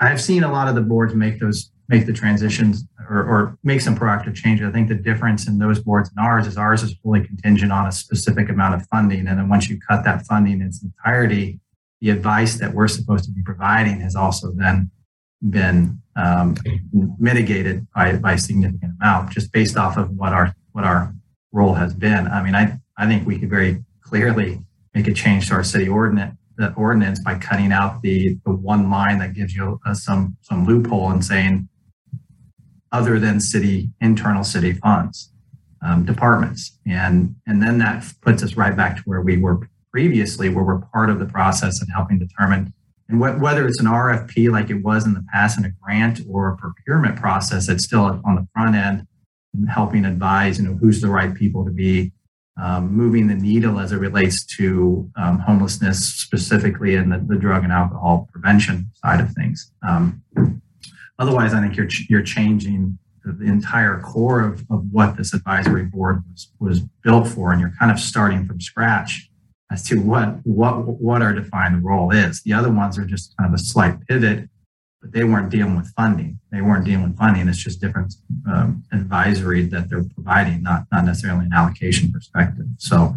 I've 0.00 0.20
seen 0.20 0.44
a 0.44 0.52
lot 0.52 0.68
of 0.68 0.74
the 0.74 0.80
boards 0.80 1.14
make 1.14 1.40
those 1.40 1.70
make 1.88 2.06
the 2.06 2.12
transitions 2.12 2.84
or, 3.08 3.24
or 3.24 3.58
make 3.64 3.80
some 3.80 3.96
proactive 3.96 4.34
changes. 4.34 4.68
I 4.68 4.70
think 4.70 4.88
the 4.88 4.94
difference 4.94 5.48
in 5.48 5.58
those 5.58 5.80
boards 5.80 6.10
and 6.10 6.18
ours 6.24 6.46
is 6.46 6.56
ours 6.56 6.82
is 6.82 6.94
fully 7.02 7.24
contingent 7.24 7.72
on 7.72 7.86
a 7.86 7.92
specific 7.92 8.48
amount 8.50 8.74
of 8.74 8.86
funding, 8.88 9.26
and 9.26 9.38
then 9.38 9.48
once 9.48 9.68
you 9.68 9.78
cut 9.80 10.04
that 10.04 10.26
funding 10.26 10.60
in 10.60 10.66
its 10.66 10.82
entirety, 10.82 11.60
the 12.00 12.10
advice 12.10 12.58
that 12.58 12.74
we're 12.74 12.88
supposed 12.88 13.24
to 13.24 13.30
be 13.32 13.42
providing 13.42 14.00
has 14.00 14.14
also 14.14 14.52
then 14.52 14.90
been 15.50 16.00
um, 16.16 16.56
mitigated 17.18 17.86
by, 17.94 18.16
by 18.16 18.32
a 18.32 18.38
significant 18.38 18.92
amount 19.00 19.30
just 19.30 19.52
based 19.52 19.76
off 19.76 19.96
of 19.96 20.10
what 20.10 20.32
our 20.32 20.54
what 20.72 20.84
our 20.84 21.14
role 21.52 21.74
has 21.74 21.94
been. 21.94 22.26
I 22.26 22.42
mean, 22.42 22.54
I, 22.54 22.78
I 22.96 23.06
think 23.06 23.26
we 23.26 23.38
could 23.38 23.50
very 23.50 23.82
clearly 24.02 24.60
make 24.94 25.08
a 25.08 25.14
change 25.14 25.48
to 25.48 25.54
our 25.54 25.64
city 25.64 25.88
ordinance 25.88 26.36
the 26.58 26.74
ordinance 26.74 27.20
by 27.24 27.38
cutting 27.38 27.72
out 27.72 28.02
the, 28.02 28.36
the 28.44 28.52
one 28.52 28.90
line 28.90 29.18
that 29.18 29.32
gives 29.32 29.54
you 29.54 29.80
uh, 29.86 29.94
some 29.94 30.36
some 30.42 30.66
loophole 30.66 31.10
and 31.10 31.24
saying 31.24 31.68
other 32.92 33.18
than 33.18 33.40
city 33.40 33.90
internal 34.00 34.44
city 34.44 34.72
funds 34.72 35.32
um, 35.82 36.04
departments. 36.04 36.78
And 36.86 37.36
and 37.46 37.62
then 37.62 37.78
that 37.78 38.04
puts 38.20 38.42
us 38.42 38.56
right 38.56 38.76
back 38.76 38.96
to 38.96 39.02
where 39.04 39.22
we 39.22 39.38
were 39.38 39.68
previously 39.90 40.50
where 40.50 40.64
we're 40.64 40.80
part 40.80 41.08
of 41.08 41.18
the 41.18 41.26
process 41.26 41.80
and 41.80 41.88
helping 41.94 42.18
determine 42.18 42.74
and 43.08 43.18
wh- 43.18 43.40
whether 43.40 43.66
it's 43.66 43.80
an 43.80 43.86
RFP 43.86 44.50
like 44.50 44.70
it 44.70 44.82
was 44.82 45.06
in 45.06 45.14
the 45.14 45.24
past 45.32 45.58
in 45.58 45.64
a 45.64 45.70
grant 45.82 46.20
or 46.28 46.50
a 46.50 46.56
procurement 46.56 47.16
process, 47.16 47.68
it's 47.68 47.84
still 47.84 48.20
on 48.24 48.34
the 48.34 48.46
front 48.52 48.76
end 48.76 49.06
helping 49.68 50.04
advise, 50.04 50.58
you 50.58 50.64
know, 50.68 50.74
who's 50.74 51.00
the 51.00 51.08
right 51.08 51.34
people 51.34 51.64
to 51.64 51.70
be 51.70 52.12
um, 52.60 52.90
moving 52.92 53.28
the 53.28 53.34
needle 53.34 53.78
as 53.78 53.92
it 53.92 53.96
relates 53.96 54.44
to 54.56 55.08
um, 55.16 55.38
homelessness, 55.38 56.04
specifically 56.04 56.94
in 56.94 57.10
the, 57.10 57.18
the, 57.18 57.36
drug 57.36 57.62
and 57.62 57.72
alcohol 57.72 58.28
prevention 58.32 58.90
side 58.94 59.20
of 59.20 59.30
things. 59.32 59.72
Um, 59.86 60.22
otherwise, 61.18 61.54
I 61.54 61.60
think 61.60 61.76
you're 61.76 61.88
you're 62.08 62.22
changing 62.22 62.98
the 63.24 63.46
entire 63.46 64.00
core 64.00 64.40
of, 64.40 64.64
of 64.70 64.90
what 64.90 65.16
this 65.16 65.34
advisory 65.34 65.84
board 65.84 66.22
was 66.30 66.52
was 66.58 66.80
built 67.02 67.28
for, 67.28 67.52
and 67.52 67.60
you're 67.60 67.74
kind 67.78 67.92
of 67.92 68.00
starting 68.00 68.46
from 68.46 68.60
scratch 68.60 69.30
as 69.70 69.82
to 69.84 70.00
what 70.00 70.40
what 70.44 71.00
what 71.00 71.22
our 71.22 71.32
defined 71.32 71.84
role 71.84 72.10
is. 72.10 72.42
The 72.42 72.54
other 72.54 72.72
ones 72.72 72.98
are 72.98 73.04
just 73.04 73.36
kind 73.36 73.48
of 73.48 73.54
a 73.54 73.62
slight 73.62 74.00
pivot, 74.08 74.48
but 75.00 75.12
they 75.12 75.24
weren't 75.24 75.50
dealing 75.50 75.76
with 75.76 75.88
funding. 75.94 76.38
They 76.50 76.60
weren't 76.60 76.84
dealing 76.84 77.04
with 77.04 77.18
funding. 77.18 77.48
It's 77.48 77.62
just 77.62 77.80
different 77.80 78.14
um, 78.50 78.82
advisory 78.92 79.62
that 79.66 79.88
they're 79.88 80.04
providing, 80.14 80.62
not 80.62 80.84
not 80.90 81.04
necessarily 81.04 81.46
an 81.46 81.52
allocation 81.52 82.12
perspective. 82.12 82.66
So, 82.78 83.16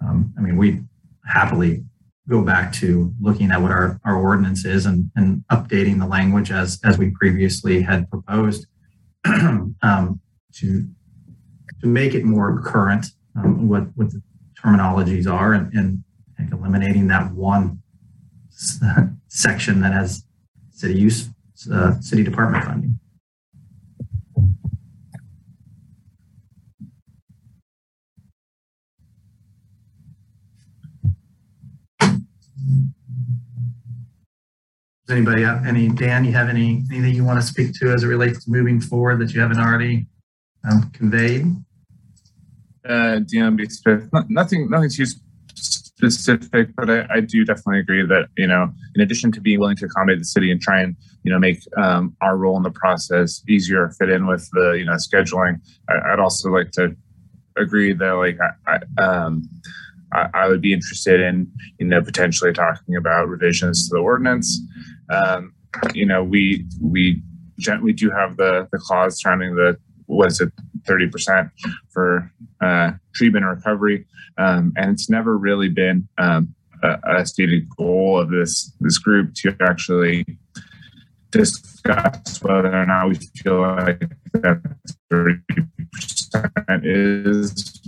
um, 0.00 0.32
I 0.36 0.40
mean, 0.40 0.56
we 0.56 0.82
happily 1.24 1.84
go 2.28 2.42
back 2.42 2.72
to 2.72 3.12
looking 3.20 3.50
at 3.50 3.60
what 3.60 3.72
our, 3.72 4.00
our 4.04 4.16
ordinance 4.16 4.64
is 4.64 4.86
and, 4.86 5.10
and 5.16 5.44
updating 5.50 5.98
the 5.98 6.06
language 6.06 6.50
as 6.50 6.80
as 6.84 6.98
we 6.98 7.10
previously 7.10 7.82
had 7.82 8.08
proposed 8.10 8.66
um, 9.24 10.20
to 10.54 10.88
to 11.80 11.86
make 11.86 12.14
it 12.14 12.24
more 12.24 12.60
current 12.62 13.06
um, 13.36 13.68
what 13.68 13.84
what 13.96 14.10
the 14.10 14.22
terminologies 14.62 15.30
are 15.30 15.52
and, 15.54 15.72
and 15.74 16.02
eliminating 16.52 17.08
that 17.08 17.32
one 17.32 17.82
section 19.28 19.80
that 19.80 19.92
has 19.92 20.24
city 20.82 20.98
use, 20.98 21.28
uh, 21.72 22.00
city 22.00 22.24
department 22.24 22.64
funding. 22.64 22.98
Does 35.06 35.16
anybody 35.16 35.42
have 35.42 35.66
any, 35.66 35.88
Dan, 35.88 36.24
you 36.24 36.32
have 36.32 36.48
any, 36.48 36.84
anything 36.90 37.14
you 37.14 37.24
want 37.24 37.40
to 37.40 37.46
speak 37.46 37.74
to 37.74 37.92
as 37.92 38.02
it 38.02 38.08
relates 38.08 38.44
to 38.44 38.50
moving 38.50 38.80
forward 38.80 39.20
that 39.20 39.32
you 39.32 39.40
haven't 39.40 39.58
already 39.58 40.06
um, 40.68 40.90
conveyed? 40.90 41.46
uh, 42.88 43.20
DMB 43.20 44.28
nothing, 44.28 44.68
nothing 44.70 44.90
too 44.90 45.06
specific, 46.10 46.74
but 46.76 46.90
I, 46.90 47.06
I, 47.10 47.20
do 47.20 47.44
definitely 47.44 47.80
agree 47.80 48.04
that 48.06 48.28
you 48.36 48.46
know, 48.46 48.70
in 48.94 49.00
addition 49.00 49.30
to 49.32 49.40
being 49.40 49.60
willing 49.60 49.76
to 49.76 49.86
accommodate 49.86 50.18
the 50.18 50.24
city 50.24 50.50
and 50.50 50.60
try 50.60 50.80
and 50.80 50.96
you 51.22 51.32
know 51.32 51.38
make 51.38 51.60
um, 51.76 52.16
our 52.20 52.36
role 52.36 52.56
in 52.56 52.62
the 52.62 52.70
process 52.70 53.42
easier, 53.48 53.90
fit 53.98 54.10
in 54.10 54.26
with 54.26 54.48
the 54.52 54.72
you 54.72 54.84
know 54.84 54.94
scheduling, 54.94 55.60
I, 55.88 56.10
would 56.10 56.20
also 56.20 56.50
like 56.50 56.72
to 56.72 56.96
agree 57.56 57.92
that 57.92 58.12
like 58.12 58.38
I, 58.66 58.78
I, 58.98 59.02
um, 59.02 59.48
I, 60.12 60.48
would 60.48 60.60
be 60.60 60.72
interested 60.72 61.20
in 61.20 61.50
you 61.78 61.86
know 61.86 62.02
potentially 62.02 62.52
talking 62.52 62.96
about 62.96 63.28
revisions 63.28 63.88
to 63.88 63.94
the 63.94 64.00
ordinance. 64.00 64.60
Um, 65.10 65.54
you 65.94 66.06
know, 66.06 66.22
we 66.22 66.66
we 66.80 67.22
we 67.80 67.92
do 67.92 68.10
have 68.10 68.36
the 68.36 68.68
the 68.72 68.78
clause 68.78 69.20
surrounding 69.20 69.54
the 69.54 69.76
what 70.06 70.32
is 70.32 70.40
it 70.40 70.52
30% 70.84 71.50
for 71.90 72.30
uh, 72.60 72.92
treatment 73.14 73.44
and 73.44 73.56
recovery. 73.56 74.06
Um, 74.38 74.72
and 74.76 74.90
it's 74.90 75.10
never 75.10 75.36
really 75.36 75.68
been 75.68 76.08
um, 76.18 76.54
a, 76.82 76.98
a, 77.06 77.26
stated 77.26 77.68
goal 77.76 78.18
of 78.18 78.30
this, 78.30 78.72
this 78.80 78.98
group 78.98 79.34
to 79.36 79.54
actually 79.60 80.24
discuss 81.30 82.42
whether 82.42 82.72
or 82.72 82.86
not 82.86 83.08
we 83.08 83.14
feel 83.42 83.60
like 83.60 84.00
that 84.34 84.62
30% 85.12 85.42
is, 86.84 87.82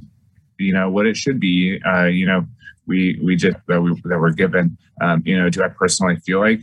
you 0.58 0.72
know, 0.72 0.90
what 0.90 1.06
it 1.06 1.16
should 1.16 1.40
be. 1.40 1.80
Uh, 1.86 2.04
you 2.04 2.26
know, 2.26 2.46
we 2.86 3.18
we 3.22 3.36
just 3.36 3.56
that 3.68 3.80
we 3.80 3.90
that 4.04 4.18
we're 4.18 4.30
given. 4.30 4.76
Um, 5.00 5.22
you 5.24 5.38
know, 5.38 5.48
do 5.48 5.62
I 5.62 5.68
personally 5.68 6.16
feel 6.16 6.40
like 6.40 6.60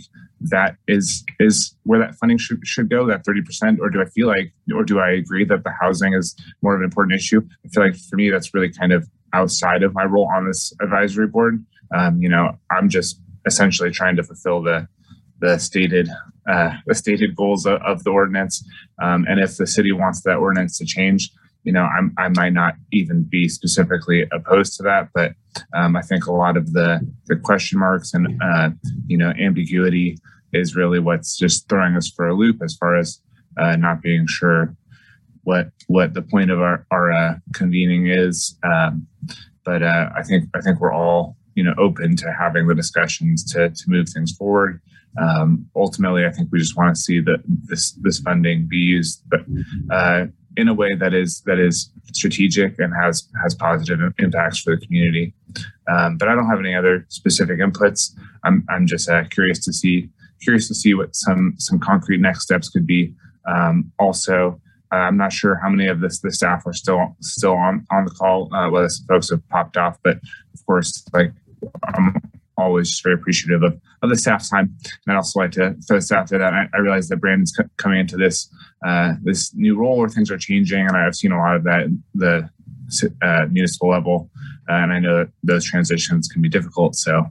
that 0.50 0.76
is 0.88 1.24
is 1.40 1.76
where 1.84 2.00
that 2.00 2.16
funding 2.16 2.38
should 2.38 2.60
should 2.66 2.90
go, 2.90 3.06
that 3.08 3.26
30%, 3.26 3.80
or 3.80 3.90
do 3.90 4.02
I 4.02 4.06
feel 4.06 4.28
like, 4.28 4.54
or 4.74 4.84
do 4.84 5.00
I 5.00 5.12
agree 5.12 5.46
that 5.46 5.64
the 5.64 5.74
housing 5.82 6.14
is 6.14 6.36
more 6.62 6.74
of 6.76 6.82
an 6.82 6.86
important 6.86 7.16
issue? 7.16 7.42
I 7.66 7.70
feel 7.70 7.84
like 7.84 7.96
for 7.96 8.16
me, 8.16 8.30
that's 8.30 8.54
really 8.54 8.72
kind 8.72 8.92
of 8.94 9.08
outside 9.34 9.84
of 9.84 9.94
my 9.94 10.04
role 10.04 10.30
on 10.34 10.48
this 10.48 10.74
advisory 10.82 11.28
board. 11.28 11.64
Um, 11.96 12.22
you 12.22 12.30
know, 12.30 12.58
I'm 12.72 12.90
just 12.90 13.22
essentially 13.46 13.92
trying 13.92 14.16
to 14.16 14.24
fulfill 14.24 14.62
the 14.62 14.88
the 15.40 15.58
stated 15.58 16.10
uh, 16.50 16.72
the 16.88 16.96
stated 16.96 17.36
goals 17.36 17.66
of, 17.66 17.82
of 17.82 18.04
the 18.04 18.10
ordinance. 18.10 18.64
Um, 19.02 19.26
and 19.28 19.40
if 19.40 19.58
the 19.58 19.68
city 19.68 19.92
wants 19.92 20.22
that 20.24 20.38
ordinance 20.38 20.78
to 20.80 20.86
change, 20.86 21.32
you 21.64 21.72
know, 21.72 21.84
I'm, 21.84 22.14
I 22.18 22.30
might 22.30 22.54
not 22.54 22.76
even 22.92 23.24
be 23.24 23.48
specifically 23.48 24.28
opposed 24.32 24.78
to 24.78 24.84
that, 24.84 25.10
but 25.14 25.34
um, 25.74 25.96
I 25.96 26.02
think 26.02 26.26
a 26.26 26.32
lot 26.32 26.58
of 26.58 26.74
the 26.74 27.00
the 27.28 27.36
question 27.36 27.80
marks 27.80 28.14
and 28.14 28.42
uh, 28.42 28.70
you 29.08 29.18
know 29.18 29.32
ambiguity 29.40 30.18
is 30.54 30.76
really 30.76 31.00
what's 31.00 31.38
just 31.38 31.70
throwing 31.70 31.96
us 31.96 32.10
for 32.10 32.28
a 32.28 32.34
loop 32.34 32.62
as 32.64 32.76
far 32.76 32.98
as 32.98 33.22
uh, 33.58 33.76
not 33.76 34.02
being 34.02 34.26
sure 34.28 34.76
what 35.44 35.72
what 35.88 36.14
the 36.14 36.22
point 36.22 36.52
of 36.52 36.62
our 36.62 36.86
our 36.92 37.12
uh, 37.12 37.36
convening 37.54 38.08
is. 38.08 38.58
Um, 38.64 39.08
but 39.64 39.84
uh, 39.84 40.10
I 40.16 40.24
think 40.24 40.50
I 40.56 40.62
think 40.62 40.80
we're 40.80 40.94
all 40.94 41.38
you 41.56 41.64
know 41.64 41.74
open 41.78 42.16
to 42.18 42.34
having 42.34 42.68
the 42.68 42.76
discussions 42.76 43.44
to 43.54 43.70
to 43.70 43.84
move 43.88 44.10
things 44.10 44.36
forward. 44.36 44.82
Um, 45.20 45.70
ultimately, 45.76 46.26
I 46.26 46.32
think 46.32 46.50
we 46.52 46.60
just 46.60 46.78
want 46.78 46.96
to 46.96 47.02
see 47.02 47.20
that 47.22 47.44
this 47.46 47.92
this 48.02 48.20
funding 48.20 48.68
be 48.68 48.78
used, 48.78 49.24
but 49.30 49.42
uh, 49.92 50.28
in 50.58 50.68
a 50.68 50.74
way 50.74 50.94
that 50.96 51.14
is 51.14 51.42
that 51.46 51.60
is 51.60 51.90
strategic 52.14 52.78
and 52.80 52.94
has 52.94 53.28
has 53.42 53.56
positive 53.56 54.00
impacts 54.20 54.60
for 54.60 54.76
the 54.76 54.86
community. 54.86 55.34
Um, 55.90 56.18
but 56.18 56.28
I 56.28 56.36
don't 56.36 56.50
have 56.50 56.60
any 56.60 56.76
other 56.76 57.06
specific 57.10 57.60
inputs. 57.60 58.12
I'm 58.44 58.66
I'm 58.70 58.86
just 58.86 59.10
uh, 59.10 59.24
curious 59.26 59.64
to 59.66 59.74
see 59.74 60.10
curious 60.42 60.68
to 60.68 60.76
see 60.76 60.94
what 60.94 61.16
some 61.16 61.56
some 61.58 61.80
concrete 61.80 62.20
next 62.20 62.44
steps 62.44 62.70
could 62.70 62.86
be. 62.86 63.14
Um, 63.48 63.92
also, 64.00 64.62
uh, 64.92 64.98
I'm 64.98 65.18
not 65.18 65.34
sure 65.34 65.56
how 65.56 65.70
many 65.70 65.88
of 65.88 66.02
this 66.02 66.20
the 66.20 66.32
staff 66.32 66.66
are 66.66 66.74
still 66.74 67.16
still 67.22 67.54
on 67.54 67.86
on 67.92 68.06
the 68.06 68.12
call. 68.12 68.54
Uh, 68.54 68.70
whether 68.70 68.90
some 68.90 69.06
folks 69.08 69.30
have 69.30 69.48
popped 69.50 69.78
off, 69.78 69.98
but 70.04 70.18
of 70.54 70.66
course, 70.66 71.06
like 71.14 71.32
I'm 71.86 72.16
always 72.58 72.90
just 72.90 73.04
very 73.04 73.16
appreciative 73.16 73.64
of, 73.64 73.80
of 74.02 74.10
the 74.10 74.18
staff 74.18 74.48
time. 74.50 74.76
And 75.06 75.14
I'd 75.14 75.16
also 75.16 75.40
like 75.40 75.52
to 75.52 75.76
throw 75.88 75.98
this 75.98 76.12
out 76.12 76.30
there 76.30 76.40
that 76.40 76.54
I, 76.54 76.68
I 76.74 76.80
realize 76.80 77.08
that 77.10 77.18
Brandon's 77.18 77.58
coming 77.78 78.00
into 78.00 78.18
this 78.18 78.50
uh, 78.86 79.14
this 79.22 79.54
new 79.54 79.78
role 79.78 79.98
where 79.98 80.10
things 80.10 80.32
are 80.32 80.38
changing, 80.38 80.88
and 80.88 80.98
I've 80.98 81.16
seen 81.16 81.32
a 81.32 81.38
lot 81.38 81.56
of 81.56 81.64
that 81.64 81.88
the 82.16 82.50
uh, 83.22 83.46
municipal 83.50 83.90
level, 83.90 84.30
uh, 84.70 84.74
and 84.74 84.92
I 84.92 85.00
know 85.00 85.20
that 85.20 85.32
those 85.44 85.66
transitions 85.66 86.28
can 86.28 86.42
be 86.42 86.50
difficult. 86.50 86.96
So 86.96 87.26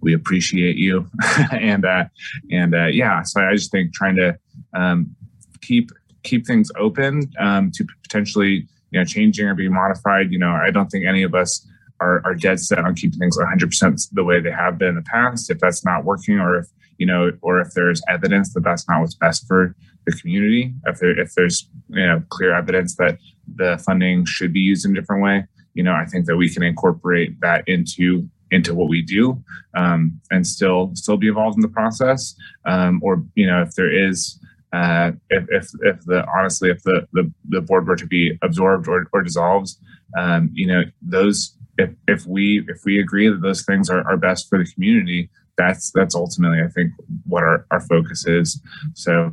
we 0.00 0.14
appreciate 0.14 0.76
you, 0.76 1.08
and 1.52 1.84
uh, 1.84 2.04
and 2.50 2.74
uh, 2.74 2.86
yeah, 2.86 3.22
so 3.22 3.40
I 3.40 3.54
just 3.54 3.70
think 3.70 3.94
trying 3.94 4.16
to 4.16 4.38
um, 4.74 5.14
keep 5.60 5.90
keep 6.24 6.46
things 6.46 6.70
open 6.76 7.30
um, 7.38 7.70
to 7.74 7.86
potentially 8.02 8.66
you 8.90 8.98
know 8.98 9.04
changing 9.04 9.46
or 9.46 9.54
being 9.54 9.72
modified. 9.72 10.32
You 10.32 10.38
know, 10.38 10.52
I 10.52 10.70
don't 10.70 10.88
think 10.88 11.06
any 11.06 11.22
of 11.22 11.34
us 11.34 11.66
are, 12.00 12.22
are 12.24 12.34
dead 12.34 12.60
set 12.60 12.78
on 12.78 12.94
keeping 12.94 13.18
things 13.18 13.38
100% 13.38 14.08
the 14.12 14.24
way 14.24 14.40
they 14.40 14.50
have 14.50 14.78
been 14.78 14.90
in 14.90 14.94
the 14.96 15.02
past. 15.02 15.50
If 15.50 15.58
that's 15.58 15.84
not 15.84 16.04
working, 16.04 16.38
or 16.38 16.58
if 16.58 16.66
you 16.98 17.06
know, 17.06 17.32
or 17.42 17.60
if 17.60 17.68
there's 17.74 18.02
evidence 18.08 18.52
that 18.54 18.64
that's 18.64 18.88
not 18.88 19.00
what's 19.00 19.14
best 19.14 19.46
for 19.46 19.74
the 20.06 20.12
community, 20.20 20.74
if 20.86 20.98
there 20.98 21.18
if 21.18 21.34
there's 21.34 21.68
you 21.88 22.06
know 22.06 22.22
clear 22.28 22.54
evidence 22.54 22.96
that 22.96 23.18
the 23.56 23.82
funding 23.86 24.24
should 24.24 24.52
be 24.52 24.60
used 24.60 24.84
in 24.84 24.92
a 24.92 25.00
different 25.00 25.22
way, 25.22 25.44
you 25.74 25.82
know, 25.82 25.92
I 25.92 26.06
think 26.06 26.26
that 26.26 26.36
we 26.36 26.48
can 26.48 26.62
incorporate 26.62 27.40
that 27.40 27.64
into 27.66 28.28
into 28.50 28.74
what 28.74 28.88
we 28.88 29.02
do 29.02 29.42
um, 29.74 30.20
and 30.30 30.46
still 30.46 30.90
still 30.94 31.16
be 31.16 31.28
involved 31.28 31.56
in 31.56 31.62
the 31.62 31.68
process. 31.68 32.34
Um, 32.64 33.00
or 33.02 33.24
you 33.34 33.46
know, 33.46 33.62
if 33.62 33.74
there 33.74 33.92
is 33.92 34.40
uh, 34.72 35.12
if, 35.30 35.44
if, 35.50 35.68
if 35.82 36.00
the 36.04 36.26
honestly 36.36 36.70
if 36.70 36.82
the, 36.82 37.06
the, 37.12 37.32
the 37.48 37.60
board 37.60 37.86
were 37.86 37.96
to 37.96 38.06
be 38.06 38.38
absorbed 38.42 38.86
or, 38.86 39.06
or 39.12 39.22
dissolved 39.22 39.70
um, 40.16 40.50
you 40.52 40.66
know 40.66 40.82
those 41.00 41.56
if, 41.78 41.90
if 42.06 42.26
we 42.26 42.64
if 42.68 42.84
we 42.84 42.98
agree 42.98 43.28
that 43.28 43.40
those 43.40 43.62
things 43.64 43.88
are, 43.88 44.06
are 44.06 44.16
best 44.16 44.48
for 44.48 44.58
the 44.58 44.70
community, 44.70 45.30
that's 45.56 45.90
that's 45.92 46.14
ultimately 46.14 46.60
I 46.60 46.68
think 46.68 46.92
what 47.26 47.42
our, 47.42 47.66
our 47.70 47.80
focus 47.80 48.26
is. 48.26 48.60
So 48.94 49.30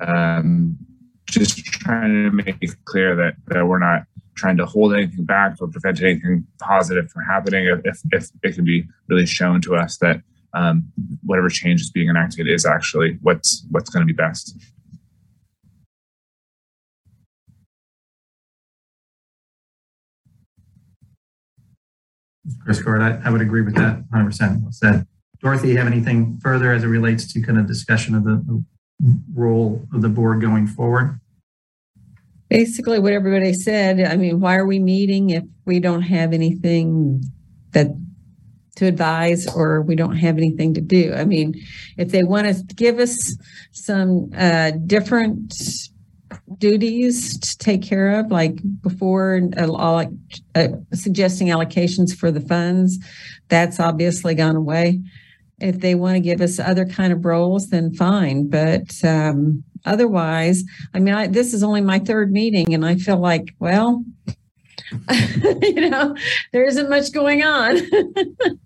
um, 0.00 0.78
just 1.26 1.58
trying 1.64 2.24
to 2.24 2.30
make 2.30 2.56
it 2.60 2.70
clear 2.84 3.14
that, 3.16 3.34
that 3.48 3.66
we're 3.66 3.78
not 3.78 4.04
trying 4.34 4.56
to 4.56 4.66
hold 4.66 4.94
anything 4.94 5.24
back 5.24 5.56
or 5.60 5.68
prevent 5.68 6.00
anything 6.00 6.46
positive 6.60 7.10
from 7.10 7.24
happening 7.24 7.66
if, 7.84 8.00
if 8.12 8.30
it 8.42 8.54
can 8.54 8.64
be 8.64 8.86
really 9.08 9.26
shown 9.26 9.60
to 9.60 9.74
us 9.74 9.98
that 9.98 10.22
um, 10.54 10.84
whatever 11.24 11.48
change 11.48 11.80
is 11.80 11.90
being 11.90 12.08
enacted 12.08 12.48
is 12.48 12.64
actually 12.64 13.18
what's 13.20 13.66
what's 13.70 13.90
going 13.90 14.06
to 14.06 14.06
be 14.06 14.16
best. 14.16 14.56
Chris 22.64 22.80
Gord, 22.80 23.02
I, 23.02 23.20
I 23.24 23.30
would 23.30 23.40
agree 23.40 23.62
with 23.62 23.74
that 23.76 24.08
100% 24.10 24.62
well 24.62 24.72
said. 24.72 25.06
Dorothy, 25.40 25.76
have 25.76 25.86
anything 25.86 26.38
further 26.42 26.72
as 26.72 26.82
it 26.82 26.88
relates 26.88 27.32
to 27.32 27.40
kind 27.40 27.58
of 27.58 27.66
discussion 27.66 28.14
of 28.14 28.24
the 28.24 28.64
role 29.34 29.86
of 29.92 30.02
the 30.02 30.08
board 30.08 30.40
going 30.40 30.66
forward? 30.66 31.20
Basically, 32.50 32.98
what 32.98 33.12
everybody 33.12 33.52
said. 33.52 34.00
I 34.00 34.16
mean, 34.16 34.40
why 34.40 34.56
are 34.56 34.66
we 34.66 34.78
meeting 34.78 35.30
if 35.30 35.44
we 35.66 35.80
don't 35.80 36.02
have 36.02 36.32
anything 36.32 37.22
that 37.72 37.88
to 38.76 38.86
advise 38.86 39.46
or 39.46 39.82
we 39.82 39.94
don't 39.94 40.16
have 40.16 40.38
anything 40.38 40.74
to 40.74 40.80
do? 40.80 41.12
I 41.14 41.24
mean, 41.24 41.54
if 41.96 42.10
they 42.10 42.24
want 42.24 42.46
to 42.46 42.74
give 42.74 42.98
us 42.98 43.36
some 43.72 44.30
uh, 44.36 44.72
different 44.86 45.54
duties 46.58 47.38
to 47.38 47.58
take 47.58 47.82
care 47.82 48.18
of, 48.20 48.30
like 48.30 48.58
before, 48.82 49.40
uh, 49.56 50.06
uh, 50.54 50.68
suggesting 50.92 51.48
allocations 51.48 52.14
for 52.14 52.30
the 52.30 52.40
funds. 52.40 52.98
That's 53.48 53.80
obviously 53.80 54.34
gone 54.34 54.56
away. 54.56 55.00
If 55.60 55.80
they 55.80 55.94
want 55.94 56.14
to 56.14 56.20
give 56.20 56.40
us 56.40 56.58
other 56.58 56.86
kind 56.86 57.12
of 57.12 57.24
roles, 57.24 57.68
then 57.68 57.92
fine. 57.92 58.48
But 58.48 58.92
um, 59.04 59.64
otherwise, 59.84 60.62
I 60.94 61.00
mean, 61.00 61.14
I, 61.14 61.26
this 61.26 61.52
is 61.52 61.62
only 61.62 61.80
my 61.80 61.98
third 61.98 62.30
meeting, 62.30 62.74
and 62.74 62.86
I 62.86 62.96
feel 62.96 63.18
like, 63.18 63.54
well, 63.58 64.04
you 65.62 65.90
know, 65.90 66.14
there 66.52 66.64
isn't 66.64 66.88
much 66.88 67.12
going 67.12 67.42
on. 67.42 67.78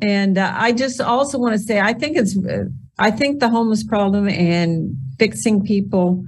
and 0.00 0.38
uh, 0.38 0.52
I 0.56 0.72
just 0.72 1.00
also 1.00 1.38
want 1.38 1.54
to 1.54 1.58
say, 1.58 1.80
I 1.80 1.92
think 1.92 2.16
it's, 2.16 2.36
I 2.98 3.10
think 3.10 3.40
the 3.40 3.48
homeless 3.48 3.82
problem 3.82 4.28
and 4.28 4.96
fixing 5.18 5.64
people 5.64 6.24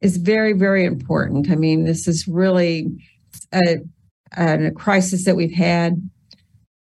is 0.00 0.16
very, 0.16 0.52
very 0.52 0.84
important. 0.84 1.50
I 1.50 1.56
mean, 1.56 1.84
this 1.84 2.08
is 2.08 2.26
really 2.26 2.88
a, 3.52 3.78
a 4.36 4.70
crisis 4.70 5.24
that 5.24 5.36
we've 5.36 5.52
had, 5.52 6.10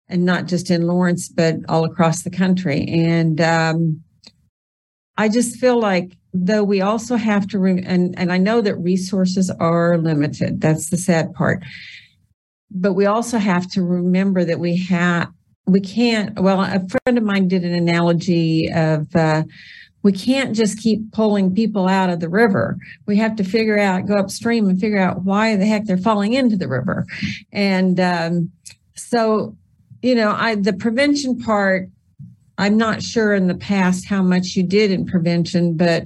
and 0.09 0.25
not 0.25 0.47
just 0.47 0.69
in 0.69 0.85
Lawrence, 0.85 1.29
but 1.29 1.55
all 1.69 1.85
across 1.85 2.23
the 2.23 2.29
country. 2.29 2.85
And 2.87 3.39
um, 3.41 4.03
I 5.17 5.29
just 5.29 5.57
feel 5.57 5.79
like, 5.79 6.17
though, 6.33 6.63
we 6.63 6.81
also 6.81 7.15
have 7.15 7.47
to, 7.47 7.59
re- 7.59 7.83
and, 7.85 8.13
and 8.19 8.31
I 8.31 8.37
know 8.37 8.61
that 8.61 8.75
resources 8.75 9.49
are 9.59 9.97
limited. 9.97 10.59
That's 10.59 10.89
the 10.89 10.97
sad 10.97 11.33
part. 11.33 11.63
But 12.69 12.93
we 12.93 13.05
also 13.05 13.37
have 13.37 13.67
to 13.71 13.81
remember 13.81 14.43
that 14.43 14.59
we 14.59 14.75
have, 14.87 15.29
we 15.65 15.79
can't, 15.79 16.37
well, 16.39 16.61
a 16.61 16.81
friend 16.89 17.17
of 17.17 17.23
mine 17.23 17.47
did 17.47 17.63
an 17.63 17.73
analogy 17.73 18.69
of, 18.71 19.15
uh, 19.15 19.43
we 20.05 20.11
can't 20.11 20.55
just 20.55 20.77
keep 20.77 21.11
pulling 21.13 21.55
people 21.55 21.87
out 21.87 22.11
of 22.11 22.19
the 22.19 22.29
river. 22.29 22.77
We 23.07 23.17
have 23.17 23.35
to 23.37 23.43
figure 23.43 23.79
out, 23.79 24.05
go 24.05 24.13
upstream 24.13 24.69
and 24.69 24.79
figure 24.79 24.99
out 24.99 25.23
why 25.23 25.55
the 25.55 25.65
heck 25.65 25.85
they're 25.85 25.97
falling 25.97 26.33
into 26.33 26.55
the 26.55 26.67
river. 26.67 27.07
And 27.51 27.99
um, 27.99 28.51
so, 28.93 29.57
you 30.03 30.13
know, 30.13 30.29
I 30.29 30.53
the 30.53 30.73
prevention 30.73 31.39
part, 31.39 31.89
I'm 32.59 32.77
not 32.77 33.01
sure 33.01 33.33
in 33.33 33.47
the 33.47 33.55
past 33.55 34.05
how 34.05 34.21
much 34.21 34.55
you 34.55 34.61
did 34.61 34.91
in 34.91 35.07
prevention, 35.07 35.75
but 35.75 36.05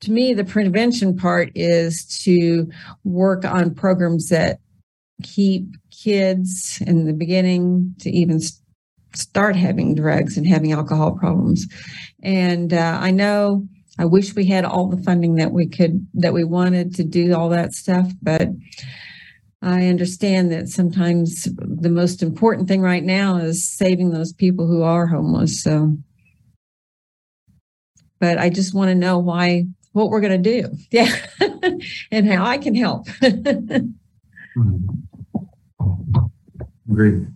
to 0.00 0.10
me, 0.10 0.32
the 0.32 0.44
prevention 0.44 1.14
part 1.14 1.52
is 1.54 2.06
to 2.24 2.70
work 3.04 3.44
on 3.44 3.74
programs 3.74 4.30
that 4.30 4.58
keep 5.22 5.66
kids 5.90 6.82
in 6.86 7.04
the 7.04 7.12
beginning 7.12 7.94
to 7.98 8.08
even 8.08 8.40
start 9.14 9.56
having 9.56 9.94
drugs 9.94 10.36
and 10.36 10.46
having 10.46 10.72
alcohol 10.72 11.16
problems. 11.16 11.66
And 12.22 12.72
uh, 12.72 12.98
I 13.00 13.10
know 13.10 13.66
I 13.98 14.04
wish 14.04 14.34
we 14.34 14.46
had 14.46 14.64
all 14.64 14.88
the 14.88 15.02
funding 15.02 15.36
that 15.36 15.52
we 15.52 15.66
could 15.66 16.06
that 16.14 16.32
we 16.32 16.44
wanted 16.44 16.94
to 16.96 17.04
do 17.04 17.34
all 17.34 17.48
that 17.50 17.72
stuff, 17.72 18.10
but 18.22 18.48
I 19.60 19.88
understand 19.88 20.52
that 20.52 20.68
sometimes 20.68 21.48
the 21.56 21.90
most 21.90 22.22
important 22.22 22.68
thing 22.68 22.80
right 22.80 23.02
now 23.02 23.36
is 23.36 23.68
saving 23.68 24.10
those 24.10 24.32
people 24.32 24.68
who 24.68 24.82
are 24.82 25.06
homeless. 25.06 25.62
So 25.62 25.96
but 28.18 28.38
I 28.38 28.50
just 28.50 28.74
want 28.74 28.88
to 28.88 28.94
know 28.94 29.18
why, 29.18 29.66
what 29.92 30.10
we're 30.10 30.20
going 30.20 30.42
to 30.42 30.62
do. 30.62 30.68
Yeah. 30.90 31.10
and 32.10 32.26
how 32.26 32.44
I 32.44 32.58
can 32.58 32.74
help. 32.74 33.06
Agreed. 36.90 37.28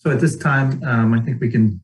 So 0.00 0.10
at 0.10 0.18
this 0.18 0.34
time, 0.38 0.82
um, 0.82 1.12
I 1.12 1.20
think 1.20 1.42
we 1.42 1.50
can 1.50 1.78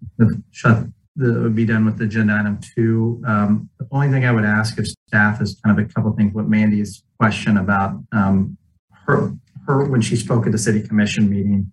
shut 0.51 0.87
the, 1.17 1.51
be 1.51 1.67
done 1.67 1.85
with 1.85 1.99
the 1.99 2.05
agenda 2.05 2.35
item 2.35 2.59
two. 2.75 3.23
Um, 3.27 3.69
the 3.79 3.87
only 3.93 4.09
thing 4.09 4.25
I 4.25 4.33
would 4.33 4.47
ask 4.47 4.79
of 4.79 4.87
staff 4.87 5.43
is 5.43 5.61
kind 5.63 5.79
of 5.79 5.85
a 5.85 5.93
couple 5.93 6.11
things, 6.13 6.33
what 6.33 6.49
Mandy's 6.49 7.05
question 7.21 7.59
about, 7.59 8.03
um, 8.13 8.57
her, 8.91 9.35
her, 9.67 9.85
when 9.85 10.01
she 10.01 10.17
spoke 10.17 10.47
at 10.47 10.53
the 10.53 10.59
city 10.59 10.81
commission 10.81 11.29
meeting, 11.29 11.71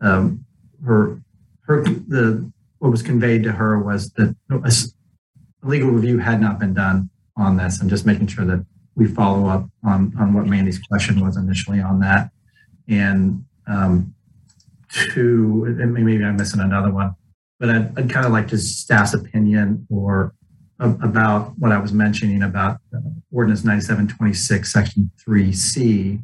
um, 0.00 0.44
her, 0.84 1.20
her, 1.62 1.82
the, 1.82 2.48
what 2.78 2.92
was 2.92 3.02
conveyed 3.02 3.42
to 3.42 3.50
her 3.50 3.76
was 3.80 4.12
that 4.12 4.36
a 4.48 5.66
legal 5.66 5.90
review 5.90 6.18
had 6.18 6.40
not 6.40 6.60
been 6.60 6.72
done 6.72 7.10
on 7.36 7.56
this 7.56 7.80
and 7.80 7.90
just 7.90 8.06
making 8.06 8.28
sure 8.28 8.44
that 8.44 8.64
we 8.94 9.08
follow 9.08 9.48
up 9.48 9.68
on, 9.84 10.12
on 10.20 10.34
what 10.34 10.46
Mandy's 10.46 10.78
question 10.78 11.18
was 11.18 11.36
initially 11.36 11.80
on 11.80 11.98
that. 11.98 12.30
And, 12.88 13.44
um, 13.66 14.14
and 15.64 15.94
maybe 15.94 16.24
I'm 16.24 16.36
missing 16.36 16.60
another 16.60 16.90
one, 16.90 17.14
but 17.58 17.70
I'd, 17.70 17.98
I'd 17.98 18.10
kind 18.10 18.26
of 18.26 18.32
like 18.32 18.48
to 18.48 18.58
staff's 18.58 19.14
opinion 19.14 19.86
or 19.90 20.34
about 20.80 21.52
what 21.58 21.72
I 21.72 21.78
was 21.78 21.92
mentioning 21.92 22.42
about 22.42 22.78
Ordinance 23.30 23.64
9726, 23.64 24.72
Section 24.72 25.10
3C, 25.26 26.22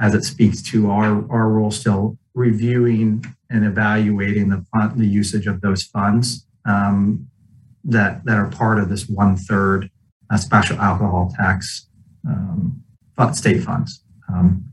as 0.00 0.14
it 0.14 0.24
speaks 0.24 0.62
to 0.62 0.90
our, 0.90 1.30
our 1.30 1.48
role 1.48 1.70
still 1.70 2.18
reviewing 2.34 3.24
and 3.50 3.66
evaluating 3.66 4.48
the 4.48 4.64
the 4.96 5.06
usage 5.06 5.46
of 5.46 5.60
those 5.60 5.82
funds 5.82 6.46
um, 6.64 7.28
that, 7.84 8.24
that 8.24 8.36
are 8.36 8.48
part 8.48 8.78
of 8.78 8.88
this 8.88 9.08
one 9.08 9.36
third 9.36 9.90
uh, 10.30 10.36
special 10.36 10.78
alcohol 10.80 11.32
tax 11.36 11.88
um, 12.26 12.82
state 13.32 13.62
funds. 13.62 14.02
Um, 14.32 14.64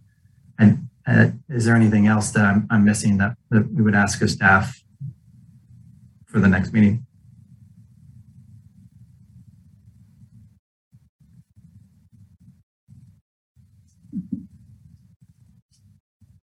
and 0.58 0.89
uh, 1.10 1.32
is 1.50 1.66
there 1.66 1.76
anything 1.76 2.06
else 2.06 2.30
that 2.32 2.46
I'm, 2.46 2.68
I'm 2.70 2.86
missing 2.86 3.18
that, 3.18 3.36
that 3.50 3.72
we 3.74 3.82
would 3.82 3.96
ask 3.96 4.22
of 4.22 4.30
staff 4.30 4.84
for 6.28 6.40
the 6.40 6.48
next 6.48 6.72
meeting? 6.72 7.06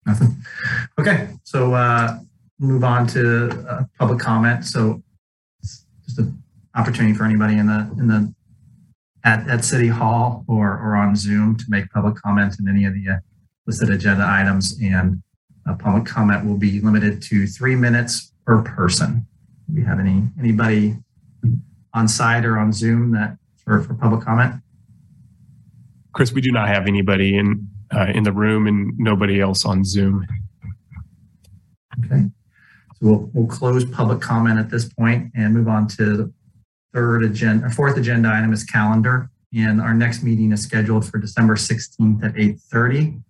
Nothing. 0.05 0.37
Okay, 0.99 1.31
so 1.43 1.73
uh, 1.73 2.19
move 2.59 2.85
on 2.85 3.07
to 3.09 3.51
uh, 3.67 3.85
public 3.99 4.19
comment. 4.19 4.67
So 4.67 5.03
just 5.63 6.19
an 6.19 6.43
opportunity 6.75 7.15
for 7.15 7.25
anybody 7.25 7.57
in 7.57 7.67
the 7.67 7.91
in 7.99 8.09
the 8.09 8.35
at, 9.25 9.49
at 9.49 9.65
City 9.65 9.89
Hall 9.89 10.45
or 10.49 10.73
or 10.79 10.97
on 10.97 11.17
Zoom 11.17 11.57
to 11.57 11.65
make 11.69 11.91
public 11.91 12.17
comment 12.17 12.59
in 12.59 12.69
any 12.69 12.85
of 12.85 12.93
the 12.93 13.09
uh, 13.09 13.17
listed 13.71 13.91
agenda 13.91 14.27
items, 14.29 14.77
and 14.83 15.23
a 15.65 15.75
public 15.75 16.05
comment 16.05 16.45
will 16.45 16.57
be 16.57 16.81
limited 16.81 17.23
to 17.23 17.47
three 17.47 17.77
minutes 17.77 18.33
per 18.45 18.63
person. 18.63 19.25
Do 19.69 19.77
we 19.77 19.85
have 19.85 20.01
any 20.01 20.25
anybody 20.41 20.97
on 21.95 22.09
site 22.09 22.45
or 22.45 22.59
on 22.59 22.73
Zoom 22.73 23.13
that 23.13 23.39
for, 23.65 23.81
for 23.83 23.95
public 23.95 24.23
comment? 24.23 24.57
Chris, 26.13 26.33
we 26.33 26.41
do 26.41 26.51
not 26.51 26.67
have 26.67 26.89
anybody 26.89 27.39
in 27.39 27.69
uh, 27.95 28.07
in 28.13 28.25
the 28.25 28.33
room 28.33 28.67
and 28.67 28.99
nobody 28.99 29.41
else 29.41 29.65
on 29.65 29.85
Zoom. 29.85 30.27
Okay, 32.05 32.25
so 32.97 32.99
we'll 33.01 33.31
we'll 33.33 33.47
close 33.47 33.85
public 33.85 34.21
comment 34.21 34.59
at 34.59 34.69
this 34.69 34.93
point 34.93 35.31
and 35.37 35.55
move 35.55 35.69
on 35.69 35.87
to 35.87 36.17
the 36.17 36.33
third 36.93 37.23
agenda. 37.23 37.71
Fourth 37.71 37.97
agenda 37.97 38.33
item 38.33 38.53
is 38.53 38.65
calendar, 38.65 39.31
and 39.55 39.81
our 39.81 39.95
next 39.95 40.25
meeting 40.25 40.51
is 40.51 40.61
scheduled 40.61 41.09
for 41.09 41.19
December 41.19 41.55
16th 41.55 42.25
at 42.25 42.35
8:30. 42.35 43.23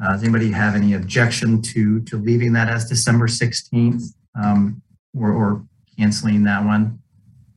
Uh, 0.00 0.12
does 0.12 0.22
anybody 0.22 0.50
have 0.52 0.74
any 0.74 0.94
objection 0.94 1.60
to 1.60 2.00
to 2.02 2.16
leaving 2.16 2.52
that 2.52 2.68
as 2.68 2.88
December 2.88 3.26
16th 3.26 4.14
um, 4.40 4.80
or, 5.18 5.32
or 5.32 5.64
canceling 5.98 6.44
that 6.44 6.64
one 6.64 7.00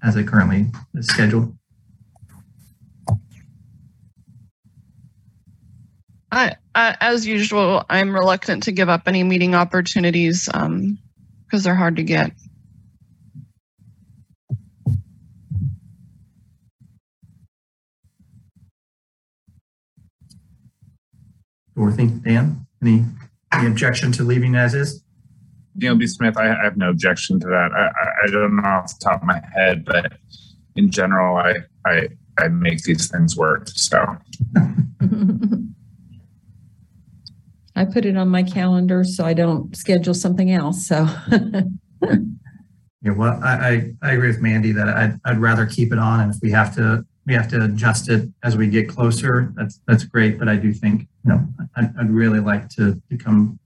as 0.03 0.15
it 0.15 0.27
currently 0.27 0.67
is 0.95 1.07
scheduled? 1.07 1.55
I, 6.31 6.55
as 6.73 7.27
usual, 7.27 7.83
I'm 7.89 8.13
reluctant 8.13 8.63
to 8.63 8.71
give 8.71 8.89
up 8.89 9.03
any 9.07 9.23
meeting 9.23 9.53
opportunities 9.53 10.45
because 10.45 10.63
um, 10.65 10.97
they're 11.49 11.75
hard 11.75 11.97
to 11.97 12.03
get. 12.03 12.31
Dorothy, 21.75 22.07
Dan, 22.07 22.65
any 22.81 23.05
any 23.53 23.67
objection 23.67 24.11
to 24.13 24.23
leaving 24.23 24.55
as 24.55 24.73
is? 24.73 25.03
Daniel 25.77 25.97
B. 25.97 26.07
Smith, 26.07 26.37
I, 26.37 26.51
I 26.51 26.63
have 26.63 26.77
no 26.77 26.89
objection 26.89 27.39
to 27.39 27.47
that. 27.47 27.71
I, 27.73 27.87
I, 27.87 28.11
I, 28.25 28.31
don't 28.31 28.57
know 28.57 28.63
off 28.63 28.97
the 28.97 29.03
top 29.03 29.21
of 29.21 29.27
my 29.27 29.41
head, 29.53 29.85
but 29.85 30.13
in 30.75 30.91
general, 30.91 31.37
I 31.37 31.55
I, 31.85 32.09
I 32.37 32.49
make 32.49 32.83
these 32.83 33.09
things 33.09 33.37
work. 33.37 33.69
So 33.69 34.17
I 37.75 37.85
put 37.85 38.05
it 38.05 38.17
on 38.17 38.27
my 38.27 38.43
calendar 38.43 39.03
so 39.03 39.25
I 39.25 39.33
don't 39.33 39.75
schedule 39.75 40.13
something 40.13 40.51
else. 40.51 40.85
So 40.87 41.07
yeah, 43.01 43.11
well, 43.15 43.39
I, 43.43 43.49
I, 43.51 43.93
I 44.01 44.11
agree 44.13 44.27
with 44.27 44.41
Mandy 44.41 44.71
that 44.73 44.89
I'd, 44.89 45.19
I'd 45.25 45.39
rather 45.39 45.65
keep 45.65 45.93
it 45.93 45.99
on, 45.99 46.19
and 46.19 46.33
if 46.33 46.41
we 46.41 46.51
have 46.51 46.75
to 46.75 47.05
we 47.25 47.33
have 47.33 47.47
to 47.49 47.63
adjust 47.63 48.09
it 48.09 48.29
as 48.43 48.57
we 48.57 48.67
get 48.67 48.89
closer. 48.89 49.53
That's 49.55 49.79
that's 49.87 50.03
great, 50.03 50.39
but 50.39 50.47
I 50.47 50.55
do 50.55 50.73
think 50.73 51.07
you 51.23 51.31
know 51.31 51.45
I'd, 51.75 51.93
I'd 51.99 52.09
really 52.09 52.39
like 52.39 52.69
to 52.69 53.01
become 53.09 53.59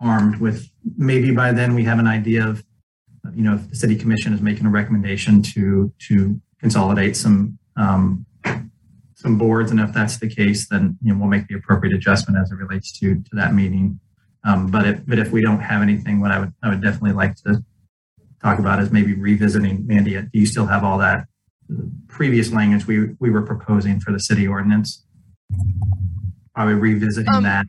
armed 0.00 0.36
with 0.36 0.70
maybe 0.96 1.32
by 1.32 1.52
then 1.52 1.74
we 1.74 1.84
have 1.84 1.98
an 1.98 2.06
idea 2.06 2.46
of 2.46 2.64
you 3.34 3.42
know 3.42 3.54
if 3.54 3.68
the 3.68 3.76
city 3.76 3.96
commission 3.96 4.32
is 4.32 4.40
making 4.40 4.66
a 4.66 4.70
recommendation 4.70 5.42
to 5.42 5.92
to 6.08 6.40
consolidate 6.60 7.16
some 7.16 7.58
um, 7.76 8.26
some 9.14 9.38
boards, 9.38 9.70
and 9.70 9.80
if 9.80 9.92
that's 9.92 10.18
the 10.18 10.28
case, 10.28 10.68
then 10.68 10.98
you 11.02 11.12
know 11.12 11.18
we'll 11.20 11.28
make 11.28 11.46
the 11.48 11.54
appropriate 11.54 11.94
adjustment 11.94 12.40
as 12.40 12.50
it 12.50 12.56
relates 12.56 12.98
to 12.98 13.14
to 13.16 13.30
that 13.34 13.54
meeting. 13.54 14.00
Um, 14.44 14.70
but 14.70 14.86
if 14.86 15.06
but 15.06 15.18
if 15.18 15.30
we 15.30 15.42
don't 15.42 15.60
have 15.60 15.82
anything, 15.82 16.20
what 16.20 16.30
I 16.30 16.40
would 16.40 16.52
I 16.62 16.68
would 16.70 16.82
definitely 16.82 17.12
like 17.12 17.36
to 17.44 17.62
talk 18.42 18.58
about 18.58 18.80
is 18.80 18.90
maybe 18.90 19.14
revisiting. 19.14 19.86
Mandy, 19.86 20.14
do 20.14 20.28
you 20.32 20.46
still 20.46 20.66
have 20.66 20.84
all 20.84 20.98
that 20.98 21.26
previous 22.08 22.52
language 22.52 22.86
we 22.86 23.14
we 23.20 23.30
were 23.30 23.42
proposing 23.42 24.00
for 24.00 24.12
the 24.12 24.20
city 24.20 24.46
ordinance? 24.46 25.04
Probably 26.54 26.74
revisiting 26.74 27.32
um, 27.32 27.42
that 27.44 27.66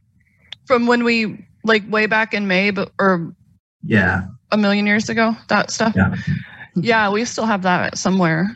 from 0.65 0.87
when 0.87 1.03
we 1.03 1.45
like 1.63 1.83
way 1.89 2.05
back 2.05 2.33
in 2.33 2.47
May, 2.47 2.71
but 2.71 2.91
or 2.99 3.33
yeah, 3.83 4.27
a 4.51 4.57
million 4.57 4.85
years 4.85 5.09
ago. 5.09 5.35
That 5.47 5.71
stuff. 5.71 5.93
Yeah, 5.95 6.15
yeah, 6.75 7.09
we 7.09 7.25
still 7.25 7.45
have 7.45 7.63
that 7.63 7.97
somewhere. 7.97 8.55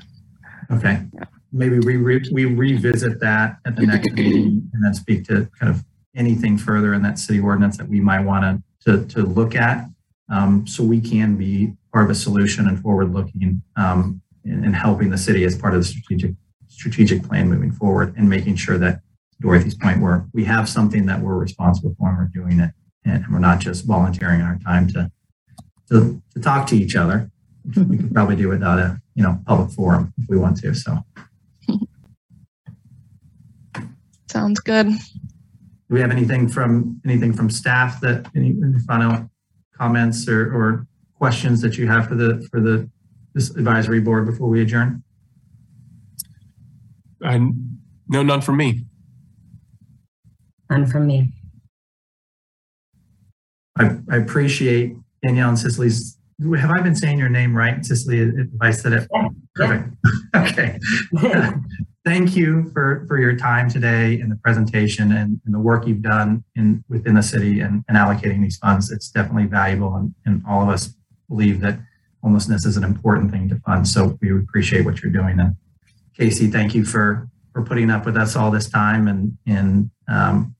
Okay. 0.71 1.01
Yeah 1.13 1.25
maybe 1.53 1.79
we 1.79 1.97
re- 1.97 2.29
we 2.31 2.45
revisit 2.45 3.19
that 3.19 3.57
at 3.65 3.75
the 3.75 3.85
next 3.85 4.11
meeting 4.13 4.69
and 4.73 4.83
then 4.83 4.93
speak 4.93 5.23
to 5.25 5.49
kind 5.59 5.73
of 5.73 5.85
anything 6.15 6.57
further 6.57 6.93
in 6.93 7.01
that 7.03 7.19
city 7.19 7.39
ordinance 7.39 7.77
that 7.77 7.87
we 7.87 8.01
might 8.01 8.21
want 8.21 8.61
to 8.85 9.05
to 9.05 9.21
look 9.21 9.55
at, 9.55 9.85
um, 10.29 10.67
so 10.67 10.83
we 10.83 10.99
can 10.99 11.37
be 11.37 11.73
part 11.93 12.03
of 12.03 12.11
a 12.11 12.15
solution 12.15 12.67
and 12.67 12.81
forward 12.81 13.13
looking 13.13 13.61
um, 13.77 14.21
in, 14.45 14.63
in, 14.63 14.73
helping 14.73 15.09
the 15.09 15.17
city 15.17 15.43
as 15.43 15.57
part 15.57 15.73
of 15.73 15.79
the 15.79 15.85
strategic 15.85 16.31
strategic 16.67 17.23
plan 17.23 17.49
moving 17.49 17.71
forward 17.71 18.13
and 18.17 18.29
making 18.29 18.55
sure 18.55 18.77
that 18.77 18.99
Dorothy's 19.41 19.75
point 19.75 20.01
where 20.01 20.25
we 20.33 20.43
have 20.45 20.67
something 20.67 21.05
that 21.05 21.19
we're 21.21 21.37
responsible 21.37 21.95
for 21.99 22.09
and 22.09 22.17
we're 22.17 22.25
doing 22.33 22.59
it 22.59 22.71
and 23.05 23.25
we're 23.31 23.39
not 23.39 23.59
just 23.59 23.85
volunteering 23.85 24.41
our 24.41 24.57
time 24.59 24.87
to 24.89 25.11
to, 25.89 26.21
to 26.33 26.39
talk 26.39 26.67
to 26.67 26.75
each 26.75 26.95
other. 26.95 27.29
We 27.77 27.97
could 27.97 28.13
probably 28.13 28.35
do 28.35 28.49
without 28.49 28.79
a 28.79 29.01
you 29.15 29.23
know 29.23 29.39
public 29.45 29.71
forum 29.71 30.13
if 30.17 30.27
we 30.27 30.37
want 30.37 30.57
to. 30.57 30.73
So. 30.73 30.97
Sounds 34.29 34.59
good. 34.59 34.87
Do 34.87 34.97
we 35.89 36.01
have 36.01 36.11
anything 36.11 36.49
from 36.49 36.99
anything 37.05 37.31
from 37.33 37.49
staff 37.49 38.01
that 38.01 38.27
any 38.35 38.57
final 38.85 39.29
comments 39.77 40.27
or, 40.27 40.53
or 40.53 40.87
questions 41.13 41.61
that 41.61 41.77
you 41.77 41.87
have 41.87 42.07
for 42.07 42.15
the 42.15 42.45
for 42.51 42.59
the 42.59 42.89
this 43.33 43.49
advisory 43.51 43.99
board 43.99 44.25
before 44.25 44.47
we 44.47 44.61
adjourn? 44.61 45.03
Uh, 47.23 47.39
no, 48.07 48.23
none 48.23 48.41
from 48.41 48.57
me. 48.57 48.85
None 50.69 50.85
from 50.85 51.07
me. 51.07 51.31
I, 53.77 53.97
I 54.09 54.17
appreciate 54.17 54.95
Danielle 55.23 55.49
and 55.49 55.59
Cicely's. 55.59 56.17
Have 56.57 56.71
I 56.71 56.81
been 56.81 56.95
saying 56.95 57.17
your 57.17 57.29
name 57.29 57.55
right, 57.55 57.83
Cicely? 57.85 58.19
If 58.19 58.47
I 58.59 58.71
said 58.71 58.93
it, 58.93 59.07
yeah. 59.13 59.27
perfect. 59.55 59.95
Okay. 60.35 60.79
thank 62.05 62.35
you 62.35 62.69
for, 62.73 63.05
for 63.07 63.19
your 63.19 63.35
time 63.35 63.69
today 63.69 64.19
and 64.19 64.31
the 64.31 64.35
presentation 64.37 65.11
and, 65.11 65.39
and 65.45 65.53
the 65.53 65.59
work 65.59 65.87
you've 65.87 66.01
done 66.01 66.43
in 66.55 66.83
within 66.89 67.15
the 67.15 67.23
city 67.23 67.61
and, 67.61 67.83
and 67.87 67.97
allocating 67.97 68.41
these 68.41 68.57
funds. 68.57 68.91
It's 68.91 69.09
definitely 69.09 69.45
valuable, 69.45 69.95
and, 69.95 70.13
and 70.25 70.43
all 70.47 70.61
of 70.61 70.69
us 70.69 70.95
believe 71.29 71.61
that 71.61 71.79
homelessness 72.23 72.65
is 72.65 72.77
an 72.77 72.83
important 72.83 73.31
thing 73.31 73.49
to 73.49 73.59
fund. 73.59 73.87
So 73.87 74.17
we 74.21 74.35
appreciate 74.35 74.85
what 74.85 75.01
you're 75.01 75.11
doing. 75.11 75.39
And 75.39 75.55
Casey, 76.17 76.47
thank 76.47 76.73
you 76.73 76.85
for 76.85 77.27
for 77.51 77.61
putting 77.61 77.91
up 77.91 78.05
with 78.05 78.17
us 78.17 78.35
all 78.35 78.49
this 78.49 78.69
time 78.69 79.07
and 79.07 79.37
and 79.45 79.91
um, 80.07 80.55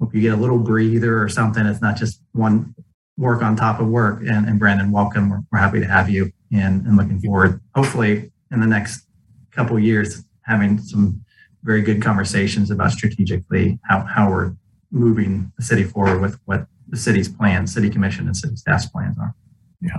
hope 0.00 0.14
you 0.14 0.20
get 0.20 0.34
a 0.34 0.36
little 0.36 0.58
breather 0.58 1.22
or 1.22 1.28
something. 1.28 1.64
It's 1.64 1.80
not 1.80 1.96
just 1.96 2.20
one 2.32 2.74
work 3.16 3.42
on 3.42 3.56
top 3.56 3.80
of 3.80 3.86
work. 3.86 4.20
And, 4.20 4.46
and 4.46 4.58
Brandon, 4.58 4.90
welcome. 4.90 5.30
We're, 5.30 5.40
we're 5.50 5.58
happy 5.58 5.80
to 5.80 5.86
have 5.86 6.10
you 6.10 6.32
and, 6.52 6.84
and 6.86 6.96
looking 6.96 7.20
forward, 7.20 7.60
hopefully, 7.74 8.32
in 8.50 8.60
the 8.60 8.66
next 8.66 9.06
couple 9.52 9.78
years, 9.78 10.24
having 10.42 10.78
some 10.78 11.24
very 11.62 11.80
good 11.80 12.02
conversations 12.02 12.70
about 12.70 12.90
strategically 12.90 13.78
how, 13.84 14.00
how 14.00 14.28
we're 14.28 14.54
moving 14.90 15.52
the 15.56 15.64
city 15.64 15.84
forward 15.84 16.20
with 16.20 16.38
what 16.44 16.66
the 16.88 16.96
city's 16.96 17.28
plans, 17.28 17.72
city 17.72 17.88
commission 17.88 18.26
and 18.26 18.36
city 18.36 18.56
staff's 18.56 18.86
plans 18.86 19.16
are. 19.18 19.34
Yeah. 19.80 19.96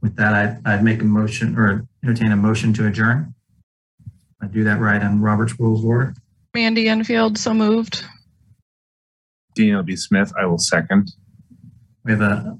With 0.00 0.16
that, 0.16 0.34
I'd, 0.34 0.60
I'd 0.66 0.84
make 0.84 1.00
a 1.00 1.04
motion 1.04 1.58
or 1.58 1.86
entertain 2.02 2.32
a 2.32 2.36
motion 2.36 2.72
to 2.74 2.86
adjourn. 2.86 3.34
I 4.42 4.46
do 4.46 4.64
that 4.64 4.78
right 4.78 5.02
on 5.02 5.20
Robert's 5.20 5.58
Rules 5.58 5.80
of 5.80 5.86
Order. 5.86 6.14
Mandy 6.54 6.88
Enfield, 6.88 7.38
so 7.38 7.54
moved. 7.54 8.04
Daniel 9.54 9.82
B. 9.82 9.96
Smith, 9.96 10.32
I 10.38 10.46
will 10.46 10.58
second. 10.58 11.12
We 12.04 12.12
have 12.12 12.20
a 12.20 12.58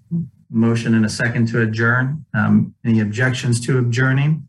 motion 0.50 0.94
and 0.94 1.04
a 1.04 1.08
second 1.08 1.48
to 1.48 1.60
adjourn. 1.60 2.24
Um, 2.32 2.74
any 2.84 3.00
objections 3.00 3.60
to 3.66 3.78
adjourning? 3.78 4.48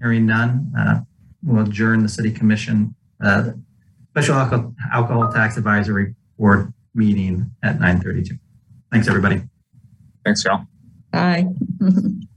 Hearing 0.00 0.26
none, 0.26 0.72
uh, 0.78 1.00
we'll 1.42 1.64
adjourn 1.64 2.02
the 2.02 2.08
city 2.08 2.30
commission, 2.30 2.94
uh, 3.22 3.50
special 4.10 4.36
alcohol, 4.36 4.74
alcohol 4.92 5.32
tax 5.32 5.56
advisory 5.56 6.14
board 6.38 6.72
meeting 6.94 7.50
at 7.62 7.78
9:32. 7.78 8.38
Thanks, 8.90 9.08
everybody. 9.08 9.42
Thanks, 10.24 10.44
y'all. 10.44 10.66
Bye. 11.12 11.46